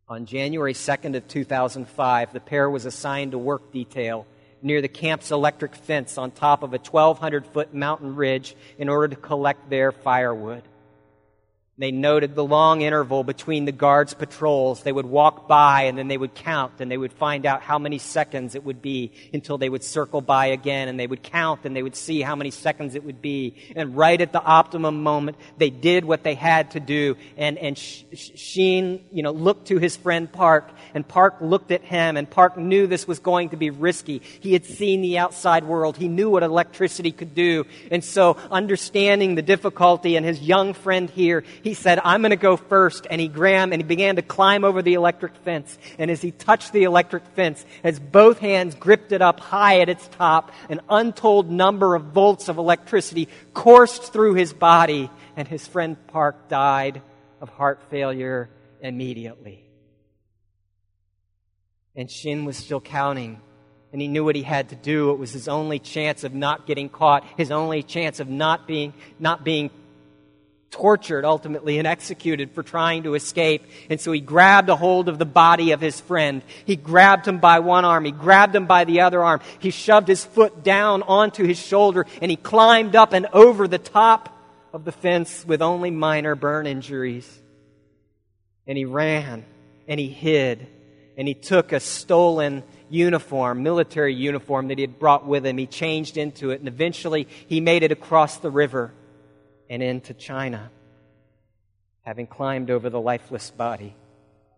On 0.09 0.27
January 0.27 0.75
2nd 0.75 1.17
of 1.17 1.29
2005, 1.29 2.33
the 2.33 2.41
pair 2.41 2.69
was 2.69 2.87
assigned 2.87 3.33
to 3.33 3.39
work 3.39 3.73
detail 3.73 4.27
near 4.61 4.83
the 4.83 4.89
camp's 4.89 5.31
electric 5.31 5.75
fence 5.77 6.19
on 6.19 6.33
top 6.33 6.63
of 6.63 6.75
a 6.75 6.79
1,200 6.79 7.47
foot 7.47 7.73
mountain 7.73 8.17
ridge 8.17 8.57
in 8.79 8.89
order 8.89 9.09
to 9.09 9.17
collect 9.17 9.71
their 9.71 9.93
firewood. 9.93 10.63
They 11.83 11.91
noted 11.91 12.37
the 12.37 12.45
long 12.45 12.83
interval 12.83 13.25
between 13.25 13.65
the 13.65 13.73
guards' 13.73 14.15
patrols. 14.15 14.85
They 14.85 14.93
would 14.93 15.05
walk 15.05 15.49
by 15.49 15.87
and 15.87 15.99
then 15.99 16.07
they 16.07 16.17
would 16.17 16.33
count 16.33 16.75
and 16.79 16.89
they 16.89 16.97
would 16.97 17.13
find 17.13 17.45
out 17.45 17.61
how 17.61 17.77
many 17.77 17.99
seconds 17.99 18.55
it 18.55 18.63
would 18.63 18.81
be 18.81 19.11
until 19.35 19.59
they 19.59 19.69
would 19.69 19.83
circle 19.83 20.21
by 20.21 20.47
again 20.47 20.87
and 20.87 20.97
they 20.97 21.09
would 21.09 21.25
count 21.25 21.65
and 21.65 21.75
they 21.75 21.83
would 21.83 21.97
see 21.97 22.23
how 22.23 22.37
many 22.37 22.53
seconds 22.53 22.95
it 22.95 23.03
would 23.03 23.21
be. 23.21 23.57
And 23.75 23.97
right 23.97 24.21
at 24.21 24.33
the 24.33 24.41
optimum 24.41 25.03
moment, 25.03 25.39
they 25.59 25.71
did 25.71 26.05
what 26.05 26.23
they 26.23 26.37
had 26.37 26.71
to 26.71 26.79
do. 26.79 27.17
And, 27.37 27.59
and 27.59 27.77
Shin, 27.77 29.05
you 29.11 29.25
know, 29.25 29.33
looked 29.33 29.67
to 29.67 29.79
his 29.79 29.97
friend 29.97 30.31
Park 30.33 30.71
and 30.95 31.09
Park 31.09 31.39
looked 31.41 31.73
at 31.73 31.83
him 31.83 32.17
and 32.17 32.31
Park 32.31 32.57
knew 32.57 32.87
this 32.87 33.09
was 33.09 33.19
going 33.19 33.49
to 33.49 33.57
be 33.57 33.71
risky. 33.71 34.23
He 34.39 34.53
had 34.53 34.65
seen 34.67 35.03
the 35.03 35.19
outside 35.19 35.65
world. 35.65 35.97
He 35.97 36.07
knew 36.07 36.31
what 36.31 36.45
electricity 36.45 37.11
could 37.11 37.35
do. 37.35 37.67
And 37.91 38.05
so 38.05 38.37
understanding 38.53 39.35
the 39.35 39.43
difficulty 39.43 40.15
and 40.15 40.25
his 40.25 40.41
young 40.41 40.75
friend 40.75 41.11
here, 41.11 41.43
he 41.65 41.72
said, 41.75 42.01
I'm 42.03 42.21
going 42.21 42.31
to 42.31 42.37
go 42.37 42.57
first. 42.57 43.07
And 43.11 43.21
he 43.21 43.29
gram 43.29 43.73
and 43.73 43.81
he 43.81 43.87
began 43.87 44.17
to 44.17 44.23
climb 44.23 44.65
over 44.65 44.83
the 44.83 44.95
electric 44.95 45.37
fence. 45.37 45.79
And 45.99 46.11
as 46.11 46.21
he 46.21 46.31
touched 46.31 46.73
the 46.73 46.85
electric 46.85 47.27
fence, 47.29 47.65
as 47.85 47.99
both 47.99 48.39
hands 48.39 48.75
gripped 48.75 49.13
it 49.13 49.23
up 49.23 49.41
high 49.41 49.81
at 49.81 49.89
its 49.89 50.07
top, 50.09 50.53
an 50.69 50.81
untold 50.89 51.51
number 51.51 51.95
of 51.95 52.05
volts 52.05 52.49
of 52.49 52.59
electricity 52.59 53.29
coursed 53.55 54.13
through 54.13 54.35
his 54.35 54.53
body. 54.53 55.11
And 55.37 55.49
his 55.49 55.67
friend 55.67 55.97
Park 56.09 56.49
died 56.49 57.03
of 57.41 57.49
heart 57.49 57.81
failure 57.91 58.49
immediately. 58.81 59.65
And 61.95 62.11
Shin 62.11 62.45
was 62.45 62.57
still 62.57 62.81
counting 62.81 63.41
and 63.93 64.01
he 64.01 64.09
knew 64.09 64.25
what 64.25 64.35
he 64.35 64.43
had 64.43 64.71
to 64.71 64.77
do. 64.77 65.11
It 65.11 65.19
was 65.19 65.33
his 65.33 65.49
only 65.49 65.79
chance 65.79 66.25
of 66.25 66.35
not 66.35 66.67
getting 66.67 66.89
caught, 66.89 67.25
his 67.37 67.51
only 67.51 67.83
chance 67.83 68.21
of 68.21 68.29
not 68.29 68.67
being, 68.67 68.95
not 69.19 69.45
being 69.45 69.71
tortured 70.73 71.25
ultimately 71.25 71.79
and 71.79 71.87
executed 71.87 72.51
for 72.51 72.63
trying 72.63 73.05
to 73.05 73.15
escape. 73.15 73.65
And 73.89 74.01
so 74.01 74.11
he 74.11 74.21
grabbed 74.21 74.69
a 74.69 74.75
hold 74.75 75.09
of 75.09 75.19
the 75.19 75.25
body 75.25 75.71
of 75.71 75.81
his 75.81 76.01
friend. 76.01 76.43
He 76.65 76.75
grabbed 76.75 77.29
him 77.29 77.39
by 77.39 77.61
one 77.61 77.85
arm. 77.85 78.05
He 78.05 78.11
grabbed 78.11 78.57
him 78.57 78.67
by 78.67 78.85
the 78.85 79.03
other 79.03 79.23
arm. 79.23 79.41
He 79.61 79.71
shoved 79.71 80.09
his 80.09 80.25
foot 80.25 80.65
down 80.65 81.03
onto 81.03 81.45
his 81.45 81.59
shoulder 81.59 82.07
and 82.21 82.31
he 82.31 82.37
climbed 82.37 82.97
up 82.97 83.13
and 83.13 83.27
over 83.33 83.69
the 83.69 83.79
top 83.79 84.37
of 84.73 84.85
the 84.85 84.93
fence 84.93 85.45
with 85.47 85.63
only 85.63 85.91
minor 85.91 86.35
burn 86.35 86.67
injuries. 86.67 87.41
And 88.67 88.77
he 88.77 88.87
ran 88.87 89.45
and 89.87 90.01
he 90.01 90.09
hid 90.09 90.67
and 91.19 91.29
he 91.29 91.35
took 91.35 91.73
a 91.73 91.81
stolen 91.81 92.63
uniform, 92.89 93.63
military 93.63 94.15
uniform 94.15 94.69
that 94.69 94.79
he 94.79 94.83
had 94.83 94.99
brought 94.99 95.27
with 95.27 95.45
him. 95.45 95.59
He 95.59 95.67
changed 95.67 96.17
into 96.17 96.51
it 96.51 96.61
and 96.61 96.69
eventually 96.69 97.29
he 97.47 97.61
made 97.61 97.83
it 97.83 97.93
across 97.93 98.39
the 98.39 98.51
river 98.51 98.93
and 99.73 99.83
into 99.83 100.13
China, 100.13 100.71
having 102.03 102.27
climbed 102.27 102.71
over 102.71 102.91
the 102.91 103.01
lifeless 103.01 103.51
body 103.51 103.97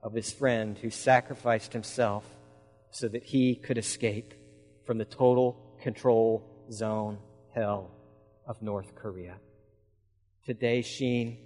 of 0.03 0.13
his 0.13 0.33
friend 0.33 0.77
who 0.77 0.91
sacrificed 0.91 1.73
himself 1.73 2.25
so 2.91 3.07
that 3.07 3.23
he 3.23 3.55
could 3.55 3.79
escape 3.79 4.35
from 4.85 4.99
the 4.99 5.05
total 5.05 5.57
control 5.81 6.43
zone 6.73 7.17
hell 7.55 7.93
of 8.45 8.61
North 8.61 8.97
Korea. 8.97 9.37
Today, 10.45 10.83
Shin 10.83 11.37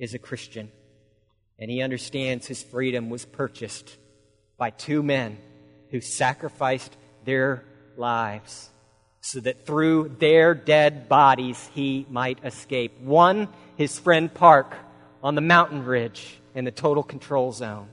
is 0.00 0.14
a 0.14 0.18
Christian, 0.18 0.72
and 1.60 1.70
he 1.70 1.80
understands 1.80 2.48
his 2.48 2.60
freedom 2.60 3.08
was 3.08 3.24
purchased 3.24 3.98
by 4.58 4.70
two 4.70 5.00
men 5.00 5.38
who 5.90 6.00
sacrificed 6.00 6.96
their 7.24 7.64
lives 7.96 8.71
so 9.22 9.40
that 9.40 9.64
through 9.64 10.16
their 10.18 10.54
dead 10.54 11.08
bodies 11.08 11.70
he 11.74 12.06
might 12.10 12.44
escape. 12.44 13.00
One, 13.00 13.48
his 13.76 13.98
friend 13.98 14.32
Park 14.32 14.74
on 15.22 15.34
the 15.34 15.40
mountain 15.40 15.84
ridge 15.84 16.38
in 16.54 16.64
the 16.64 16.70
total 16.70 17.02
control 17.02 17.52
zone, 17.52 17.88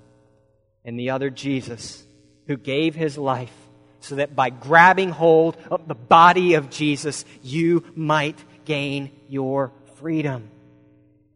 and 0.84 1.00
the 1.00 1.12
other, 1.12 1.30
Jesus, 1.30 2.04
who 2.48 2.58
gave 2.58 2.96
his 2.96 3.18
life 3.18 3.54
so 4.02 4.16
that 4.16 4.36
by 4.36 4.50
grabbing 4.50 5.10
hold 5.10 5.56
of 5.70 5.88
the 5.88 5.96
body 5.96 6.56
of 6.56 6.70
Jesus, 6.70 7.26
you 7.44 7.86
might 7.96 8.38
gain 8.66 9.12
your 9.28 9.72
freedom. 9.96 10.50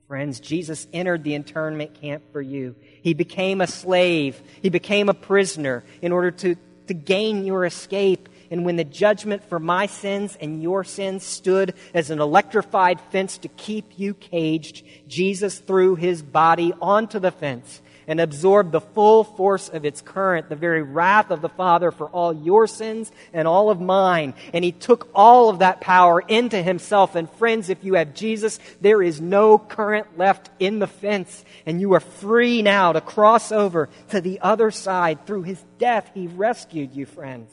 Friends, 0.07 0.39
Jesus 0.39 0.87
entered 0.93 1.23
the 1.23 1.33
internment 1.33 1.99
camp 2.01 2.23
for 2.31 2.41
you. 2.41 2.75
He 3.01 3.13
became 3.13 3.61
a 3.61 3.67
slave. 3.67 4.41
He 4.61 4.69
became 4.69 5.09
a 5.09 5.13
prisoner 5.13 5.83
in 6.01 6.11
order 6.11 6.31
to, 6.31 6.55
to 6.87 6.93
gain 6.93 7.45
your 7.45 7.65
escape. 7.65 8.29
And 8.53 8.65
when 8.65 8.75
the 8.75 8.83
judgment 8.83 9.43
for 9.49 9.57
my 9.57 9.87
sins 9.87 10.37
and 10.39 10.61
your 10.61 10.83
sins 10.83 11.23
stood 11.23 11.73
as 11.91 12.11
an 12.11 12.19
electrified 12.19 13.01
fence 13.01 13.39
to 13.39 13.47
keep 13.47 13.97
you 13.97 14.13
caged, 14.13 14.85
Jesus 15.07 15.57
threw 15.57 15.95
his 15.95 16.21
body 16.21 16.71
onto 16.79 17.17
the 17.17 17.31
fence 17.31 17.81
and 18.05 18.21
absorbed 18.21 18.71
the 18.71 18.79
full 18.79 19.23
force 19.23 19.69
of 19.69 19.85
its 19.85 20.01
current, 20.01 20.49
the 20.49 20.55
very 20.55 20.83
wrath 20.83 21.31
of 21.31 21.41
the 21.41 21.49
Father 21.49 21.89
for 21.89 22.09
all 22.09 22.31
your 22.31 22.67
sins 22.67 23.11
and 23.33 23.47
all 23.47 23.71
of 23.71 23.81
mine. 23.81 24.35
And 24.53 24.63
he 24.63 24.71
took 24.71 25.09
all 25.15 25.49
of 25.49 25.57
that 25.57 25.81
power 25.81 26.19
into 26.19 26.61
himself. 26.61 27.15
And 27.15 27.27
friends, 27.31 27.69
if 27.69 27.83
you 27.83 27.95
have 27.95 28.13
Jesus, 28.13 28.59
there 28.81 29.01
is 29.01 29.19
no 29.19 29.57
current 29.57 30.15
left 30.19 30.51
in 30.59 30.77
the 30.77 30.85
fence. 30.85 31.43
And 31.65 31.81
you 31.81 31.93
are 31.93 31.99
free 31.99 32.61
now 32.61 32.91
to 32.91 33.01
cross 33.01 33.51
over 33.51 33.89
to 34.09 34.21
the 34.21 34.41
other 34.41 34.69
side. 34.69 35.25
Through 35.25 35.43
his 35.43 35.63
death, 35.79 36.11
he 36.13 36.27
rescued 36.27 36.93
you, 36.93 37.07
friends. 37.07 37.51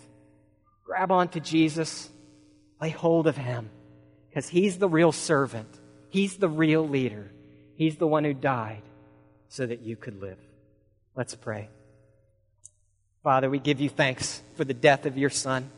Grab 0.91 1.12
onto 1.12 1.38
Jesus, 1.38 2.11
lay 2.82 2.91
hold 2.91 3.28
of 3.28 3.36
him, 3.36 3.70
because 4.28 4.49
he's 4.49 4.76
the 4.76 4.88
real 4.88 5.12
servant, 5.12 5.68
he's 6.09 6.36
the 6.36 6.49
real 6.49 6.86
leader, 6.86 7.30
he's 7.76 7.95
the 7.95 8.09
one 8.09 8.24
who 8.24 8.34
died 8.34 8.82
so 9.49 9.64
that 9.64 9.82
you 9.82 9.95
could 9.95 10.20
live. 10.20 10.36
Let's 11.14 11.36
pray. 11.36 11.68
Father, 13.22 13.49
we 13.49 13.61
give 13.61 13.80
you 13.80 13.88
thanks 13.88 14.43
for 14.57 14.64
the 14.64 14.74
death 14.74 15.07
of 15.07 15.16
your 15.16 15.30
Son. 15.30 15.70